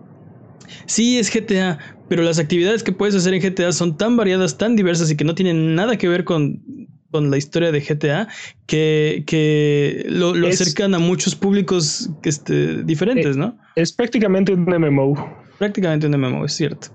Sí, 0.87 1.19
es 1.19 1.31
GTA, 1.31 1.77
pero 2.07 2.23
las 2.23 2.39
actividades 2.39 2.81
que 2.81 2.91
puedes 2.91 3.13
hacer 3.13 3.35
en 3.35 3.41
GTA 3.41 3.71
son 3.71 3.97
tan 3.97 4.17
variadas, 4.17 4.57
tan 4.57 4.75
diversas 4.75 5.11
y 5.11 5.15
que 5.15 5.25
no 5.25 5.35
tienen 5.35 5.75
nada 5.75 5.95
que 5.99 6.07
ver 6.07 6.23
con 6.23 6.63
con 7.11 7.31
la 7.31 7.37
historia 7.37 7.71
de 7.71 7.81
GTA 7.81 8.27
que, 8.65 9.23
que 9.25 10.05
lo, 10.09 10.33
acercan 10.47 10.93
a 10.93 10.99
muchos 10.99 11.35
públicos 11.35 12.09
este, 12.23 12.83
diferentes, 12.83 13.37
¿no? 13.37 13.57
Es 13.75 13.93
prácticamente 13.93 14.53
un 14.53 14.63
MMO. 14.63 15.15
Prácticamente 15.57 16.07
un 16.07 16.19
MMO, 16.19 16.45
es 16.45 16.53
cierto. 16.53 16.89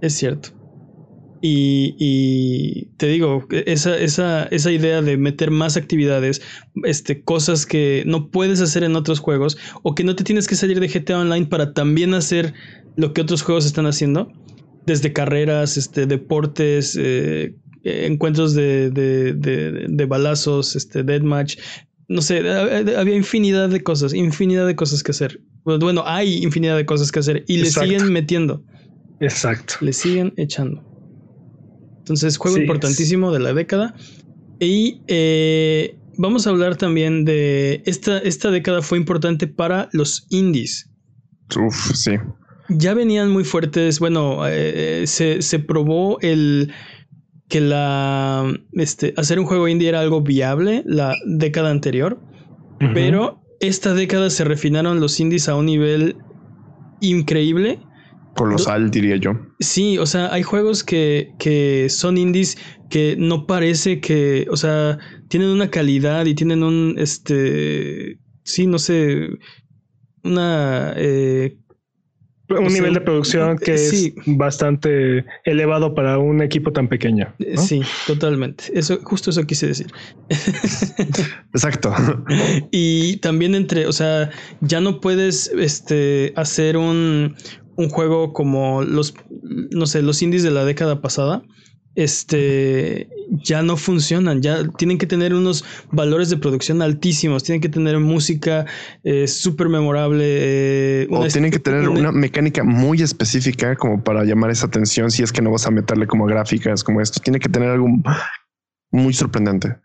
Es 0.00 0.14
cierto. 0.14 0.50
Y, 1.40 1.94
y 1.98 2.86
te 2.96 3.06
digo, 3.06 3.46
esa, 3.50 3.96
esa, 3.96 4.44
esa, 4.46 4.72
idea 4.72 5.02
de 5.02 5.16
meter 5.16 5.52
más 5.52 5.76
actividades, 5.76 6.42
este, 6.82 7.22
cosas 7.22 7.64
que 7.64 8.02
no 8.06 8.30
puedes 8.30 8.60
hacer 8.60 8.82
en 8.82 8.96
otros 8.96 9.20
juegos, 9.20 9.56
o 9.82 9.94
que 9.94 10.02
no 10.02 10.16
te 10.16 10.24
tienes 10.24 10.48
que 10.48 10.56
salir 10.56 10.80
de 10.80 10.88
GTA 10.88 11.20
Online 11.20 11.46
para 11.46 11.74
también 11.74 12.14
hacer 12.14 12.54
lo 12.96 13.12
que 13.12 13.20
otros 13.20 13.42
juegos 13.42 13.66
están 13.66 13.86
haciendo, 13.86 14.32
desde 14.84 15.12
carreras, 15.12 15.76
este, 15.76 16.06
deportes, 16.06 16.96
eh, 16.96 17.02
eh, 17.44 17.54
encuentros 17.84 18.54
de, 18.54 18.90
de, 18.90 19.34
de, 19.88 20.04
balazos, 20.04 20.76
este, 20.76 21.02
deathmatch. 21.02 21.58
No 22.08 22.22
sé, 22.22 22.38
había 22.48 23.14
infinidad 23.14 23.68
de 23.68 23.82
cosas, 23.82 24.14
infinidad 24.14 24.66
de 24.66 24.74
cosas 24.76 25.02
que 25.02 25.10
hacer. 25.10 25.40
Bueno, 25.64 26.02
hay 26.06 26.42
infinidad 26.42 26.76
de 26.76 26.86
cosas 26.86 27.12
que 27.12 27.18
hacer 27.18 27.44
y 27.46 27.58
le 27.58 27.70
siguen 27.70 28.12
metiendo. 28.12 28.64
Exacto. 29.20 29.74
Le 29.80 29.92
siguen 29.92 30.32
echando. 30.36 30.82
Entonces, 31.98 32.38
juego 32.38 32.56
importantísimo 32.56 33.30
de 33.32 33.40
la 33.40 33.52
década. 33.52 33.94
Y 34.60 35.02
eh, 35.08 35.98
vamos 36.16 36.46
a 36.46 36.50
hablar 36.50 36.76
también 36.76 37.24
de 37.26 37.82
esta, 37.84 38.18
esta 38.18 38.50
década 38.50 38.80
fue 38.80 38.96
importante 38.96 39.46
para 39.46 39.90
los 39.92 40.26
indies. 40.30 40.90
Uf, 41.54 41.94
sí. 41.94 42.12
Ya 42.70 42.94
venían 42.94 43.30
muy 43.30 43.44
fuertes. 43.44 44.00
Bueno, 44.00 44.46
eh, 44.46 45.04
se, 45.06 45.42
se 45.42 45.58
probó 45.58 46.18
el 46.20 46.72
que 47.48 47.60
la 47.60 48.52
este, 48.72 49.14
hacer 49.16 49.38
un 49.38 49.46
juego 49.46 49.68
indie 49.68 49.88
era 49.88 50.00
algo 50.00 50.20
viable 50.20 50.82
la 50.86 51.16
década 51.26 51.70
anterior, 51.70 52.20
pero 52.94 53.42
esta 53.60 53.94
década 53.94 54.30
se 54.30 54.44
refinaron 54.44 55.00
los 55.00 55.18
indies 55.18 55.48
a 55.48 55.56
un 55.56 55.66
nivel 55.66 56.16
increíble. 57.00 57.80
Colosal, 58.36 58.90
diría 58.90 59.16
yo. 59.16 59.32
Sí, 59.58 59.98
o 59.98 60.06
sea, 60.06 60.32
hay 60.32 60.44
juegos 60.44 60.84
que, 60.84 61.32
que 61.38 61.88
son 61.88 62.18
indies 62.18 62.56
que 62.88 63.16
no 63.18 63.46
parece 63.46 64.00
que, 64.00 64.46
o 64.50 64.56
sea, 64.56 64.98
tienen 65.28 65.48
una 65.48 65.70
calidad 65.70 66.24
y 66.26 66.34
tienen 66.34 66.62
un, 66.62 66.94
este, 66.98 68.18
sí, 68.44 68.66
no 68.66 68.78
sé, 68.78 69.28
una 70.22 70.92
eh, 70.96 71.56
un 72.50 72.72
nivel 72.72 72.94
de 72.94 73.00
producción 73.00 73.58
que 73.58 73.74
es 73.74 74.12
bastante 74.26 75.24
elevado 75.44 75.94
para 75.94 76.18
un 76.18 76.42
equipo 76.42 76.72
tan 76.72 76.88
pequeño. 76.88 77.32
Sí, 77.56 77.82
totalmente. 78.06 78.64
Eso, 78.72 78.98
justo 79.02 79.30
eso 79.30 79.44
quise 79.44 79.66
decir. 79.66 79.92
Exacto. 81.52 81.94
y 82.70 83.18
también 83.18 83.54
entre, 83.54 83.86
o 83.86 83.92
sea, 83.92 84.30
ya 84.60 84.80
no 84.80 85.00
puedes 85.00 85.48
este, 85.48 86.32
hacer 86.36 86.76
un, 86.76 87.36
un 87.76 87.88
juego 87.88 88.32
como 88.32 88.82
los, 88.82 89.14
no 89.42 89.86
sé, 89.86 90.02
los 90.02 90.22
indies 90.22 90.42
de 90.42 90.50
la 90.50 90.64
década 90.64 91.00
pasada 91.00 91.42
este, 91.98 93.08
ya 93.42 93.60
no 93.62 93.76
funcionan, 93.76 94.40
ya 94.40 94.68
tienen 94.78 94.98
que 94.98 95.06
tener 95.06 95.34
unos 95.34 95.64
valores 95.90 96.30
de 96.30 96.36
producción 96.36 96.80
altísimos, 96.80 97.42
tienen 97.42 97.60
que 97.60 97.68
tener 97.68 97.98
música 97.98 98.66
eh, 99.02 99.26
súper 99.26 99.68
memorable. 99.68 100.24
Eh, 100.24 101.08
o 101.10 101.26
tienen 101.26 101.50
que 101.50 101.58
tener 101.58 101.88
una 101.88 102.12
mecánica 102.12 102.62
muy 102.62 103.02
específica 103.02 103.74
como 103.74 104.04
para 104.04 104.22
llamar 104.22 104.52
esa 104.52 104.66
atención 104.66 105.10
si 105.10 105.24
es 105.24 105.32
que 105.32 105.42
no 105.42 105.50
vas 105.50 105.66
a 105.66 105.72
meterle 105.72 106.06
como 106.06 106.26
gráficas 106.26 106.84
como 106.84 107.00
esto, 107.00 107.20
tiene 107.20 107.40
que 107.40 107.48
tener 107.48 107.70
algo 107.70 107.88
muy 108.92 109.12
sorprendente. 109.12 109.76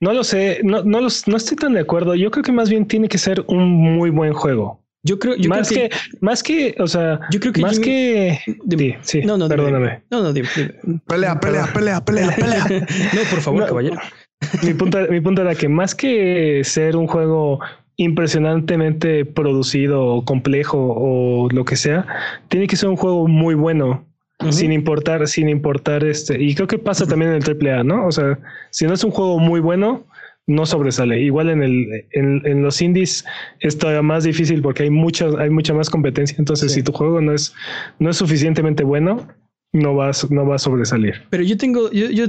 No 0.00 0.14
lo 0.14 0.24
sé, 0.24 0.60
no, 0.64 0.82
no, 0.82 1.02
no 1.02 1.36
estoy 1.36 1.58
tan 1.58 1.74
de 1.74 1.80
acuerdo. 1.80 2.14
Yo 2.14 2.30
creo 2.30 2.42
que 2.42 2.52
más 2.52 2.70
bien 2.70 2.88
tiene 2.88 3.06
que 3.06 3.18
ser 3.18 3.44
un 3.48 3.68
muy 3.68 4.08
buen 4.08 4.32
juego. 4.32 4.79
Yo 5.02 5.18
creo, 5.18 5.34
más 5.48 5.70
que, 5.70 5.90
más 6.20 6.42
que, 6.42 6.74
o 6.78 6.86
sea, 6.86 7.20
yo 7.30 7.40
creo 7.40 7.54
que 7.54 7.62
más 7.62 7.78
que, 7.78 8.38
sí, 9.00 9.22
no, 9.22 9.38
no, 9.38 9.48
perdóname. 9.48 10.02
No, 10.10 10.22
no, 10.22 10.32
dime, 10.32 10.48
Pelea, 11.06 11.40
pelea, 11.40 11.66
pelea, 11.72 12.04
pelea, 12.04 12.30
pelea. 12.36 12.66
no, 13.14 13.20
por 13.30 13.40
favor, 13.40 13.66
caballero. 13.66 13.96
Mi 14.62 14.74
punto, 14.74 14.98
mi 15.08 15.20
punto 15.20 15.40
era 15.40 15.54
que 15.54 15.68
más 15.68 15.94
que 15.94 16.60
ser 16.64 16.96
un 16.96 17.06
juego 17.06 17.60
impresionantemente 17.96 19.26
producido 19.26 20.04
o 20.04 20.24
complejo 20.24 20.78
o 20.78 21.48
lo 21.50 21.64
que 21.66 21.76
sea, 21.76 22.06
tiene 22.48 22.66
que 22.66 22.76
ser 22.76 22.88
un 22.88 22.96
juego 22.96 23.28
muy 23.28 23.54
bueno. 23.54 24.06
Sin 24.48 24.72
importar, 24.72 25.28
sin 25.28 25.50
importar 25.50 26.02
este, 26.02 26.42
y 26.42 26.54
creo 26.54 26.66
que 26.66 26.78
pasa 26.78 27.06
también 27.06 27.32
en 27.32 27.42
el 27.42 27.68
AAA, 27.68 27.84
¿no? 27.84 28.06
O 28.06 28.10
sea, 28.10 28.38
si 28.70 28.86
no 28.86 28.94
es 28.94 29.04
un 29.04 29.10
juego 29.10 29.38
muy 29.38 29.60
bueno, 29.60 30.06
no 30.46 30.66
sobresale. 30.66 31.20
Igual 31.20 31.50
en 31.50 31.62
el 31.62 32.06
en, 32.12 32.62
los 32.62 32.82
indies 32.82 33.24
es 33.60 33.78
todavía 33.78 34.02
más 34.02 34.24
difícil 34.24 34.62
porque 34.62 34.84
hay 34.84 34.90
mucha 34.90 35.28
hay 35.38 35.50
mucha 35.50 35.74
más 35.74 35.90
competencia. 35.90 36.36
Entonces, 36.38 36.72
si 36.72 36.82
tu 36.82 36.92
juego 36.92 37.20
no 37.20 37.32
es 37.32 37.54
no 37.98 38.10
es 38.10 38.16
suficientemente 38.16 38.82
bueno, 38.84 39.28
no 39.72 39.94
vas 39.94 40.30
no 40.30 40.46
va 40.46 40.56
a 40.56 40.58
sobresalir. 40.58 41.22
Pero 41.30 41.42
yo 41.42 41.56
tengo 41.56 41.90
yo, 41.90 42.10
yo 42.10 42.26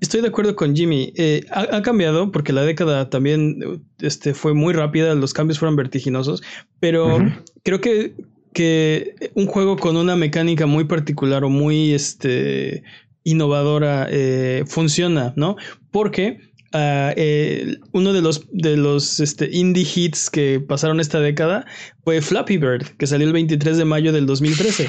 estoy 0.00 0.22
de 0.22 0.28
acuerdo 0.28 0.56
con 0.56 0.74
Jimmy. 0.74 1.12
Eh, 1.16 1.44
ha, 1.50 1.82
cambiado 1.82 2.30
porque 2.30 2.52
la 2.52 2.62
década 2.62 3.10
también 3.10 3.82
este, 4.00 4.34
fue 4.34 4.54
muy 4.54 4.72
rápida, 4.72 5.14
los 5.14 5.34
cambios 5.34 5.58
fueron 5.58 5.76
vertiginosos, 5.76 6.42
pero 6.78 7.18
creo 7.62 7.80
que 7.80 8.14
que 8.52 9.14
un 9.34 9.46
juego 9.46 9.76
con 9.76 9.96
una 9.96 10.16
mecánica 10.16 10.66
muy 10.66 10.84
particular 10.84 11.44
o 11.44 11.50
muy 11.50 11.92
este 11.92 12.82
innovadora 13.22 14.08
eh, 14.10 14.64
funciona, 14.66 15.32
¿no? 15.36 15.56
Porque 15.90 16.49
ah, 16.72 17.12
eh, 17.16 17.76
uno 17.92 18.12
de 18.12 18.22
los, 18.22 18.46
de 18.52 18.76
los 18.76 19.20
este, 19.20 19.48
indie 19.52 19.86
hits 19.94 20.30
que 20.30 20.60
pasaron 20.60 21.00
esta 21.00 21.20
década 21.20 21.64
fue 22.04 22.20
Flappy 22.20 22.56
Bird, 22.58 22.86
que 22.98 23.06
salió 23.06 23.26
el 23.26 23.32
23 23.32 23.76
de 23.78 23.84
mayo 23.84 24.12
del 24.12 24.26
2013. 24.26 24.88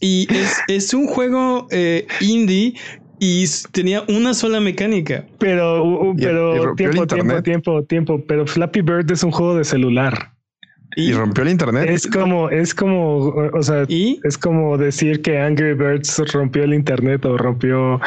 Y 0.00 0.26
es, 0.32 0.56
es 0.68 0.94
un 0.94 1.06
juego 1.06 1.66
eh, 1.70 2.06
indie 2.20 2.74
y 3.18 3.44
tenía 3.72 4.04
una 4.08 4.32
sola 4.32 4.60
mecánica. 4.60 5.26
Pero, 5.38 6.12
Y- 6.16 6.22
pero 6.22 6.74
tiempo, 6.76 7.06
tiempo, 7.06 7.42
tiempo, 7.42 7.82
tiempo. 7.84 8.24
Pero 8.28 8.46
Flappy 8.46 8.80
Bird 8.82 9.10
es 9.10 9.24
un 9.24 9.32
juego 9.32 9.56
de 9.56 9.64
celular. 9.64 10.32
Y 10.96 11.12
rompió 11.12 11.44
el 11.44 11.50
internet. 11.50 11.88
Es 11.88 12.06
como, 12.06 12.48
es 12.50 12.74
como, 12.74 13.28
o 13.28 13.62
sea, 13.62 13.84
Y 13.88 14.20
es 14.24 14.36
como 14.38 14.76
decir 14.78 15.22
que 15.22 15.38
Angry 15.38 15.74
Birds 15.74 16.18
rompió 16.32 16.64
el 16.64 16.74
internet 16.74 17.24
o 17.24 17.36
rompió. 17.36 18.00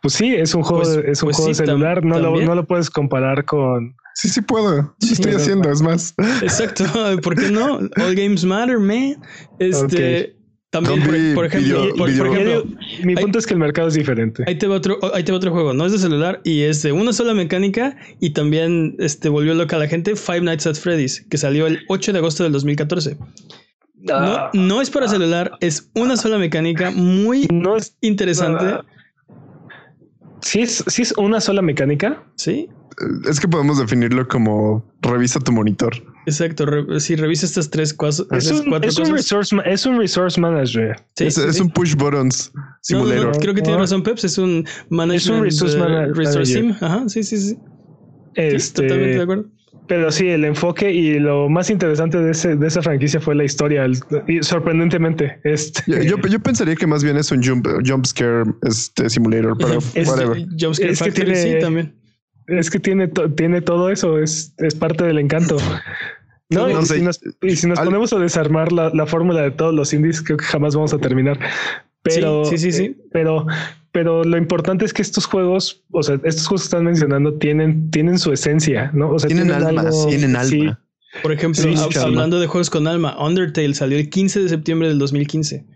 Pues 0.00 0.14
sí, 0.14 0.34
es 0.34 0.54
un 0.54 0.62
juego, 0.62 0.82
Pues- 0.84 1.04
es 1.06 1.22
un 1.22 1.26
pues 1.28 1.36
juego 1.36 1.54
sí, 1.54 1.64
celular. 1.66 2.04
No 2.04 2.18
lo, 2.18 2.40
no 2.40 2.54
lo 2.54 2.66
puedes 2.66 2.88
comparar 2.88 3.44
con. 3.44 3.94
Sí, 4.14 4.28
sí 4.28 4.40
puedo. 4.40 4.94
Sí, 5.00 5.12
estoy 5.14 5.32
haciendo, 5.34 5.70
es 5.70 5.82
más. 5.82 6.14
exacto, 6.42 6.84
¿por 7.22 7.36
qué 7.36 7.50
no? 7.50 7.76
All 7.76 8.14
games 8.14 8.44
matter, 8.44 8.78
man. 8.78 9.16
Este 9.58 10.36
también, 10.70 11.00
por, 11.02 11.10
Zombie 11.14 11.34
por 11.34 11.44
ejemplo, 11.46 11.82
video- 11.82 11.94
por, 11.96 12.08
ejemplo, 12.10 12.64
mi 13.04 13.14
hay- 13.16 13.22
punto 13.22 13.38
es 13.40 13.46
que 13.46 13.54
el 13.54 13.60
mercado 13.60 13.88
es 13.88 13.94
diferente. 13.94 14.44
Ahí 14.46 14.56
te, 14.56 14.66
va 14.68 14.76
otro, 14.76 14.98
ahí 15.14 15.24
te 15.24 15.32
va 15.32 15.38
otro 15.38 15.50
juego. 15.50 15.72
No 15.74 15.84
es 15.84 15.92
de 15.92 15.98
celular 15.98 16.40
y 16.44 16.62
es 16.62 16.82
de 16.82 16.92
una 16.92 17.12
sola 17.12 17.34
mecánica. 17.34 17.96
Y 18.20 18.30
también 18.30 18.94
este, 19.00 19.28
volvió 19.28 19.54
loca 19.54 19.76
a 19.76 19.78
la 19.80 19.88
gente. 19.88 20.14
Five 20.16 20.42
Nights 20.42 20.66
at 20.68 20.74
Freddy's, 20.76 21.26
que 21.28 21.38
salió 21.38 21.66
el 21.66 21.80
8 21.88 22.12
de 22.12 22.18
agosto 22.18 22.44
del 22.44 22.52
2014. 22.52 23.16
No, 24.02 24.14
Ah, 24.14 24.50
no 24.54 24.80
es 24.80 24.88
para 24.90 25.08
celular, 25.08 25.52
es 25.60 25.90
una 25.94 26.16
sola 26.16 26.38
mecánica 26.38 26.90
muy 26.90 27.46
no 27.52 27.76
es 27.76 27.96
interesante. 28.00 28.64
Ah. 28.64 28.84
Si 30.40 30.60
es, 30.62 30.82
si 30.86 31.02
es 31.02 31.12
una 31.18 31.40
sola 31.40 31.60
mecánica, 31.62 32.24
Sí, 32.36 32.68
Es 33.28 33.40
que 33.40 33.48
podemos 33.48 33.78
definirlo 33.78 34.26
como 34.28 34.90
revisa 35.02 35.38
tu 35.40 35.52
monitor. 35.52 35.92
Exacto. 36.30 36.66
Re- 36.66 37.00
si 37.00 37.16
revisa 37.16 37.46
estas 37.46 37.68
tres, 37.70 37.92
cosas, 37.94 38.26
es 38.32 38.50
un, 38.50 38.68
cuatro 38.70 38.88
es, 38.90 38.96
un 38.98 39.02
cosas. 39.04 39.16
resource, 39.16 39.54
ma- 39.56 39.62
es 39.62 39.84
un 39.86 39.98
resource 39.98 40.40
manager. 40.40 40.96
Sí, 41.16 41.26
es 41.26 41.34
sí, 41.34 41.42
es 41.48 41.56
sí. 41.56 41.62
un 41.62 41.70
push 41.70 41.94
buttons 41.94 42.50
No, 42.54 42.60
no, 42.62 42.66
simulator. 42.82 43.26
no, 43.34 43.38
creo 43.40 43.54
que 43.54 43.62
tiene 43.62 43.78
razón, 43.78 44.02
Peps. 44.02 44.24
Es 44.24 44.38
un 44.38 44.64
management, 44.88 45.42
resource 45.44 45.76
eh, 45.76 45.80
mana- 45.80 46.06
resource 46.06 46.54
manager. 46.60 46.78
sim. 46.78 46.84
Ajá, 46.86 47.08
sí, 47.08 47.22
sí, 47.22 47.36
sí. 47.38 47.48
Sí, 47.54 47.56
Este, 48.36 48.82
totalmente 48.82 49.16
de 49.16 49.22
acuerdo. 49.22 49.44
Pero 49.88 50.12
sí, 50.12 50.28
el 50.28 50.44
enfoque 50.44 50.92
y 50.92 51.18
lo 51.18 51.48
más 51.48 51.68
interesante 51.68 52.16
de, 52.18 52.30
ese, 52.30 52.54
de 52.54 52.64
esa 52.68 52.80
franquicia 52.80 53.18
fue 53.20 53.34
la 53.34 53.42
historia. 53.42 53.84
el- 53.84 53.98
y 54.28 54.40
sorprendentemente, 54.40 55.40
este, 55.42 55.82
Yo, 55.88 56.00
yo, 56.00 56.16
yo 56.28 56.38
pensaría 56.38 56.76
que 56.76 56.86
más 56.86 57.02
bien 57.02 57.16
es 57.16 57.32
un 57.32 57.42
jump, 57.42 57.66
jump 57.84 58.06
scare 58.06 58.44
este, 58.62 59.10
simulator, 59.10 59.56
pero 59.58 59.78
Es- 59.94 60.06
whatever. 60.08 60.46
Es 60.78 61.02
que 61.02 61.10
tiene- 61.10 61.34
sí, 61.34 61.54
también. 61.60 61.96
es 62.46 62.70
que 62.70 62.78
tiene, 62.78 63.08
to- 63.08 63.32
tiene 63.34 63.62
todo 63.62 63.90
eso, 63.90 64.18
es, 64.20 64.54
es 64.58 64.76
parte 64.76 65.02
del 65.04 65.18
encanto. 65.18 65.56
No, 66.50 66.68
No 66.68 66.80
y, 66.82 66.86
sé. 66.86 66.96
si 66.96 67.02
nos, 67.02 67.20
y 67.42 67.56
si 67.56 67.66
nos 67.66 67.78
Al- 67.78 67.86
ponemos 67.86 68.12
a 68.12 68.18
desarmar 68.18 68.72
la, 68.72 68.90
la 68.92 69.06
fórmula 69.06 69.40
de 69.42 69.50
todos 69.52 69.72
los 69.74 69.92
indies, 69.92 70.20
creo 70.22 70.36
que 70.36 70.44
jamás 70.44 70.74
vamos 70.74 70.92
a 70.92 70.98
terminar. 70.98 71.38
Pero, 72.02 72.44
Sí, 72.44 72.58
sí, 72.58 72.72
sí, 72.72 72.78
sí. 72.78 72.84
eh, 72.84 72.96
pero, 73.12 73.46
pero 73.92 74.24
lo 74.24 74.36
importante 74.38 74.84
es 74.84 74.92
que 74.92 75.02
estos 75.02 75.26
juegos, 75.26 75.84
o 75.92 76.02
sea, 76.02 76.16
estos 76.24 76.46
juegos 76.46 76.62
que 76.62 76.66
están 76.66 76.84
mencionando 76.84 77.34
tienen, 77.34 77.90
tienen 77.90 78.18
su 78.18 78.32
esencia, 78.32 78.90
¿no? 78.94 79.10
O 79.10 79.18
sea, 79.18 79.28
Tienen 79.28 79.50
alma, 79.52 79.82
algo- 79.82 80.06
tienen 80.08 80.34
alma. 80.36 80.44
sí, 80.48 80.68
Por 81.22 81.32
ejemplo, 81.32 81.60
Sí, 81.62 81.98
hablando 81.98 82.38
de 82.40 82.46
juegos 82.46 82.70
con 82.70 82.86
alma, 82.86 83.16
Undertale 83.24 83.74
salió 83.74 83.98
el 83.98 84.08
15 84.10 84.40
de 84.40 84.48
septiembre 84.48 84.88
del 84.88 84.98
2015. 84.98 85.66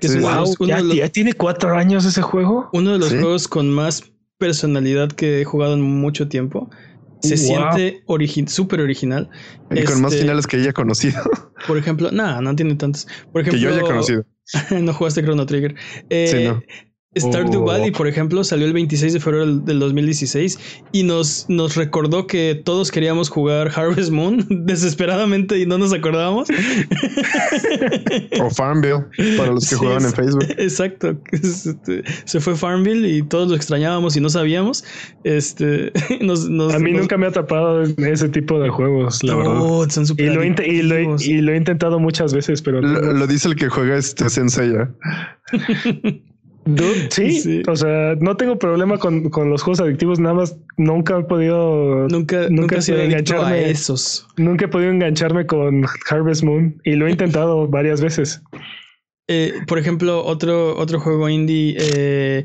Que 0.00 0.06
es 0.06 0.12
Sí, 0.12 0.18
uno, 0.18 0.28
de 0.28 0.34
Wow, 0.34 0.54
los, 0.58 0.68
¿ya, 0.68 0.76
de 0.76 0.82
los- 0.84 0.96
ya 0.96 1.08
tiene 1.08 1.32
cuatro 1.32 1.74
años 1.76 2.04
ese 2.04 2.22
juego. 2.22 2.68
uno 2.72 2.92
de 2.92 2.98
los 2.98 3.08
Sí. 3.08 3.16
juegos 3.18 3.48
con 3.48 3.70
más 3.70 4.04
personalidad 4.38 5.10
que 5.12 5.40
he 5.40 5.44
jugado 5.44 5.74
en 5.74 5.80
mucho 5.82 6.28
tiempo. 6.28 6.70
Se 7.22 7.36
Wow. 7.36 7.72
siente 7.74 8.02
origi- 8.06 8.46
súper 8.48 8.80
original. 8.80 9.28
Y 9.70 9.84
con 9.84 10.00
más 10.00 10.12
Este, 10.12 10.24
finales 10.24 10.46
que 10.46 10.56
ella 10.56 10.72
conocido, 10.72 11.20
Por 11.66 11.76
ejemplo, 11.76 12.10
nada, 12.10 12.40
no 12.40 12.56
tiene 12.56 12.74
tantos. 12.76 13.06
Por 13.32 13.42
que 13.44 13.50
ejemplo, 13.50 13.70
yo 13.70 13.74
haya 13.76 13.82
conocido. 13.86 14.24
no 14.80 14.92
jugaste 14.94 15.22
Chrono 15.22 15.44
Trigger. 15.46 15.74
Eh, 16.08 16.28
Sí, 16.32 16.44
no. 16.44 16.62
Stardew 17.18 17.62
Oh. 17.62 17.66
Valley, 17.66 17.90
por 17.90 18.06
ejemplo, 18.06 18.44
salió 18.44 18.66
el 18.66 18.72
26 18.72 19.12
de 19.14 19.18
febrero 19.18 19.44
del- 19.44 19.64
del 19.64 19.80
2016 19.80 20.58
y 20.92 21.02
nos, 21.02 21.46
nos 21.48 21.74
recordó 21.74 22.28
que 22.28 22.54
todos 22.64 22.92
queríamos 22.92 23.28
jugar 23.30 23.72
Harvest 23.74 24.12
Moon 24.12 24.46
desesperadamente 24.64 25.58
y 25.58 25.66
no 25.66 25.76
nos 25.76 25.92
acordábamos. 25.92 26.48
O 28.40 28.50
Farmville, 28.50 29.06
para 29.36 29.50
los 29.50 29.64
que 29.68 29.74
Sí, 29.74 29.80
juegan 29.80 30.02
en 30.02 30.08
es- 30.08 30.14
Facebook. 30.14 30.44
Exacto. 30.56 31.20
Este, 31.32 32.04
Se 32.26 32.38
fue 32.38 32.54
Farmville 32.54 33.08
y 33.08 33.22
todos 33.22 33.48
lo 33.48 33.56
extrañábamos 33.56 34.16
y 34.16 34.20
no 34.20 34.28
sabíamos. 34.30 34.84
Este, 35.24 35.90
nos, 36.20 36.48
nos- 36.48 36.72
A 36.74 36.78
mí 36.78 36.92
nos- 36.92 37.00
nunca 37.02 37.16
me 37.18 37.26
ha 37.26 37.30
atrapado 37.30 37.82
ese 37.82 38.28
tipo 38.28 38.60
de 38.60 38.68
juegos, 38.68 39.24
la 39.24 39.34
verdad. 39.34 39.58
Son 39.90 40.04
Y 40.04 40.06
súper 40.06 40.32
lo, 40.32 40.42
he 40.44 40.46
inte- 40.46 40.68
y, 40.68 40.82
lo 40.82 40.94
he, 40.94 40.98
adictivos. 40.98 41.26
y 41.26 41.40
lo 41.40 41.52
he 41.52 41.56
intentado 41.56 41.98
muchas 41.98 42.32
veces, 42.32 42.62
pero 42.62 42.80
Lo, 42.80 43.12
lo 43.14 43.26
dice 43.26 43.48
el 43.48 43.56
que 43.56 43.68
juega 43.68 43.96
este 43.96 44.30
Sensei. 44.30 44.70
Dude, 46.66 47.08
sí, 47.10 47.30
Sí. 47.40 47.62
o 47.68 47.74
sea, 47.76 48.14
no 48.20 48.36
tengo 48.36 48.58
problema 48.58 48.98
con, 48.98 49.30
con 49.30 49.50
los 49.50 49.62
juegos 49.62 49.80
adictivos, 49.80 50.20
nada 50.20 50.34
más 50.34 50.56
nunca 50.76 51.18
he 51.18 51.22
podido, 51.24 52.06
Nunca, 52.08 52.42
nunca 52.42 52.50
nunca 52.50 52.76
he 52.76 52.82
sido 52.82 52.98
a 53.00 53.04
engancharme. 53.04 53.70
esos. 53.70 54.26
nunca 54.36 54.66
he 54.66 54.68
podido 54.68 54.90
engancharme 54.90 55.46
con 55.46 55.84
Harvest 56.08 56.42
Moon 56.42 56.80
y 56.84 56.92
lo 56.94 57.06
he 57.06 57.10
intentado 57.10 57.66
varias 57.66 58.00
veces. 58.00 58.42
Eh, 59.28 59.54
por 59.66 59.78
ejemplo, 59.78 60.24
otro, 60.24 60.76
otro 60.76 60.98
juego 61.00 61.28
indie, 61.28 61.76
eh, 61.78 62.44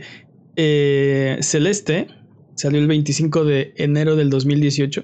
eh, 0.55 1.37
Celeste, 1.41 2.07
salió 2.55 2.79
el 2.79 2.87
25 2.87 3.43
de 3.43 3.73
enero 3.77 4.15
del 4.15 4.29
2018. 4.29 5.03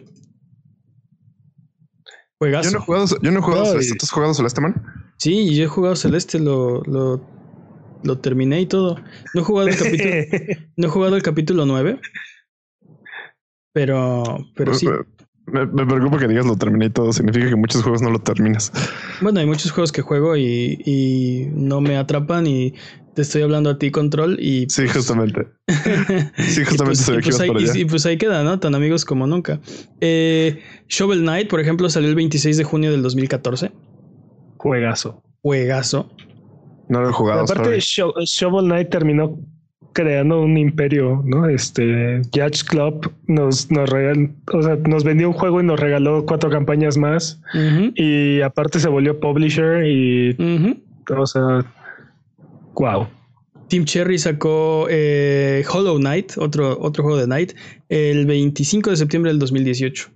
Juegazo. 2.39 2.70
Yo 2.70 2.72
no 2.72 2.78
he 2.80 2.86
jugado, 2.86 3.05
yo 3.22 3.32
no 3.32 3.39
he 3.39 3.41
jugado 3.41 3.64
No, 3.64 3.70
Celeste. 3.72 3.95
¿Tú 3.97 4.05
has 4.05 4.12
jugado 4.12 4.34
Celeste, 4.34 4.62
man? 4.62 4.76
Sí, 5.18 5.55
yo 5.55 5.64
he 5.64 5.68
jugado 5.68 5.95
Celeste, 5.95 6.39
lo, 6.39 6.82
lo, 6.84 7.22
lo 8.04 8.20
terminé 8.20 8.62
y 8.62 8.66
todo. 8.66 8.97
No 9.34 9.41
he 9.41 9.43
jugado 9.43 9.70
el 9.70 9.78
capítulo, 9.78 10.12
no 10.78 10.88
he 10.88 10.89
jugado 10.89 11.16
el 11.16 11.24
capítulo 11.24 11.66
9. 11.66 11.99
Pero, 13.74 14.24
pero 14.56 14.74
sí. 14.74 14.88
Me, 15.47 15.66
me 15.66 15.86
preocupa 15.86 16.20
que 16.20 16.28
digas 16.28 16.45
lo 16.45 16.56
terminé 16.58 16.86
y 16.86 16.89
todo. 16.89 17.12
Significa 17.14 17.49
que 17.49 17.56
muchos 17.56 17.82
juegos 17.84 18.02
no 18.02 18.10
lo 18.12 18.20
terminas. 18.20 18.72
Bueno, 19.22 19.39
hay 19.39 19.45
muchos 19.45 19.72
juegos 19.72 19.91
que 19.91 20.02
juego 20.02 20.36
y, 20.38 20.82
y 20.86 21.47
no 21.54 21.82
me 21.82 21.97
atrapan 21.97 22.47
y 22.47 22.74
te 23.16 23.24
estoy 23.24 23.41
hablando 23.41 23.70
a 23.70 23.78
ti, 23.78 23.91
Control, 23.91 24.38
y 24.39 24.68
Sí, 24.70 24.88
justamente. 24.88 25.47
Sí, 26.38 26.62
Y 26.62 26.66
justamente 26.66 26.84
pues, 26.86 26.99
sabía 26.99 27.20
y 27.20 27.24
que 27.24 27.30
pues 27.30 27.39
ahí, 27.41 27.47
por 27.47 27.58
allá. 27.58 27.72
y- 27.76 27.82
y 27.82 27.86
pues 27.86 28.06
ahí 28.06 28.18
queda, 28.18 28.43
¿no? 28.43 28.60
Tan 28.60 28.76
amigos 28.76 29.04
como 29.04 29.28
nunca. 29.28 29.60
Eh, 29.99 30.62
Shovel 30.88 31.22
Knight, 31.22 31.49
por 31.49 31.60
ejemplo, 31.60 31.89
salió 31.89 32.08
el 32.10 32.16
26 32.16 32.58
de 32.58 32.64
junio 32.64 32.91
del 32.91 33.02
2014. 33.02 33.72
Juegazo. 34.58 35.22
Juegazo. 35.41 36.10
No 36.91 37.01
lo 37.01 37.09
he 37.09 37.13
jugado. 37.13 37.41
Aparte. 37.41 37.79
Sho- 37.79 38.13
Shovel 38.25 38.65
Knight 38.65 38.89
terminó 38.89 39.39
creando 39.93 40.41
un 40.41 40.57
imperio, 40.57 41.21
¿no? 41.25 41.47
Este 41.49 42.21
Yacht 42.31 42.63
Club 42.67 43.11
nos, 43.27 43.71
nos 43.71 43.89
regal- 43.89 44.31
o 44.53 44.61
sea, 44.61 44.75
nos 44.75 45.03
vendió 45.03 45.27
un 45.27 45.33
juego 45.33 45.59
y 45.61 45.65
nos 45.65 45.79
regaló 45.79 46.25
cuatro 46.25 46.49
campañas 46.49 46.97
más. 46.97 47.41
Y 47.95 48.41
aparte 48.41 48.79
se 48.79 48.87
volvió 48.89 49.19
publisher 49.19 49.85
y, 49.85 50.31
ujú. 50.31 50.77
o 51.17 51.25
sea, 51.25 51.65
wow. 52.75 53.07
Team 53.69 53.85
Cherry 53.85 54.17
sacó 54.19 54.87
eh, 54.89 55.63
Hollow 55.71 55.97
Knight, 55.97 56.33
otro, 56.37 56.77
otro 56.81 57.03
juego 57.03 57.17
de 57.19 57.25
Knight, 57.25 57.53
el 57.87 58.25
25 58.25 58.89
de 58.89 58.97
septiembre 58.97 59.31
del 59.31 59.39
2018. 59.39 60.09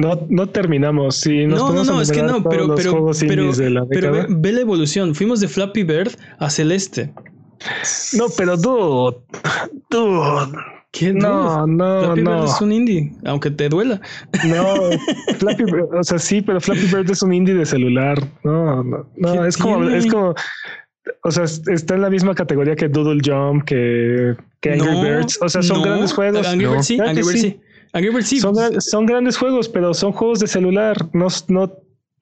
No, 0.00 0.26
no 0.28 0.48
terminamos. 0.48 1.26
Nos 1.26 1.58
No, 1.60 1.72
no, 1.72 1.84
no, 1.84 2.00
es 2.00 2.10
que 2.10 2.22
no, 2.22 2.42
pero, 2.42 2.74
pero, 2.74 3.10
pero, 3.20 3.52
la 3.70 3.86
pero 3.86 4.12
ve, 4.12 4.26
ve 4.28 4.52
la 4.52 4.60
evolución. 4.60 5.14
Fuimos 5.14 5.40
de 5.40 5.48
Flappy 5.48 5.82
Bird 5.82 6.12
a 6.38 6.48
Celeste. 6.48 7.12
No, 8.16 8.26
pero 8.36 8.56
dude, 8.56 9.18
dude. 9.90 10.58
¿Qué? 10.92 11.12
No, 11.12 11.66
no, 11.66 12.00
Flappy 12.04 12.22
no. 12.22 12.30
Bird 12.40 12.44
es 12.48 12.60
un 12.60 12.72
indie, 12.72 13.12
aunque 13.24 13.50
te 13.50 13.68
duela. 13.68 14.00
No, 14.44 14.74
Flappy 15.38 15.64
Bird, 15.64 15.94
o 15.94 16.02
sea, 16.02 16.18
sí, 16.18 16.40
pero 16.42 16.60
Flappy 16.60 16.86
Bird 16.86 17.10
es 17.10 17.22
un 17.22 17.32
indie 17.32 17.54
de 17.54 17.66
celular. 17.66 18.18
No, 18.42 18.82
no, 18.82 19.06
no, 19.16 19.42
¿Qué 19.42 19.48
es 19.48 19.56
como, 19.56 19.84
es 19.88 20.06
como, 20.06 20.34
o 21.22 21.30
sea, 21.30 21.44
es- 21.44 21.62
está 21.68 21.94
en 21.94 22.02
la 22.02 22.10
misma 22.10 22.34
categoría 22.34 22.74
que 22.74 22.88
Doodle 22.88 23.20
Jump, 23.24 23.64
que, 23.64 24.34
que 24.60 24.72
Angry 24.72 24.92
No, 24.94 25.02
Birds. 25.02 25.38
O 25.42 25.48
sea, 25.48 25.62
son 25.62 25.78
no. 25.78 25.84
grandes 25.84 26.12
juegos. 26.12 26.46
Angry. 26.48 26.66
Birds 26.66 26.86
sí, 26.86 26.98
Angry 26.98 27.22
Birds 27.22 27.40
sí. 27.40 27.60
Sí. 27.92 27.98
Angry 27.98 28.10
Birds 28.10 28.28
sí. 28.28 28.40
Son, 28.40 28.54
gran- 28.54 28.80
son 28.80 29.06
grandes 29.06 29.36
juegos, 29.36 29.68
pero 29.68 29.94
son 29.94 30.12
juegos 30.12 30.40
de 30.40 30.46
celular. 30.46 31.08
No, 31.12 31.26
no, 31.48 31.72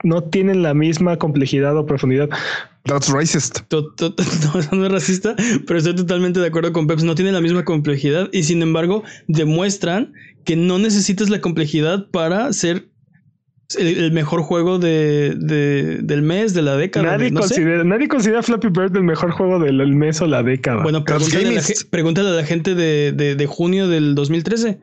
no 0.04 0.22
tienen 0.24 0.62
la 0.62 0.74
misma 0.74 1.16
complejidad 1.16 1.76
o 1.76 1.86
profundidad. 1.86 2.28
That's 2.84 3.10
racist. 3.10 3.60
To- 3.68 3.92
to- 3.94 4.14
No, 4.72 4.86
es 4.86 4.92
racista, 4.92 5.34
pero 5.66 5.78
estoy 5.78 5.94
totalmente 5.94 6.40
de 6.40 6.46
acuerdo 6.46 6.72
con 6.72 6.86
Peps. 6.86 7.04
No 7.04 7.14
tiene 7.14 7.32
la 7.32 7.40
misma 7.40 7.64
complejidad 7.64 8.28
y 8.32 8.44
sin 8.44 8.62
embargo 8.62 9.02
demuestran 9.26 10.12
que 10.44 10.56
no 10.56 10.78
necesitas 10.78 11.28
la 11.28 11.40
complejidad 11.40 12.08
para 12.10 12.50
ser 12.54 12.88
el, 13.78 13.98
el 14.04 14.12
mejor 14.12 14.40
juego 14.40 14.78
de, 14.78 15.34
de- 15.36 15.98
del 16.02 16.22
mes, 16.22 16.54
de 16.54 16.62
la 16.62 16.76
década. 16.78 17.18
Nadie, 17.18 17.30
no 17.30 17.42
sé. 17.42 17.48
considera, 17.56 17.84
nadie 17.84 18.08
considera 18.08 18.42
Flappy 18.42 18.68
Bird 18.68 18.96
el 18.96 19.02
mejor 19.04 19.32
juego 19.32 19.58
del 19.58 19.82
el 19.82 19.94
mes 19.94 20.22
o 20.22 20.26
la 20.26 20.42
década. 20.42 20.82
Bueno, 20.82 21.04
a, 21.06 21.10
la, 21.18 21.60
pregúntale 21.90 22.28
a 22.30 22.32
la 22.32 22.44
gente 22.44 22.74
de, 22.74 23.12
de- 23.12 23.34
de 23.34 23.46
junio 23.46 23.86
del 23.88 24.14
2013. 24.14 24.78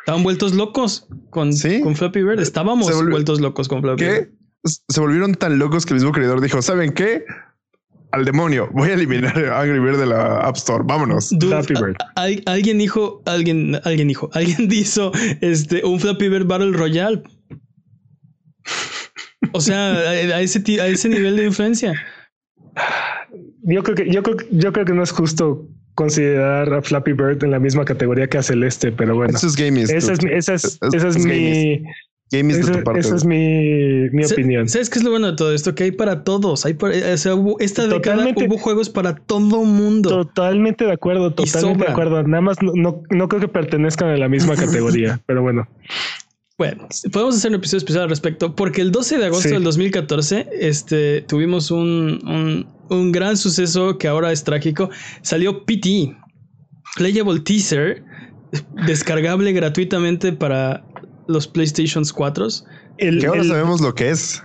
Estaban 0.00 0.22
vueltos 0.22 0.54
locos 0.54 1.06
con, 1.30 1.52
¿Sí? 1.52 1.80
con 1.80 1.94
Flappy 1.96 2.22
Bird. 2.22 2.40
Estábamos 2.40 2.90
volvió- 2.92 3.10
vueltos 3.12 3.40
locos 3.40 3.68
con 3.68 3.80
Flappy 3.82 4.04
Bird. 4.04 4.28
¿Qué? 4.28 4.30
Se 4.88 5.00
volvieron 5.00 5.34
tan 5.34 5.58
locos 5.58 5.86
que 5.86 5.94
el 5.94 6.00
mismo 6.00 6.12
creador 6.12 6.40
dijo, 6.40 6.60
¿saben 6.62 6.92
qué? 6.92 7.24
Al 8.12 8.24
demonio, 8.24 8.68
voy 8.72 8.90
a 8.90 8.94
eliminar 8.94 9.36
Angry 9.52 9.78
Bird 9.78 9.98
de 9.98 10.06
la 10.06 10.38
App 10.40 10.56
Store. 10.56 10.82
Vámonos. 10.86 11.30
Dude, 11.30 11.62
Flappy 11.62 11.74
Bird. 11.74 11.96
a- 12.16 12.50
alguien 12.52 12.78
dijo, 12.78 13.22
alguien, 13.26 13.78
alguien 13.84 14.08
dijo, 14.08 14.28
alguien 14.34 14.68
hizo 14.72 15.12
este 15.40 15.84
un 15.84 16.00
Flappy 16.00 16.28
Bird 16.28 16.46
Battle 16.46 16.72
Royale. 16.72 17.22
O 19.52 19.60
sea, 19.60 19.92
a, 19.94 20.10
a 20.10 20.40
ese, 20.42 20.62
a 20.80 20.86
ese 20.88 21.08
nivel 21.08 21.36
de 21.36 21.46
influencia. 21.46 21.94
Yo 23.62 23.82
creo 23.82 23.96
que, 23.96 24.10
yo 24.10 24.22
creo, 24.22 24.36
yo 24.50 24.72
creo 24.72 24.84
que 24.84 24.92
no 24.94 25.02
es 25.02 25.10
justo 25.12 25.66
considerar 26.00 26.72
a 26.72 26.80
Flappy 26.80 27.12
Bird 27.12 27.44
en 27.44 27.50
la 27.50 27.58
misma 27.60 27.84
categoría 27.84 28.26
que 28.26 28.38
a 28.38 28.42
Celeste, 28.42 28.90
pero 28.90 29.14
bueno. 29.14 29.36
Eso 29.36 29.46
es 29.46 29.54
gaming. 29.56 29.82
Esa 29.84 30.12
es, 30.14 30.24
mi- 30.24 30.32
esa 30.32 30.54
es, 30.54 30.78
esa 30.94 31.08
es 31.08 31.24
mi, 31.24 31.82
Gaming 32.32 32.56
de 32.64 32.72
tu 32.72 32.82
parte. 32.84 33.00
esa 33.00 33.16
es 33.16 33.24
mi, 33.24 34.08
mi 34.12 34.24
opinión. 34.24 34.68
¿Sabes 34.68 34.88
qué 34.88 34.98
es 35.00 35.04
lo 35.04 35.10
bueno 35.10 35.26
de 35.32 35.36
todo 35.36 35.52
esto? 35.52 35.74
Que 35.74 35.84
hay 35.84 35.90
para 35.92 36.22
todos. 36.24 36.64
Hay 36.64 36.72
para- 36.74 36.94
o 37.12 37.16
sea, 37.18 37.34
hubo- 37.34 37.58
esta 37.60 37.86
década 37.86 38.24
hubo 38.34 38.56
juegos 38.56 38.88
para 38.88 39.14
todo 39.16 39.64
mundo. 39.64 40.08
Totalmente 40.08 40.84
de 40.86 40.92
acuerdo, 40.92 41.34
totalmente 41.34 41.84
de 41.84 41.90
acuerdo. 41.90 42.22
Nada 42.22 42.40
más 42.40 42.62
no, 42.62 42.72
no, 42.74 43.02
no 43.10 43.28
creo 43.28 43.40
que 43.42 43.48
pertenezcan 43.48 44.08
a 44.08 44.16
la 44.16 44.28
misma 44.28 44.54
categoría, 45.04 45.20
pero 45.26 45.42
bueno. 45.42 45.68
Bueno, 46.60 46.86
podemos 47.10 47.36
hacer 47.36 47.52
un 47.52 47.54
episodio 47.54 47.78
especial 47.78 48.02
al 48.02 48.10
respecto 48.10 48.54
porque 48.54 48.82
el 48.82 48.92
12 48.92 49.16
de 49.16 49.24
agosto 49.24 49.48
Sí. 49.48 49.54
del 49.54 49.64
2014 49.64 50.46
este, 50.60 51.22
tuvimos 51.22 51.70
un, 51.70 52.20
un, 52.28 52.66
un 52.90 53.12
gran 53.12 53.38
suceso 53.38 53.96
que 53.96 54.06
ahora 54.08 54.30
es 54.30 54.44
trágico. 54.44 54.90
Salió 55.22 55.64
PT, 55.64 56.14
Playable 56.96 57.40
Teaser, 57.40 58.04
descargable 58.86 59.52
gratuitamente 59.52 60.34
para 60.34 60.84
los 61.28 61.46
PlayStation 61.48 62.04
4. 62.04 62.48
El, 62.98 63.20
Que 63.20 63.26
ahora 63.28 63.40
el- 63.40 63.48
sabemos 63.48 63.80
lo 63.80 63.94
que 63.94 64.10
es. 64.10 64.42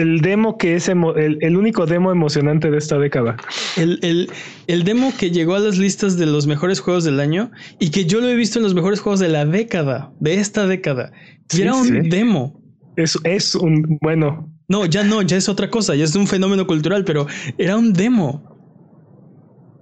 El 0.00 0.20
demo 0.20 0.58
que 0.58 0.74
es 0.76 0.88
emo- 0.88 1.16
el, 1.16 1.38
el 1.40 1.56
único 1.56 1.86
demo 1.86 2.10
emocionante 2.10 2.70
de 2.70 2.78
esta 2.78 2.98
década. 2.98 3.36
El, 3.76 3.98
el, 4.02 4.30
el 4.66 4.84
demo 4.84 5.12
que 5.18 5.30
llegó 5.30 5.54
a 5.54 5.60
las 5.60 5.78
listas 5.78 6.16
de 6.16 6.26
los 6.26 6.46
mejores 6.46 6.80
juegos 6.80 7.04
del 7.04 7.20
año 7.20 7.50
y 7.78 7.90
que 7.90 8.04
yo 8.04 8.20
lo 8.20 8.28
he 8.28 8.36
visto 8.36 8.58
en 8.58 8.64
los 8.64 8.74
mejores 8.74 9.00
juegos 9.00 9.20
de 9.20 9.28
la 9.28 9.44
década, 9.44 10.12
de 10.20 10.34
esta 10.34 10.66
década. 10.66 11.12
Y 11.52 11.56
Sí, 11.56 11.62
era 11.62 11.74
un 11.74 11.86
sí. 11.86 12.08
demo. 12.08 12.60
Es, 12.96 13.18
es 13.24 13.54
un 13.54 13.98
bueno. 14.00 14.50
No, 14.68 14.86
ya 14.86 15.04
no, 15.04 15.20
ya 15.22 15.36
es 15.36 15.48
otra 15.48 15.68
cosa, 15.70 15.94
ya 15.94 16.04
es 16.04 16.14
un 16.16 16.26
fenómeno 16.26 16.66
cultural, 16.66 17.04
pero 17.04 17.26
era 17.58 17.76
un 17.76 17.92
demo. 17.92 18.54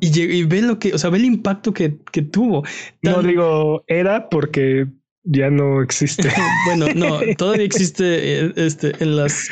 Y, 0.00 0.42
ve 0.44 0.62
lo 0.62 0.80
que, 0.80 0.92
o 0.94 0.98
sea, 0.98 1.10
ve 1.10 1.18
el 1.18 1.24
impacto 1.24 1.72
que, 1.72 1.96
que 2.10 2.22
tuvo. 2.22 2.64
No 3.02 3.22
digo 3.22 3.84
era 3.86 4.28
porque 4.28 4.88
ya 5.22 5.48
no 5.50 5.80
existe. 5.80 6.28
bueno, 6.66 6.86
no, 6.96 7.20
todavía 7.36 7.64
existe 7.66 8.46
eh, 8.46 8.52
este, 8.56 8.92
en 8.98 9.14
las 9.14 9.48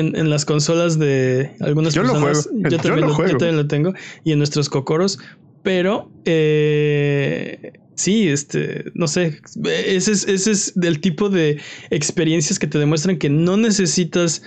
en, 0.00 0.16
en 0.16 0.28
las 0.30 0.44
consolas 0.44 0.98
de 0.98 1.52
algunas 1.60 1.94
Yo 1.94 2.02
lo 2.02 2.12
personas. 2.12 2.46
juego, 2.48 2.58
Yo 2.64 2.70
yo 2.70 2.76
también 2.78 3.00
lo 3.02 3.06
lo, 3.06 3.12
yo 3.12 3.14
juego. 3.14 3.38
también 3.38 3.56
lo 3.56 3.66
tengo. 3.68 3.92
Y 4.24 4.32
en 4.32 4.38
nuestros 4.38 4.68
cocoros. 4.68 5.18
Pero 5.62 6.10
eh, 6.24 7.72
sí, 7.94 8.28
este, 8.28 8.84
no 8.94 9.06
sé. 9.08 9.40
Ese 9.86 10.12
es, 10.12 10.26
ese 10.26 10.50
es 10.52 10.72
del 10.74 11.00
tipo 11.00 11.28
de 11.28 11.60
experiencias 11.90 12.58
que 12.58 12.66
te 12.66 12.78
demuestran 12.78 13.18
que 13.18 13.28
no 13.30 13.56
necesitas 13.56 14.42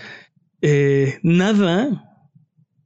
eh, 0.61 1.19
nada 1.23 2.09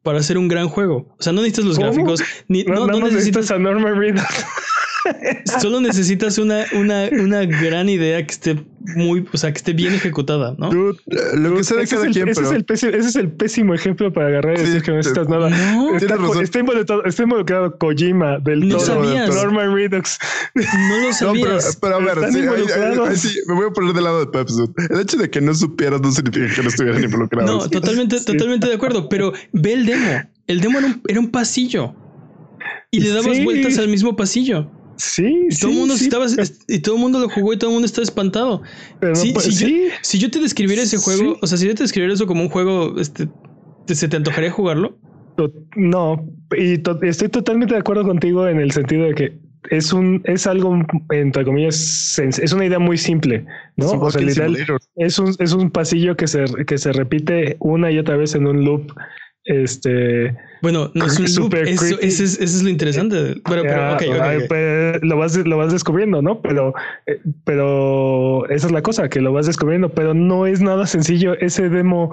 para 0.04 0.20
hacer 0.20 0.38
un 0.38 0.48
gran 0.48 0.68
juego. 0.70 1.16
O 1.20 1.24
sea, 1.24 1.34
no 1.34 1.42
necesitas 1.42 1.66
los 1.66 1.78
¿Cómo? 1.78 1.88
gráficos, 1.92 2.22
ni, 2.48 2.64
No, 2.64 2.86
necesitas 2.88 3.14
necesitas 3.14 3.52
a 3.52 3.60
Norman 3.60 3.96
Reedus. 3.98 4.22
Solo 5.62 5.82
necesitas 5.82 6.38
una, 6.38 6.66
una, 6.74 7.10
una 7.12 7.46
gran 7.46 7.90
idea 7.90 8.26
que 8.26 8.32
esté 8.32 8.64
muy, 8.96 9.26
o 9.34 9.38
sea, 9.38 9.52
que 9.52 9.58
esté 9.58 9.74
bien 9.74 9.94
ejecutada, 9.94 10.56
¿no? 10.58 10.70
Dude, 10.70 10.98
Lo 11.36 11.56
que 11.56 11.64
sea 11.64 11.78
de 11.78 11.84
ese, 11.84 11.96
es 11.96 12.00
cada 12.00 12.06
el, 12.08 12.14
quien, 12.14 12.30
ese 12.30 12.42
pero 12.42 12.52
es 12.52 12.56
el 12.58 12.66
pési- 12.66 12.94
ese 12.96 13.10
es 13.10 13.16
el 13.18 13.32
pésimo 13.32 13.74
ejemplo 13.74 14.14
para 14.14 14.28
agarrar 14.28 14.54
y 14.56 14.60
Sí, 14.60 14.66
decir 14.66 14.82
que 14.84 14.92
no 14.92 14.98
necesitas 14.98 15.28
te- 15.28 15.34
nada. 15.34 15.50
No, 15.50 15.96
Está, 15.98 16.16
razón. 16.16 16.44
está 16.44 16.60
involucrado, 16.60 17.04
está 17.06 17.24
involucrado 17.24 17.78
Kojima 17.78 18.40
del 18.40 18.68
No 18.68 18.78
todo, 18.78 18.86
sabías. 18.86 19.34
Norman 19.36 19.74
Reedus. 19.76 20.18
no 20.56 20.62
lo 20.64 20.68
No, 20.70 20.74
pero, 21.02 21.14
sabías. 21.14 21.78
pero 21.82 21.96
a 21.96 22.00
ver, 22.00 22.18
sí, 22.18 22.24
ahí- 22.24 22.34
ahí- 22.36 22.42
involucrados. 22.44 23.10
ahí 23.10 23.16
sí, 23.18 23.40
me 23.48 23.56
voy 23.56 23.66
a 23.68 23.70
poner 23.72 23.94
del 23.94 24.04
lado 24.04 24.20
de 24.22 24.28
Peps. 24.28 24.56
dude. 24.56 24.74
El 24.90 25.00
hecho 25.02 25.18
de 25.18 25.30
que 25.30 25.42
no 25.42 25.54
supieras 25.54 26.00
no 26.02 26.12
significa 26.12 26.54
que 26.56 26.62
no 26.64 26.70
estuvieran 26.70 27.04
involucrados. 27.04 27.50
No, 27.66 27.70
totalmente, 27.70 28.20
Sí. 28.20 28.26
totalmente 28.26 28.68
de 28.68 28.74
acuerdo. 28.76 29.10
Pero 29.10 29.34
ve 29.52 29.74
el 29.74 29.86
demo. 29.86 30.24
El 30.48 30.62
demo 30.62 30.78
era 30.80 30.88
un, 30.88 31.02
era 31.08 31.20
un 31.20 31.30
pasillo. 31.30 31.94
Y 32.90 33.02
le 33.02 33.10
dabas 33.10 33.36
Sí. 33.36 33.44
vueltas 33.44 33.78
al 33.80 33.90
mismo 33.90 34.16
pasillo. 34.16 34.72
Sí, 34.98 35.48
Y 35.50 35.56
todo 35.60 35.72
sí, 35.72 35.78
mundo 35.78 35.96
sí, 35.96 36.04
estaba, 36.06 36.26
pero- 36.36 36.48
y 36.68 36.80
todo 36.80 36.96
el 36.96 37.02
mundo 37.02 37.20
lo 37.20 37.30
jugó 37.30 37.54
y 37.54 37.58
todo 37.58 37.70
el 37.70 37.74
mundo 37.76 37.86
estaba 37.86 38.04
espantado. 38.04 38.62
pero 39.00 39.14
no 39.14 39.20
Sí, 39.20 39.32
puede- 39.32 39.52
sí, 39.52 39.60
yo- 39.60 39.68
sí, 39.68 39.90
Si 40.02 40.20
yo 40.20 40.32
te 40.32 40.40
describiera 40.40 40.82
ese 40.82 40.98
juego, 40.98 41.34
Sí. 41.36 41.40
o 41.42 41.48
sea, 41.48 41.58
si 41.58 41.68
yo 41.68 41.76
te 41.76 41.84
describiera 41.84 42.14
eso 42.14 42.26
como 42.28 42.42
un 42.42 42.50
juego, 42.50 43.00
este, 43.00 43.28
¿te- 43.86 43.96
¿se 43.96 44.08
te 44.08 44.18
antojaría 44.18 44.52
jugarlo? 44.52 44.98
No, 45.76 46.26
y 46.58 46.80
to- 46.80 47.00
estoy 47.04 47.30
totalmente 47.30 47.76
de 47.76 47.80
acuerdo 47.80 48.04
contigo 48.04 48.48
en 48.48 48.60
el 48.60 48.72
sentido 48.72 49.06
de 49.06 49.14
que 49.14 49.38
es 49.70 49.94
un, 49.94 50.22
es 50.24 50.48
algo 50.48 50.76
entre 51.12 51.46
comillas, 51.46 52.18
es 52.20 52.54
una 52.54 52.66
idea 52.66 52.80
muy 52.80 52.98
simple, 52.98 53.46
¿no? 53.76 53.86
Es 53.86 53.92
un 53.92 54.00
O 54.02 54.10
sea, 54.10 54.22
literal, 54.22 54.58
es 54.96 55.20
un, 55.20 55.36
es 55.38 55.54
un 55.54 55.70
pasillo 55.70 56.16
que 56.18 56.26
se, 56.28 56.46
que 56.66 56.78
se 56.80 56.92
repite 56.92 57.58
una 57.60 57.92
y 57.92 58.00
otra 58.00 58.18
vez 58.18 58.34
en 58.34 58.48
un 58.48 58.64
loop. 58.66 58.92
Este 59.48 60.36
Bueno, 60.62 60.92
no 60.94 61.06
es 61.06 61.18
un 61.18 61.24
loop. 61.24 61.30
Super 61.30 61.68
Eso, 61.70 61.98
es, 62.02 62.20
eso 62.20 62.42
es 62.42 62.64
lo 62.64 62.70
interesante. 62.70 63.42
Pero, 63.46 63.64
pero, 63.64 63.98
pues, 64.50 65.02
lo 65.02 65.18
vas 65.18 65.38
lo 65.38 65.58
vas 65.58 65.72
descubriendo, 65.72 66.22
¿no? 66.22 66.42
Pero 66.42 66.74
eh, 67.06 67.22
pero 67.46 68.48
esa 68.50 68.68
es 68.68 68.74
la 68.74 68.82
cosa 68.82 69.08
que 69.08 69.22
lo 69.22 69.32
vas 69.32 69.46
descubriendo, 69.46 69.90
pero 69.90 70.14
no 70.14 70.46
es 70.46 70.60
nada 70.60 70.86
sencillo 70.86 71.34
ese 71.40 71.70
demo. 71.70 72.12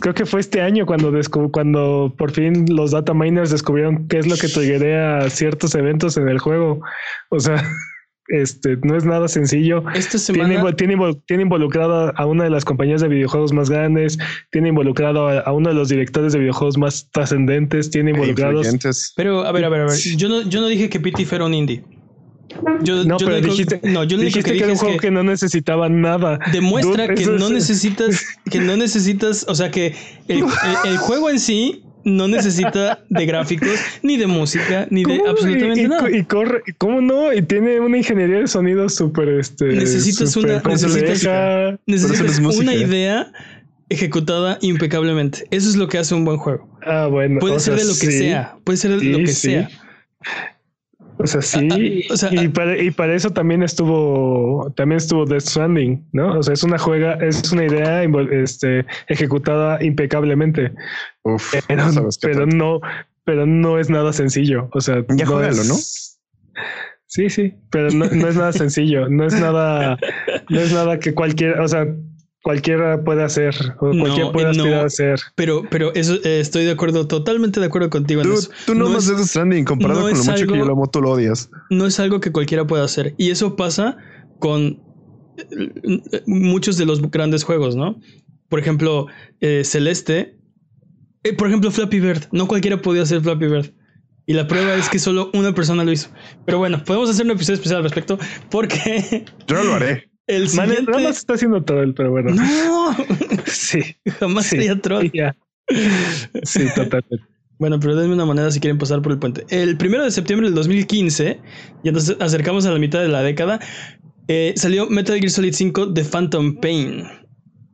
Creo 0.00 0.12
que 0.12 0.26
fue 0.26 0.40
este 0.40 0.60
año 0.60 0.84
cuando 0.84 1.10
cuando 1.50 2.14
por 2.18 2.30
fin 2.32 2.66
los 2.68 2.90
data 2.90 3.14
miners 3.14 3.50
descubrieron 3.50 4.06
qué 4.08 4.18
es 4.18 4.26
lo 4.26 4.36
que 4.36 4.48
triggerea 4.48 5.30
ciertos 5.30 5.74
eventos 5.74 6.18
en 6.18 6.28
el 6.28 6.38
juego. 6.38 6.82
O 7.30 7.40
sea, 7.40 7.56
este 8.28 8.76
no 8.82 8.96
es 8.96 9.04
nada 9.04 9.28
sencillo. 9.28 9.84
Esta 9.94 10.18
Tiene, 10.32 10.54
semana. 10.54 10.76
tiene, 10.76 10.96
invo- 10.96 11.22
tiene 11.26 11.42
involucrado 11.42 12.12
a 12.16 12.26
una 12.26 12.44
de 12.44 12.50
las 12.50 12.64
compañías 12.64 13.00
de 13.00 13.08
videojuegos 13.08 13.52
más 13.52 13.70
grandes, 13.70 14.18
tiene 14.50 14.68
involucrado 14.70 15.28
a, 15.28 15.40
a 15.40 15.52
uno 15.52 15.68
de 15.68 15.74
los 15.74 15.88
directores 15.88 16.32
de 16.32 16.38
videojuegos 16.38 16.78
más 16.78 17.08
trascendentes, 17.12 17.90
tiene 17.90 18.10
E 18.10 18.14
involucrados. 18.14 18.66
Pero, 19.16 19.44
a 19.44 19.52
ver, 19.52 19.64
a 19.64 19.68
ver, 19.68 19.80
a 19.82 19.84
ver. 19.86 19.98
Yo 20.16 20.28
no, 20.28 20.42
yo 20.42 20.60
no 20.60 20.68
dije 20.68 20.88
que 20.88 21.00
PT 21.00 21.26
fuera 21.26 21.44
un 21.44 21.54
indie. 21.54 21.82
Yo, 22.82 23.04
No, 23.04 23.18
yo 23.18 23.26
pero 23.26 23.40
dijiste, 23.40 23.80
no, 23.82 24.04
yo 24.04 24.16
dijiste 24.16 24.40
que 24.40 24.44
que, 24.44 24.52
dije 24.52 24.64
era 24.64 24.72
un 24.74 24.78
juego 24.78 24.94
que 24.96 25.08
que, 25.08 25.10
no 25.10 25.24
necesitaba 25.24 25.88
nada. 25.88 26.38
demuestra 26.52 27.06
Dude, 27.06 27.14
que 27.14 27.26
no 27.26 27.46
es- 27.46 27.50
necesitas, 27.52 28.24
que 28.50 28.60
no 28.60 28.76
necesitas, 28.76 29.44
o 29.48 29.54
sea, 29.54 29.70
que 29.70 29.94
el, 30.28 30.38
el- 30.38 30.44
el 30.90 30.96
juego 30.98 31.30
en 31.30 31.40
sí 31.40 31.83
no 32.04 32.28
necesita 32.28 33.02
de 33.08 33.26
gráficos, 33.26 33.78
ni 34.02 34.16
de 34.16 34.26
música, 34.26 34.86
ni 34.90 35.04
de 35.04 35.20
absolutamente 35.28 35.80
y, 35.80 35.84
y- 35.84 35.88
nada. 35.88 36.10
y 36.10 36.24
corre, 36.24 36.62
¿cómo 36.78 37.00
no? 37.00 37.32
Y 37.32 37.42
tiene 37.42 37.80
una 37.80 37.98
ingeniería 37.98 38.38
de 38.40 38.46
sonido 38.46 38.88
súper 38.88 39.28
este. 39.30 39.66
Necesitas 39.66 40.36
una- 40.36 40.60
necesitas-. 40.62 41.78
Necesitas 41.86 42.38
una 42.56 42.74
idea 42.74 43.32
ejecutada 43.88 44.58
impecablemente. 44.62 45.46
Eso 45.50 45.68
es 45.68 45.76
lo 45.76 45.88
que 45.88 45.98
hace 45.98 46.14
un 46.14 46.24
buen 46.24 46.38
juego. 46.38 46.68
Ah, 46.86 47.06
bueno. 47.06 47.38
Puede 47.40 47.56
o 47.56 47.60
ser 47.60 47.74
sea, 47.76 47.84
de 47.84 47.90
lo 47.92 47.98
que 47.98 48.06
sí. 48.10 48.18
sea, 48.18 48.56
puede 48.64 48.76
ser 48.78 48.90
de 48.92 49.00
Sí, 49.00 49.08
lo 49.12 49.18
que 49.18 49.26
sí. 49.28 49.34
sea. 49.50 49.68
O 51.24 51.26
sea, 51.26 51.40
sí. 51.40 51.68
Ah, 52.10 52.12
o 52.12 52.16
sea, 52.18 52.30
y, 52.34 52.48
para, 52.48 52.80
y 52.80 52.90
para 52.90 53.14
eso 53.14 53.30
también 53.30 53.62
estuvo, 53.62 54.70
también 54.76 54.98
estuvo 54.98 55.24
Death 55.24 55.40
Stranding, 55.42 56.06
¿no? 56.12 56.38
O 56.38 56.42
sea, 56.42 56.52
es 56.52 56.62
una 56.62 56.76
juega, 56.78 57.14
es 57.14 57.50
una 57.50 57.64
idea 57.64 58.04
este, 58.30 58.84
ejecutada 59.08 59.82
impecablemente, 59.82 60.72
Uf, 61.22 61.54
pero, 61.66 61.90
no 61.92 62.08
pero 62.20 62.46
no, 62.46 62.80
pero 63.24 63.46
no 63.46 63.78
es 63.78 63.88
nada 63.88 64.12
sencillo. 64.12 64.68
O 64.72 64.80
sea, 64.82 65.02
Ya 65.16 65.24
no 65.24 65.32
juégalo, 65.32 65.62
es- 65.62 65.68
¿no? 65.68 66.62
Sí, 67.06 67.30
sí, 67.30 67.54
pero 67.70 67.90
no, 67.90 68.06
no 68.06 68.28
es 68.28 68.36
nada 68.36 68.52
sencillo, 68.52 69.08
no 69.08 69.24
es 69.26 69.40
nada, 69.40 69.96
no 70.50 70.60
es 70.60 70.72
nada 70.74 70.98
que 70.98 71.14
cualquiera, 71.14 71.62
o 71.62 71.68
sea, 71.68 71.86
cualquiera 72.44 73.02
puede 73.02 73.24
hacer 73.24 73.54
o 73.80 73.92
No, 73.92 74.04
cualquiera 74.04 74.30
puede 74.32 74.50
eh, 74.50 74.52
no. 74.54 74.62
aspirar 74.62 74.80
a 74.82 74.86
hacer. 74.86 75.20
Pero, 75.34 75.62
pero 75.70 75.92
eso 75.94 76.14
eh, 76.22 76.38
estoy 76.40 76.64
de 76.64 76.70
acuerdo, 76.70 77.08
totalmente 77.08 77.58
de 77.58 77.66
acuerdo 77.66 77.90
contigo 77.90 78.20
en 78.20 78.28
Tú, 78.28 78.34
eso. 78.34 78.50
tú 78.66 78.74
no, 78.74 78.84
No 78.84 78.90
más 78.90 79.08
es- 79.08 79.16
Death 79.16 79.26
Stranding 79.26 79.64
comparado 79.64 80.00
no 80.02 80.08
con 80.10 80.18
lo 80.18 80.24
mucho 80.24 80.46
que 80.46 80.58
yo 80.58 80.64
lo 80.64 80.72
amo, 80.74 80.88
tú 80.88 81.00
lo 81.00 81.10
odias. 81.10 81.50
no 81.70 81.86
es 81.86 81.98
algo 81.98 82.20
que 82.20 82.30
cualquiera 82.30 82.66
pueda 82.66 82.84
hacer. 82.84 83.14
Y 83.18 83.30
eso 83.30 83.56
pasa 83.56 83.96
con 84.38 84.80
eh, 85.38 86.22
muchos 86.26 86.76
de 86.76 86.86
los 86.86 87.00
grandes 87.10 87.42
juegos, 87.42 87.74
¿no? 87.76 87.98
Por 88.48 88.60
ejemplo, 88.60 89.06
eh, 89.40 89.62
Celeste. 89.64 90.36
eh, 91.24 91.32
por 91.32 91.48
ejemplo, 91.48 91.70
Flappy 91.72 91.98
Bird. 91.98 92.24
No 92.30 92.46
cualquiera 92.46 92.80
podía 92.80 93.02
hacer 93.02 93.20
Flappy 93.22 93.46
Bird. 93.46 93.72
Y 94.26 94.32
la 94.34 94.46
prueba 94.46 94.74
es 94.74 94.88
que 94.88 94.98
solo 94.98 95.30
una 95.34 95.54
persona 95.54 95.82
lo 95.84 95.92
hizo. 95.92 96.08
Pero 96.46 96.58
bueno, 96.58 96.82
podemos 96.84 97.10
hacer 97.10 97.24
un 97.26 97.32
episodio 97.32 97.54
especial 97.56 97.78
al 97.78 97.84
respecto 97.84 98.18
porque 98.50 99.24
Yo 99.46 99.56
no 99.56 99.64
lo 99.64 99.74
haré. 99.74 100.10
El 100.26 100.42
Man, 100.42 100.68
siguiente... 100.68 100.90
nada 100.90 101.02
más 101.04 101.16
está 101.18 101.34
haciendo 101.34 101.62
todo 101.62 101.82
el, 101.82 101.94
pero 101.94 102.10
bueno. 102.10 102.30
No, 102.32 102.96
Sí, 103.46 103.80
jamás 104.18 104.44
sí. 104.46 104.56
sería 104.56 104.80
troll. 104.80 105.10
Sí, 106.42 106.64
totalmente. 106.74 107.18
Bueno, 107.58 107.78
pero 107.78 107.94
denme 107.94 108.14
una 108.14 108.26
manera 108.26 108.50
si 108.50 108.58
quieren 108.60 108.78
pasar 108.78 109.00
por 109.00 109.12
el 109.12 109.18
puente. 109.18 109.44
El 109.48 109.76
primero 109.76 110.02
de 110.04 110.10
septiembre 110.10 110.48
del 110.48 110.54
2015, 110.56 111.40
ya 111.84 111.92
nos 111.92 112.10
acercamos 112.20 112.66
a 112.66 112.72
la 112.72 112.78
mitad 112.78 113.00
de 113.00 113.08
la 113.08 113.22
década, 113.22 113.60
Eh, 114.26 114.54
salió 114.56 114.88
Metal 114.88 115.18
Gear 115.18 115.30
Solid 115.30 115.52
5 115.52 115.92
The 115.92 116.02
Phantom 116.04 116.56
Pain. 116.60 117.04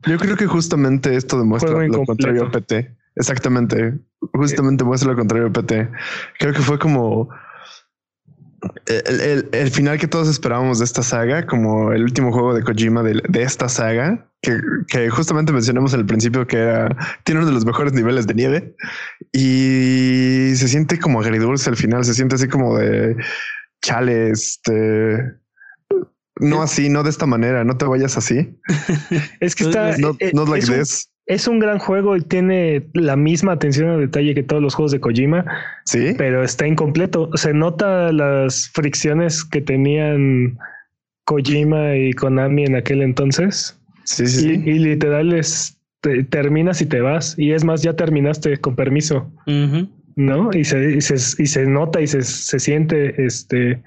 Yo 0.05 0.17
creo 0.17 0.35
que 0.35 0.45
justamente 0.47 1.15
esto 1.15 1.39
demuestra 1.39 1.71
lo 1.87 2.03
contrario 2.05 2.45
a 2.45 2.51
PT. 2.51 2.93
Exactamente. 3.15 3.97
Justamente 4.33 4.83
muestra 4.83 5.11
lo 5.11 5.17
contrario 5.17 5.47
a 5.47 5.51
PT. 5.53 5.89
Creo 6.39 6.53
que 6.53 6.59
fue 6.61 6.77
como 6.77 7.29
el, 8.85 9.21
el- 9.21 9.49
el 9.51 9.71
final 9.71 9.97
que 9.97 10.07
todos 10.07 10.27
esperábamos 10.27 10.79
de 10.79 10.85
esta 10.85 11.03
saga, 11.03 11.45
como 11.45 11.91
el 11.93 12.03
último 12.03 12.31
juego 12.31 12.53
de 12.53 12.63
Kojima 12.63 13.03
de, 13.03 13.21
de 13.27 13.41
esta 13.43 13.67
saga, 13.69 14.27
que, 14.41 14.59
que 14.87 15.09
justamente 15.09 15.51
mencionamos 15.53 15.93
al 15.93 16.05
principio 16.05 16.45
que 16.47 16.57
era, 16.57 16.95
tiene 17.23 17.39
uno 17.41 17.47
de 17.47 17.53
los 17.53 17.65
mejores 17.65 17.93
niveles 17.93 18.25
de 18.27 18.33
nieve 18.33 18.75
y 19.31 20.53
se 20.55 20.67
siente 20.67 20.99
como 20.99 21.21
agridulce 21.21 21.69
al 21.69 21.77
final, 21.77 22.03
se 22.05 22.13
siente 22.13 22.35
así 22.35 22.47
como 22.47 22.77
de 22.77 23.15
chale, 23.81 24.29
este. 24.31 25.33
No 26.39 26.63
así, 26.63 26.89
no 26.89 27.03
de 27.03 27.11
esta 27.11 27.27
manera, 27.27 27.63
no 27.63 27.77
te 27.77 27.85
vayas 27.85 28.17
así. 28.17 28.57
Es 29.39 29.53
que 29.55 29.65
está. 29.65 29.95
Not, 29.97 30.17
eh, 30.19 30.31
not 30.33 30.49
like 30.49 30.63
es, 30.63 30.69
this. 30.71 31.10
Es 31.27 31.47
un 31.47 31.59
gran 31.59 31.77
juego 31.79 32.17
y 32.17 32.21
tiene 32.21 32.87
la 32.93 33.15
misma 33.15 33.53
atención 33.53 33.89
al 33.89 33.99
detalle 34.01 34.33
que 34.35 34.43
todos 34.43 34.61
los 34.61 34.75
juegos 34.75 34.91
de 34.91 34.99
Kojima, 34.99 35.45
Sí. 35.85 36.13
pero 36.17 36.43
está 36.43 36.67
incompleto. 36.67 37.29
Se 37.35 37.53
nota 37.53 38.11
las 38.11 38.69
fricciones 38.73 39.45
que 39.45 39.61
tenían 39.61 40.57
Kojima 41.25 41.95
y 41.95 42.13
Konami 42.13 42.65
en 42.65 42.75
aquel 42.75 43.01
entonces. 43.01 43.79
Sí, 44.03 44.27
sí, 44.27 44.51
Y, 44.51 44.55
sí. 44.55 44.69
y 44.69 44.79
literal 44.79 45.33
es 45.33 45.77
te- 46.01 46.23
terminas 46.23 46.81
y 46.81 46.85
te 46.87 46.99
vas. 47.01 47.35
Y 47.37 47.51
es 47.51 47.63
más, 47.63 47.83
ya 47.83 47.95
terminaste 47.95 48.57
con 48.57 48.75
permiso. 48.75 49.31
¿no? 50.17 50.49
Y 50.53 50.65
se, 50.65 50.95
y 50.95 51.01
se, 51.01 51.15
y 51.41 51.45
se 51.47 51.65
nota 51.65 52.01
y 52.01 52.07
se, 52.07 52.21
se 52.23 52.59
siente 52.59 53.23
este. 53.23 53.81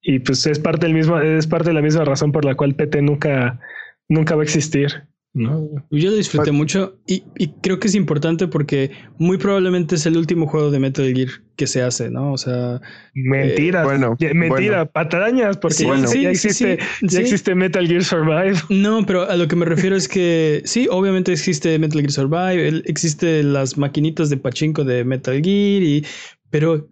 Y 0.00 0.20
pues 0.20 0.46
es 0.46 0.58
parte 0.58 0.86
del 0.86 0.94
mismo, 0.94 1.20
es 1.20 1.46
parte 1.46 1.68
de 1.68 1.74
la 1.74 1.82
misma 1.82 2.04
razón 2.04 2.32
por 2.32 2.44
la 2.46 2.54
cual 2.54 2.74
PT 2.74 3.02
nunca, 3.02 3.60
nunca 4.08 4.34
va 4.34 4.40
a 4.40 4.44
existir. 4.44 5.02
¿No? 5.32 5.68
Yo 5.90 6.10
lo 6.10 6.16
disfruté 6.16 6.50
mucho 6.50 6.98
y, 7.06 7.22
y 7.38 7.48
creo 7.62 7.78
que 7.78 7.86
es 7.88 7.94
importante 7.94 8.48
porque 8.48 8.90
muy 9.18 9.38
probablemente 9.38 9.94
es 9.94 10.04
el 10.06 10.16
último 10.16 10.46
juego 10.48 10.70
de 10.72 10.80
Metal 10.80 11.12
Gear 11.14 11.28
que 11.56 11.66
se 11.68 11.82
hace, 11.82 12.10
¿no? 12.10 12.32
O 12.32 12.38
sea, 12.38 12.80
Mentira, 13.14 13.84
bueno, 13.84 14.16
mentira, 14.20 14.48
bueno. 14.48 14.86
patrañas, 14.90 15.56
porque 15.58 15.74
Sí, 15.76 15.82
ya- 15.84 15.88
bueno. 15.88 16.08
sí, 16.08 16.26
existe, 16.26 16.78
sí, 16.80 16.86
ya 17.02 17.10
sí. 17.10 17.18
existe 17.18 17.54
Metal 17.54 17.86
Gear 17.86 18.02
Survive. 18.02 18.54
no, 18.70 19.04
pero 19.06 19.28
a 19.30 19.36
lo 19.36 19.46
que 19.46 19.56
me 19.56 19.66
refiero 19.66 19.94
es 19.94 20.08
que 20.08 20.62
sí, 20.64 20.88
obviamente 20.90 21.32
existe 21.32 21.78
Metal 21.78 22.00
Gear 22.00 22.12
Survive, 22.12 22.66
el- 22.68 22.82
existe 22.86 23.42
las 23.42 23.78
maquinitas 23.78 24.30
de 24.30 24.36
pachinko 24.36 24.84
de 24.84 25.04
Metal 25.04 25.34
Gear 25.34 25.82
y 25.82 26.04
pero 26.50 26.88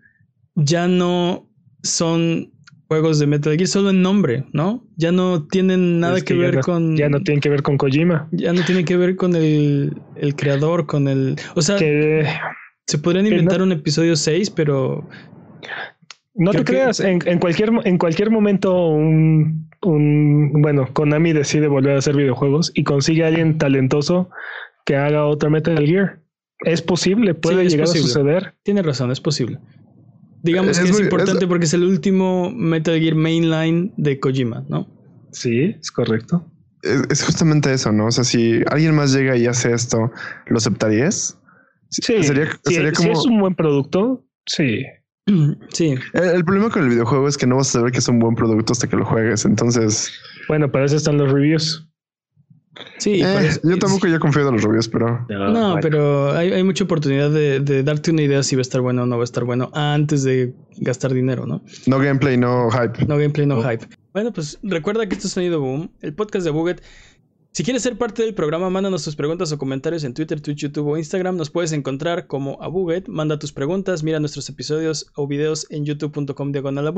ya 0.55 0.86
no 0.86 1.51
son 1.82 2.53
juegos 2.89 3.18
de 3.18 3.26
Metal 3.26 3.55
Gear 3.55 3.68
solo 3.68 3.91
en 3.91 4.03
nombre, 4.03 4.45
¿no? 4.53 4.82
Ya 4.97 5.12
no 5.12 5.47
tienen 5.47 6.01
nada 6.01 6.16
Es 6.18 6.24
que, 6.24 6.34
ver 6.34 6.57
no- 6.57 6.61
con 6.62 6.97
Ya 6.97 7.09
no 7.09 7.20
tienen 7.22 7.41
que 7.41 7.49
ver 7.51 7.62
con 7.62 7.76
Kojima. 7.76 8.28
ya 8.32 8.53
no 8.53 8.62
tiene 8.64 8.84
que 8.84 8.97
ver 8.97 9.14
con 9.16 9.36
el, 9.36 9.93
el 10.16 10.34
creador, 10.34 10.86
con 10.86 11.07
el, 11.09 11.36
o 11.55 11.62
sea, 11.62 11.76
Que 11.76 12.26
se 12.86 12.99
podrían 12.99 13.24
no- 13.26 13.30
inventar 13.30 13.61
un 13.62 13.72
episodio 13.72 14.16
6, 14.16 14.51
pero 14.51 15.07
no 16.34 16.51
te 16.53 16.59
que- 16.59 16.64
creas, 16.64 17.01
en, 17.01 17.18
en 17.26 17.39
cualquier, 17.39 17.70
en 17.84 17.99
cualquier 17.99 18.30
momento 18.30 18.89
un, 18.89 19.68
un, 19.82 20.53
bueno, 20.62 20.89
Konami 20.93 21.32
decide 21.34 21.66
volver 21.68 21.95
a 21.97 21.99
hacer 21.99 22.16
videojuegos 22.16 22.72
y 22.74 22.84
consigue 22.84 23.24
a 23.24 23.28
alguien 23.28 23.59
talentoso 23.59 24.30
que 24.86 24.97
haga 24.97 25.26
otra 25.26 25.51
Metal 25.51 25.78
Gear. 25.86 26.20
Es 26.61 26.80
posible, 26.82 27.34
puede 27.34 27.64
es 27.64 27.72
llegar 27.72 27.86
posible. 27.86 28.05
a 28.05 28.09
suceder. 28.09 28.55
Tiene 28.62 28.82
razón, 28.82 29.11
es 29.12 29.20
posible. 29.20 29.59
Digamos 30.43 30.72
Es 30.72 30.78
que 30.78 30.84
es 30.86 30.93
muy- 30.93 31.03
importante 31.03 31.45
es- 31.45 31.49
porque 31.49 31.64
es 31.66 31.74
el 31.74 31.84
último 31.84 32.51
Metal 32.51 32.99
Gear 32.99 33.14
Mainline 33.14 33.93
de 33.97 34.20
Kojima, 34.20 34.64
¿no? 34.68 34.86
Sí, 35.32 35.74
es 35.80 35.91
correcto. 35.91 36.45
Es, 36.82 37.03
es 37.11 37.24
justamente 37.24 37.72
eso, 37.72 37.91
¿no? 37.93 38.07
O 38.07 38.11
sea, 38.11 38.24
si 38.24 38.62
alguien 38.70 38.95
más 38.95 39.12
llega 39.12 39.36
y 39.36 39.47
hace 39.47 39.72
esto, 39.72 40.11
¿lo 40.47 40.57
aceptarías? 40.59 41.36
Sí, 41.91 42.22
Sería, 42.22 42.47
si, 42.64 42.74
sería 42.74 42.91
si 42.95 42.97
como. 43.09 43.12
es 43.18 43.26
un 43.26 43.41
buen 43.41 43.55
producto, 43.55 44.24
sí. 44.47 44.84
Sí, 45.72 45.95
el, 46.14 46.22
el 46.24 46.45
problema 46.45 46.70
con 46.70 46.84
el 46.84 46.89
videojuego 46.91 47.28
es 47.28 47.36
que 47.36 47.47
no 47.47 47.57
vas 47.57 47.68
a 47.70 47.72
saber 47.80 47.93
que 47.93 47.99
es 47.99 48.09
un 48.09 48.18
buen 48.18 48.34
producto 48.34 48.72
hasta 48.72 48.86
que 48.89 48.97
lo 48.97 49.05
juegues. 49.05 49.45
Entonces, 49.45 50.11
Bueno, 50.49 50.70
para 50.72 50.86
eso 50.86 50.97
están 50.97 51.18
los 51.18 51.30
reviews. 51.32 51.88
Sí. 52.99 53.20
eh, 53.22 53.33
por 53.33 53.43
eso- 53.45 53.61
yo 53.64 53.79
tampoco 53.79 54.07
ya 54.09 54.18
confío 54.18 54.47
en 54.49 54.55
los 54.55 54.62
reviews, 54.62 54.89
pero 54.89 55.24
No, 55.29 55.39
bueno. 55.51 55.79
pero 55.83 56.33
hay, 56.33 56.53
hay 56.53 56.62
mucha 56.64 56.85
oportunidad 56.85 57.31
de, 57.31 57.61
de 57.61 57.83
darte 57.83 58.11
una 58.11 58.22
idea 58.22 58.43
si 58.43 58.57
va 58.57 58.61
a 58.61 58.62
estar 58.62 58.81
bueno 58.81 59.03
o 59.03 59.07
no 59.07 59.16
va 59.16 59.22
a 59.22 59.24
estar 59.24 59.45
bueno 59.45 59.70
antes 59.74 60.22
de 60.24 60.55
gastar 60.79 61.12
dinero, 61.12 61.47
¿no? 61.47 61.62
no 61.87 61.99
gameplay, 61.99 62.37
no 62.37 62.70
hype. 62.70 63.05
No 63.07 63.16
gameplay, 63.16 63.47
no 63.47 63.59
Oh. 63.59 63.62
hype. 63.68 63.87
Bueno, 64.12 64.33
pues 64.33 64.59
recuerda 64.62 65.07
que 65.09 65.14
esto 65.14 65.26
es 65.29 65.33
Sonido 65.33 65.61
Boom, 65.61 65.91
el 66.01 66.12
podcast 66.14 66.45
de 66.45 66.51
Buget. 66.51 66.83
Si 67.51 67.64
quieres 67.64 67.82
ser 67.82 67.99
parte 67.99 68.22
del 68.22 68.34
programa, 68.34 68.70
mándanos 68.70 69.03
tus 69.03 69.16
preguntas 69.16 69.51
o 69.51 69.59
comentarios 69.59 70.05
en 70.05 70.14
Twitter, 70.14 70.40
Twitch, 70.40 70.59
YouTube 70.59 70.86
o 70.86 70.96
Instagram. 70.96 71.36
Nos 71.36 71.51
puedes 71.51 71.72
encontrar 71.72 72.28
como 72.28 72.62
a 72.62 72.68
Buget. 72.68 73.09
Manda 73.09 73.38
tus 73.38 73.53
preguntas, 73.53 74.05
mira 74.05 74.20
nuestros 74.20 74.49
episodios 74.49 75.11
o 75.16 75.26
videos 75.26 75.66
en 75.70 75.84
youtube.com 75.84 76.53
diagonal. 76.53 76.94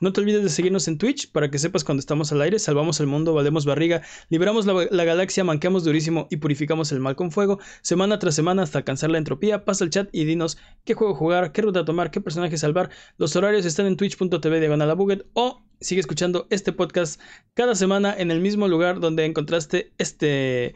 No 0.00 0.12
te 0.12 0.20
olvides 0.20 0.44
de 0.44 0.48
seguirnos 0.50 0.86
en 0.86 0.98
Twitch 0.98 1.32
para 1.32 1.50
que 1.50 1.58
sepas 1.58 1.82
cuando 1.82 2.00
estamos 2.00 2.30
al 2.30 2.42
aire. 2.42 2.60
Salvamos 2.60 3.00
el 3.00 3.08
mundo, 3.08 3.34
valemos 3.34 3.64
barriga, 3.64 4.02
liberamos 4.28 4.66
la, 4.66 4.86
la 4.88 5.04
galaxia, 5.04 5.42
manqueamos 5.42 5.82
durísimo 5.82 6.28
y 6.30 6.36
purificamos 6.36 6.92
el 6.92 7.00
mal 7.00 7.16
con 7.16 7.32
fuego. 7.32 7.58
Semana 7.82 8.20
tras 8.20 8.36
semana 8.36 8.62
hasta 8.62 8.78
alcanzar 8.78 9.10
la 9.10 9.18
entropía. 9.18 9.64
Pasa 9.64 9.82
el 9.82 9.90
chat 9.90 10.08
y 10.12 10.24
dinos 10.24 10.56
qué 10.84 10.94
juego 10.94 11.16
jugar, 11.16 11.50
qué 11.50 11.62
ruta 11.62 11.84
tomar, 11.84 12.12
qué 12.12 12.20
personaje 12.20 12.58
salvar. 12.58 12.90
Los 13.16 13.34
horarios 13.34 13.66
están 13.66 13.86
en 13.86 13.96
twitch.tv 13.96 14.60
diagonal 14.60 14.94
o 15.32 15.66
sigue 15.80 16.00
escuchando 16.00 16.46
este 16.50 16.72
podcast 16.72 17.20
cada 17.54 17.74
semana 17.74 18.14
en 18.16 18.30
el 18.30 18.40
mismo 18.40 18.68
lugar 18.68 19.00
donde 19.00 19.24
encontraste 19.24 19.85
este. 19.98 20.74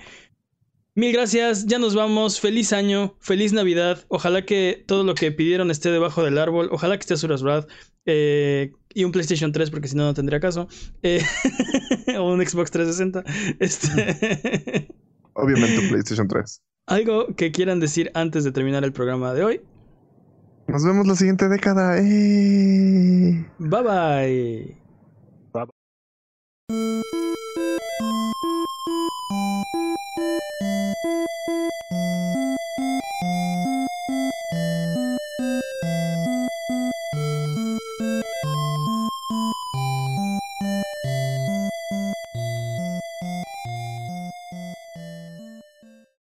Mil 0.94 1.12
gracias, 1.12 1.66
ya 1.66 1.78
nos 1.78 1.94
vamos. 1.94 2.40
Feliz 2.40 2.72
año, 2.72 3.16
feliz 3.20 3.52
Navidad. 3.52 4.04
Ojalá 4.08 4.44
que 4.44 4.84
todo 4.86 5.04
lo 5.04 5.14
que 5.14 5.32
pidieron 5.32 5.70
esté 5.70 5.90
debajo 5.90 6.22
del 6.24 6.36
árbol. 6.38 6.68
Ojalá 6.72 6.96
que 6.96 7.02
esté 7.02 7.16
Suras 7.16 7.42
Wrath. 7.42 7.68
eh, 8.06 8.72
y 8.92 9.04
un 9.04 9.12
PlayStation 9.12 9.52
3, 9.52 9.70
porque 9.70 9.88
si 9.88 9.96
no, 9.96 10.04
no 10.04 10.14
tendría 10.14 10.40
caso. 10.40 10.68
Eh, 11.02 11.22
o 12.18 12.32
un 12.32 12.44
Xbox 12.44 12.70
360. 12.70 13.24
Este. 13.61 14.88
Obviamente, 15.34 15.88
PlayStation 15.88 16.26
3. 16.26 16.62
Algo 16.86 17.34
que 17.36 17.52
quieran 17.52 17.78
decir 17.78 18.11
antes 18.14 18.42
de 18.44 18.52
terminar 18.52 18.84
el 18.84 18.92
programa 18.92 19.32
de 19.32 19.44
hoy. 19.44 19.61
Nos 20.66 20.84
vemos 20.84 21.06
la 21.06 21.14
siguiente 21.14 21.48
década. 21.48 21.98
¡Eh! 21.98 23.44
Bye 23.58 23.82
bye. 23.82 24.80